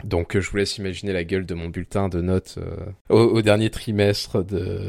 Donc 0.04 0.38
je 0.39 0.50
vous 0.50 0.58
laisse 0.58 0.78
imaginer 0.80 1.14
la 1.14 1.24
gueule 1.24 1.46
de 1.46 1.54
mon 1.54 1.70
bulletin 1.70 2.10
de 2.10 2.20
notes 2.20 2.58
euh, 2.58 2.76
au, 3.10 3.41
dernier 3.44 3.70
trimestre 3.70 4.44
de, 4.44 4.88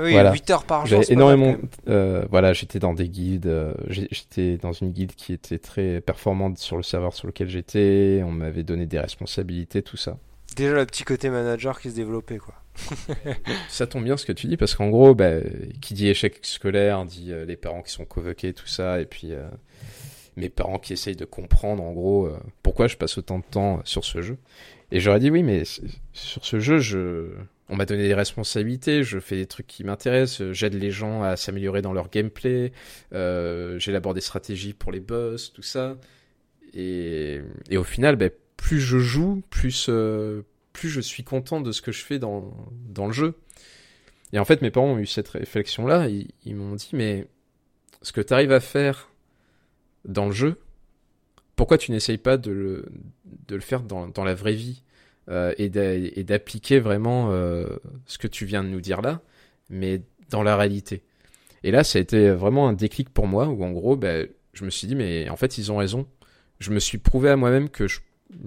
oui, 0.00 0.14
8 0.14 0.50
heures 0.50 0.64
par 0.64 0.86
jour. 0.86 1.02
énormément. 1.08 1.56
Euh, 1.88 2.24
voilà, 2.30 2.52
j'étais 2.52 2.78
dans 2.78 2.94
des 2.94 3.08
guildes. 3.08 3.46
Euh, 3.46 3.74
j'étais 3.88 4.56
dans 4.56 4.72
une 4.72 4.90
guilde 4.90 5.14
qui 5.14 5.32
était 5.32 5.58
très 5.58 6.00
performante 6.00 6.58
sur 6.58 6.76
le 6.76 6.82
serveur 6.82 7.14
sur 7.14 7.26
lequel 7.26 7.48
j'étais. 7.48 8.22
On 8.24 8.30
m'avait 8.30 8.62
donné 8.62 8.86
des 8.86 8.98
responsabilités, 8.98 9.82
tout 9.82 9.96
ça. 9.96 10.18
Déjà 10.56 10.74
le 10.74 10.86
petit 10.86 11.04
côté 11.04 11.30
manager 11.30 11.80
qui 11.80 11.90
se 11.90 11.96
développait, 11.96 12.38
quoi. 12.38 12.54
ça 13.68 13.86
tombe 13.86 14.04
bien 14.04 14.16
ce 14.16 14.24
que 14.24 14.32
tu 14.32 14.46
dis 14.46 14.56
parce 14.56 14.74
qu'en 14.74 14.88
gros, 14.88 15.14
bah, 15.14 15.32
qui 15.80 15.94
dit 15.94 16.08
échec 16.08 16.38
scolaire 16.42 17.04
dit 17.04 17.32
euh, 17.32 17.44
les 17.44 17.56
parents 17.56 17.82
qui 17.82 17.90
sont 17.90 18.04
convoqués, 18.04 18.52
tout 18.52 18.68
ça, 18.68 19.00
et 19.00 19.04
puis 19.04 19.32
mes 20.36 20.48
parents 20.48 20.78
qui 20.78 20.92
essayent 20.92 21.16
de 21.16 21.24
comprendre 21.24 21.82
en 21.82 21.92
gros 21.92 22.30
pourquoi 22.62 22.86
je 22.86 22.96
passe 22.96 23.18
autant 23.18 23.38
de 23.38 23.44
temps 23.44 23.80
sur 23.84 24.04
ce 24.04 24.22
jeu. 24.22 24.38
Et 24.90 25.00
j'aurais 25.00 25.20
dit 25.20 25.30
oui, 25.30 25.42
mais 25.42 25.64
sur 26.12 26.44
ce 26.44 26.60
jeu, 26.60 26.78
je 26.78 27.32
on 27.68 27.76
m'a 27.76 27.84
donné 27.84 28.08
des 28.08 28.14
responsabilités, 28.14 29.02
je 29.02 29.18
fais 29.18 29.36
des 29.36 29.46
trucs 29.46 29.66
qui 29.66 29.84
m'intéressent, 29.84 30.52
j'aide 30.52 30.74
les 30.74 30.90
gens 30.90 31.22
à 31.22 31.36
s'améliorer 31.36 31.82
dans 31.82 31.92
leur 31.92 32.08
gameplay, 32.08 32.72
euh, 33.12 33.78
j'élabore 33.78 34.14
des 34.14 34.20
stratégies 34.20 34.72
pour 34.72 34.90
les 34.90 35.00
boss, 35.00 35.52
tout 35.52 35.62
ça. 35.62 35.96
Et, 36.74 37.40
au 37.72 37.84
final, 37.84 38.16
ben, 38.16 38.30
plus 38.56 38.80
je 38.80 38.98
joue, 38.98 39.42
plus, 39.50 39.86
euh, 39.88 40.42
plus 40.72 40.88
je 40.88 41.00
suis 41.00 41.24
content 41.24 41.60
de 41.60 41.72
ce 41.72 41.82
que 41.82 41.92
je 41.92 42.04
fais 42.04 42.18
dans, 42.18 42.54
le 42.96 43.12
jeu. 43.12 43.34
Et 44.32 44.38
en 44.38 44.44
fait, 44.44 44.62
mes 44.62 44.70
parents 44.70 44.92
ont 44.92 44.98
eu 44.98 45.06
cette 45.06 45.28
réflexion-là, 45.28 46.08
ils, 46.08 46.56
m'ont 46.56 46.74
dit, 46.74 46.90
mais 46.92 47.26
ce 48.00 48.12
que 48.12 48.20
tu 48.20 48.32
arrives 48.32 48.52
à 48.52 48.60
faire 48.60 49.10
dans 50.06 50.26
le 50.26 50.32
jeu, 50.32 50.58
pourquoi 51.56 51.76
tu 51.76 51.90
n'essayes 51.90 52.18
pas 52.18 52.36
de 52.36 52.50
le, 52.50 53.60
faire 53.60 53.82
dans 53.82 54.24
la 54.24 54.34
vraie 54.34 54.54
vie? 54.54 54.82
Euh, 55.28 55.52
et 55.58 55.68
d'appliquer 55.68 56.80
vraiment 56.80 57.30
euh, 57.30 57.66
ce 58.06 58.18
que 58.18 58.26
tu 58.26 58.44
viens 58.44 58.64
de 58.64 58.68
nous 58.68 58.80
dire 58.80 59.02
là, 59.02 59.20
mais 59.70 60.02
dans 60.30 60.42
la 60.42 60.56
réalité. 60.56 61.02
Et 61.64 61.70
là, 61.70 61.84
ça 61.84 61.98
a 61.98 62.02
été 62.02 62.30
vraiment 62.30 62.68
un 62.68 62.72
déclic 62.72 63.10
pour 63.10 63.26
moi, 63.26 63.48
où 63.48 63.64
en 63.64 63.70
gros, 63.70 63.96
ben, 63.96 64.28
je 64.52 64.64
me 64.64 64.70
suis 64.70 64.86
dit, 64.86 64.94
mais 64.94 65.28
en 65.28 65.36
fait, 65.36 65.58
ils 65.58 65.72
ont 65.72 65.76
raison. 65.76 66.06
Je 66.60 66.70
me 66.70 66.78
suis 66.78 66.98
prouvé 66.98 67.30
à 67.30 67.36
moi-même 67.36 67.68
que 67.68 67.86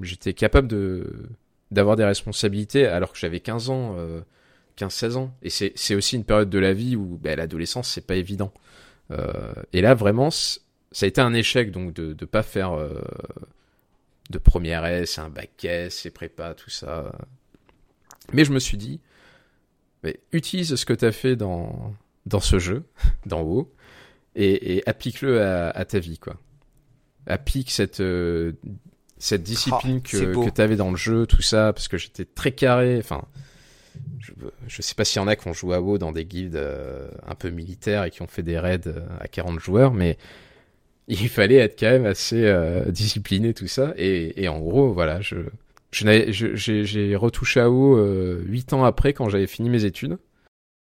j'étais 0.01 0.33
capable 0.33 0.67
de 0.67 1.29
d'avoir 1.71 1.95
des 1.95 2.03
responsabilités 2.03 2.85
alors 2.85 3.13
que 3.13 3.17
j'avais 3.17 3.39
15 3.39 3.69
ans, 3.69 3.95
euh, 3.97 4.19
15-16 4.77 5.15
ans. 5.15 5.33
Et 5.41 5.49
c'est 5.49 5.95
aussi 5.95 6.17
une 6.17 6.25
période 6.25 6.49
de 6.49 6.59
la 6.59 6.73
vie 6.73 6.95
où 6.95 7.17
ben, 7.21 7.37
l'adolescence, 7.37 7.89
c'est 7.89 8.05
pas 8.05 8.15
évident. 8.15 8.51
Euh, 9.11 9.53
et 9.73 9.81
là, 9.81 9.93
vraiment, 9.93 10.29
ça 10.31 10.59
a 11.01 11.05
été 11.05 11.21
un 11.21 11.33
échec 11.33 11.71
donc 11.71 11.93
de 11.93 12.15
ne 12.19 12.25
pas 12.25 12.43
faire 12.43 12.73
euh, 12.73 13.01
de 14.31 14.37
première 14.37 14.85
S, 14.85 15.19
un 15.19 15.29
bac 15.29 15.63
S, 15.63 16.05
et 16.05 16.09
prépa, 16.11 16.53
tout 16.53 16.69
ça. 16.69 17.11
Mais 18.33 18.45
je 18.45 18.51
me 18.51 18.59
suis 18.59 18.77
dit, 18.77 18.99
mais 20.03 20.19
utilise 20.31 20.75
ce 20.75 20.85
que 20.85 20.93
tu 20.93 21.05
as 21.05 21.11
fait 21.11 21.35
dans, 21.35 21.93
dans 22.25 22.39
ce 22.39 22.59
jeu, 22.59 22.83
dans 23.25 23.41
WoW, 23.41 23.71
et, 24.35 24.81
applique-le 24.85 25.41
à, 25.41 25.85
ta 25.85 25.99
vie, 25.99 26.17
quoi. 26.17 26.37
Applique 27.27 27.69
cette, 27.69 27.99
euh, 27.99 28.53
cette 29.17 29.43
discipline 29.43 29.97
oh, 29.99 30.07
que, 30.09 30.45
que 30.45 30.49
tu 30.49 30.61
avais 30.61 30.75
dans 30.75 30.89
le 30.89 30.97
jeu, 30.97 31.27
tout 31.27 31.41
ça, 31.41 31.73
parce 31.73 31.87
que 31.87 31.97
j'étais 31.97 32.25
très 32.25 32.53
carré, 32.53 32.97
enfin, 32.97 33.25
je, 34.19 34.31
je 34.67 34.81
sais 34.81 34.95
pas 34.95 35.05
s'il 35.05 35.21
y 35.21 35.23
en 35.23 35.27
a 35.27 35.35
qui 35.35 35.47
ont 35.47 35.53
joué 35.53 35.75
à 35.75 35.81
WoW 35.81 35.97
dans 35.97 36.11
des 36.11 36.25
guildes 36.25 36.55
euh, 36.55 37.09
un 37.27 37.35
peu 37.35 37.49
militaires 37.49 38.05
et 38.05 38.11
qui 38.11 38.21
ont 38.21 38.27
fait 38.27 38.43
des 38.43 38.57
raids 38.57 38.87
euh, 38.87 39.05
à 39.19 39.27
40 39.27 39.59
joueurs, 39.59 39.93
mais 39.93 40.17
il 41.11 41.29
fallait 41.29 41.55
être 41.55 41.77
quand 41.77 41.89
même 41.89 42.05
assez 42.05 42.45
euh, 42.45 42.85
discipliné 42.85 43.53
tout 43.53 43.67
ça. 43.67 43.93
Et, 43.97 44.47
en 44.47 44.59
gros 44.59 44.93
voilà 44.93 45.19
je 45.21 45.37
j'ai 45.91 47.15
retouché 47.17 47.59
à 47.59 47.69
haut 47.69 47.97
euh, 47.97 48.41
8 48.45 48.73
ans 48.73 48.85
après 48.85 49.13
quand 49.13 49.27
j'avais 49.27 49.47
fini 49.47 49.69
mes 49.69 49.85
études. 49.85 50.17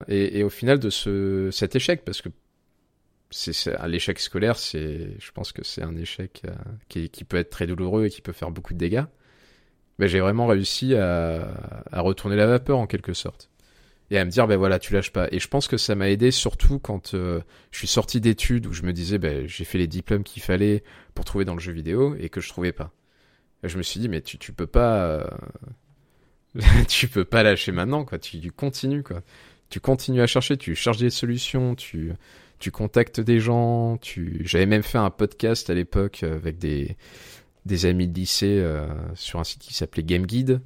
Et, 0.08 0.42
au 0.44 0.48
final 0.48 0.78
de 0.78 0.90
ce 0.90 1.50
cet 1.50 1.76
échec 1.76 2.04
parce 2.04 2.22
que 2.22 2.28
c'est 3.30 3.76
l'échec 3.88 4.18
scolaire 4.18 4.58
c'est 4.58 5.16
je 5.18 5.32
pense 5.32 5.52
que 5.52 5.64
c'est 5.64 5.82
un 5.82 5.96
échec 5.96 6.42
euh, 6.46 6.52
qui, 6.88 7.24
peut 7.24 7.38
être 7.38 7.50
très 7.50 7.66
douloureux 7.66 8.06
et 8.06 8.10
qui 8.10 8.20
peut 8.22 8.32
faire 8.32 8.50
beaucoup 8.50 8.74
de 8.74 8.78
dégâts. 8.78 9.04
Mais 9.98 10.08
j'ai 10.08 10.20
vraiment 10.20 10.46
réussi 10.46 10.94
à 10.94 11.46
retourner 11.92 12.36
la 12.36 12.46
vapeur 12.46 12.78
en 12.78 12.86
quelque 12.86 13.12
sorte 13.12 13.51
et 14.12 14.18
à 14.18 14.26
me 14.26 14.30
dire 14.30 14.46
ben 14.46 14.58
voilà 14.58 14.78
tu 14.78 14.92
lâches 14.92 15.10
pas. 15.10 15.26
Et 15.32 15.40
je 15.40 15.48
pense 15.48 15.68
que 15.68 15.78
ça 15.78 15.94
m'a 15.94 16.10
aidé 16.10 16.30
surtout 16.30 16.78
quand 16.78 17.14
euh, 17.14 17.40
je 17.70 17.78
suis 17.78 17.86
sorti 17.88 18.20
d'études 18.20 18.66
où 18.66 18.72
je 18.74 18.82
me 18.82 18.92
disais 18.92 19.16
ben 19.16 19.48
j'ai 19.48 19.64
fait 19.64 19.78
les 19.78 19.86
diplômes 19.86 20.22
qu'il 20.22 20.42
fallait 20.42 20.84
pour 21.14 21.24
trouver 21.24 21.46
dans 21.46 21.54
le 21.54 21.60
jeu 21.60 21.72
vidéo 21.72 22.14
et 22.20 22.28
que 22.28 22.42
je 22.42 22.50
trouvais 22.50 22.72
pas. 22.72 22.92
Je 23.62 23.78
me 23.78 23.82
suis 23.82 24.00
dit 24.00 24.10
mais 24.10 24.20
tu 24.20 24.36
tu 24.36 24.52
peux 24.52 24.66
pas 24.66 25.02
euh, 25.06 25.24
tu 26.88 27.08
peux 27.08 27.24
pas 27.24 27.42
lâcher 27.42 27.72
maintenant 27.72 28.04
quoi. 28.04 28.18
Tu, 28.18 28.52
continues 28.52 29.02
quoi. 29.02 29.22
Tu 29.70 29.80
continues 29.80 30.20
à 30.20 30.26
chercher 30.26 30.58
tu 30.58 30.74
cherches 30.74 30.98
des 30.98 31.08
solutions 31.08 31.74
tu 31.74 32.12
tu 32.58 32.70
contactes 32.70 33.18
des 33.18 33.40
gens 33.40 33.96
tu 33.96 34.42
j'avais 34.44 34.66
même 34.66 34.82
fait 34.82 34.98
un 34.98 35.10
podcast 35.10 35.70
à 35.70 35.74
l'époque 35.74 36.22
avec 36.22 36.58
des 36.58 36.98
des 37.64 37.86
amis 37.86 38.08
de 38.08 38.14
lycée 38.14 38.58
euh, 38.60 38.86
sur 39.14 39.40
un 39.40 39.44
site 39.44 39.62
qui 39.62 39.72
s'appelait 39.72 40.02
Game 40.02 40.26
Guide 40.26 40.60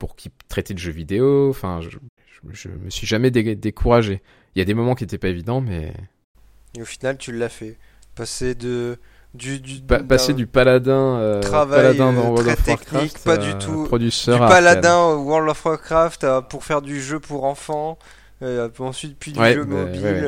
pour 0.00 0.16
qui 0.16 0.30
traiter 0.48 0.74
de 0.74 0.80
jeux 0.80 0.90
vidéo. 0.90 1.48
Enfin 1.50 1.80
je, 1.80 1.98
je, 2.50 2.68
me 2.68 2.90
suis 2.90 3.06
jamais 3.06 3.30
découragé. 3.30 4.22
Il 4.54 4.58
y 4.58 4.62
a 4.62 4.64
des 4.64 4.74
moments 4.74 4.94
qui 4.94 5.04
étaient 5.04 5.18
pas 5.18 5.28
évidents, 5.28 5.60
mais. 5.60 5.92
Et 6.76 6.82
au 6.82 6.84
final, 6.84 7.18
tu 7.18 7.32
l'as 7.32 7.48
fait. 7.48 7.76
Passer 8.14 8.54
de. 8.54 8.98
Du, 9.34 9.60
du, 9.60 9.82
passer 9.82 10.32
du 10.32 10.46
paladin, 10.46 11.18
euh, 11.18 11.42
paladin 11.42 12.14
dans 12.14 12.30
World 12.30 12.48
of 12.48 12.66
Warcraft, 12.66 13.24
pas 13.24 13.36
du 13.36 13.54
tout. 13.58 13.86
Du 13.98 14.10
paladin 14.26 15.16
World 15.16 15.50
of 15.50 15.64
Warcraft 15.66 16.26
pour 16.48 16.64
faire 16.64 16.80
du 16.80 17.00
jeu 17.00 17.20
pour 17.20 17.44
enfants. 17.44 17.98
Euh, 18.40 18.70
ensuite, 18.78 19.18
puis 19.18 19.32
du 19.32 19.44
jeu 19.44 19.64
mobile. 19.64 20.24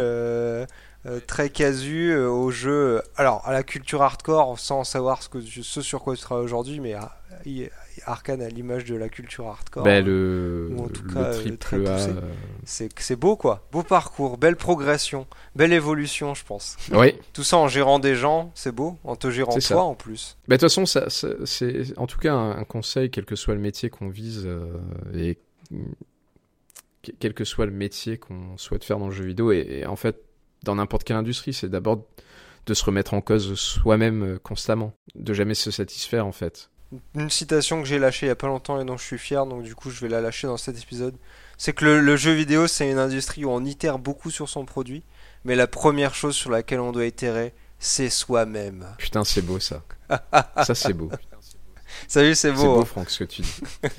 Euh, 1.06 1.18
très 1.26 1.48
casu 1.48 2.14
au 2.14 2.50
jeu 2.50 3.00
alors 3.16 3.40
à 3.46 3.54
la 3.54 3.62
culture 3.62 4.02
hardcore 4.02 4.58
sans 4.58 4.84
savoir 4.84 5.22
ce 5.22 5.30
que 5.30 5.38
ce 5.40 5.80
sur 5.80 6.02
quoi 6.02 6.14
tu 6.14 6.20
travailles 6.20 6.44
aujourd'hui 6.44 6.78
mais 6.78 6.92
à, 6.92 7.16
Arkane 8.06 8.42
à 8.42 8.48
l'image 8.48 8.84
de 8.84 8.94
la 8.94 9.08
culture 9.08 9.46
hardcore. 9.46 9.84
Ben, 9.84 10.04
le, 10.04 10.74
en 10.78 10.88
tout 10.88 11.04
cas, 11.04 11.34
euh, 11.34 11.56
très 11.56 11.78
poussé. 11.78 12.10
C'est 12.64 13.16
beau 13.16 13.36
quoi, 13.36 13.66
beau 13.72 13.82
parcours, 13.82 14.38
belle 14.38 14.56
progression, 14.56 15.26
belle 15.54 15.72
évolution 15.72 16.34
je 16.34 16.44
pense. 16.44 16.76
Oui. 16.92 17.14
tout 17.32 17.44
ça 17.44 17.56
en 17.58 17.68
gérant 17.68 17.98
des 17.98 18.14
gens, 18.14 18.50
c'est 18.54 18.72
beau, 18.72 18.98
en 19.04 19.16
te 19.16 19.30
gérant 19.30 19.56
toi 19.58 19.82
en 19.82 19.94
plus. 19.94 20.36
Ben, 20.48 20.56
de 20.56 20.60
toute 20.60 20.70
façon, 20.70 20.86
ça, 20.86 21.06
c'est 21.44 21.98
en 21.98 22.06
tout 22.06 22.18
cas 22.18 22.34
un, 22.34 22.64
conseil, 22.64 23.10
quel 23.10 23.24
que 23.24 23.36
soit 23.36 23.54
le 23.54 23.60
métier 23.60 23.90
qu'on 23.90 24.08
vise 24.08 24.44
euh, 24.46 24.78
et 25.14 25.38
quel 27.18 27.34
que 27.34 27.44
soit 27.44 27.66
le 27.66 27.72
métier 27.72 28.18
qu'on 28.18 28.56
souhaite 28.58 28.84
faire 28.84 28.98
dans 28.98 29.08
le 29.08 29.14
jeu 29.14 29.24
vidéo 29.24 29.52
et, 29.52 29.86
en 29.86 29.96
fait 29.96 30.22
dans 30.62 30.74
n'importe 30.74 31.04
quelle 31.04 31.16
industrie, 31.16 31.54
c'est 31.54 31.70
d'abord 31.70 32.04
de 32.66 32.74
se 32.74 32.84
remettre 32.84 33.14
en 33.14 33.22
cause 33.22 33.54
soi-même 33.54 34.22
euh, 34.22 34.38
constamment, 34.38 34.92
de 35.14 35.32
jamais 35.32 35.54
se 35.54 35.70
satisfaire 35.70 36.26
en 36.26 36.32
fait 36.32 36.70
une 37.14 37.30
citation 37.30 37.80
que 37.80 37.88
j'ai 37.88 37.98
lâchée 37.98 38.26
il 38.26 38.28
y 38.28 38.32
a 38.32 38.36
pas 38.36 38.46
longtemps 38.46 38.80
et 38.80 38.84
dont 38.84 38.96
je 38.96 39.04
suis 39.04 39.18
fier, 39.18 39.46
donc 39.46 39.62
du 39.62 39.74
coup 39.74 39.90
je 39.90 40.00
vais 40.00 40.08
la 40.08 40.20
lâcher 40.20 40.46
dans 40.46 40.56
cet 40.56 40.78
épisode. 40.78 41.14
C'est 41.56 41.72
que 41.72 41.84
le, 41.84 42.16
jeu 42.16 42.32
vidéo 42.32 42.66
c'est 42.66 42.90
une 42.90 42.98
industrie 42.98 43.44
où 43.44 43.50
on 43.50 43.64
itère 43.64 43.98
beaucoup 43.98 44.30
sur 44.30 44.48
son 44.48 44.64
produit, 44.64 45.02
mais 45.44 45.56
la 45.56 45.66
première 45.66 46.14
chose 46.14 46.34
sur 46.34 46.50
laquelle 46.50 46.80
on 46.80 46.92
doit 46.92 47.06
itérer, 47.06 47.54
c'est 47.78 48.10
soi-même. 48.10 48.86
Putain, 48.98 49.24
c'est 49.24 49.42
beau 49.42 49.60
ça. 49.60 49.82
ça 50.64 50.74
c'est 50.74 50.92
beau. 50.92 51.10
Salut, 52.08 52.34
c'est 52.34 52.52
beau. 52.52 52.60
C'est 52.60 52.66
beau, 52.66 52.80
hein. 52.80 52.84
Franck, 52.84 53.10
ce 53.10 53.18
que 53.20 53.24
tu 53.24 53.42
dis. 53.42 53.60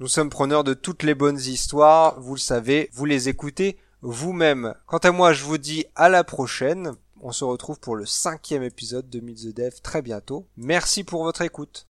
Nous 0.00 0.08
sommes 0.08 0.30
preneurs 0.30 0.64
de 0.64 0.72
toutes 0.72 1.02
les 1.02 1.14
bonnes 1.14 1.38
histoires, 1.38 2.18
vous 2.18 2.34
le 2.34 2.40
savez, 2.40 2.88
vous 2.94 3.04
les 3.04 3.28
écoutez 3.28 3.76
vous-même. 4.00 4.74
Quant 4.86 4.96
à 4.96 5.12
moi, 5.12 5.34
je 5.34 5.44
vous 5.44 5.58
dis 5.58 5.84
à 5.96 6.08
la 6.08 6.24
prochaine. 6.24 6.94
On 7.20 7.32
se 7.32 7.44
retrouve 7.44 7.78
pour 7.78 7.94
le 7.94 8.06
cinquième 8.06 8.62
épisode 8.62 9.10
de 9.10 9.20
Meet 9.20 9.82
très 9.82 10.00
bientôt. 10.00 10.46
Merci 10.56 11.04
pour 11.04 11.24
votre 11.24 11.42
écoute. 11.42 11.89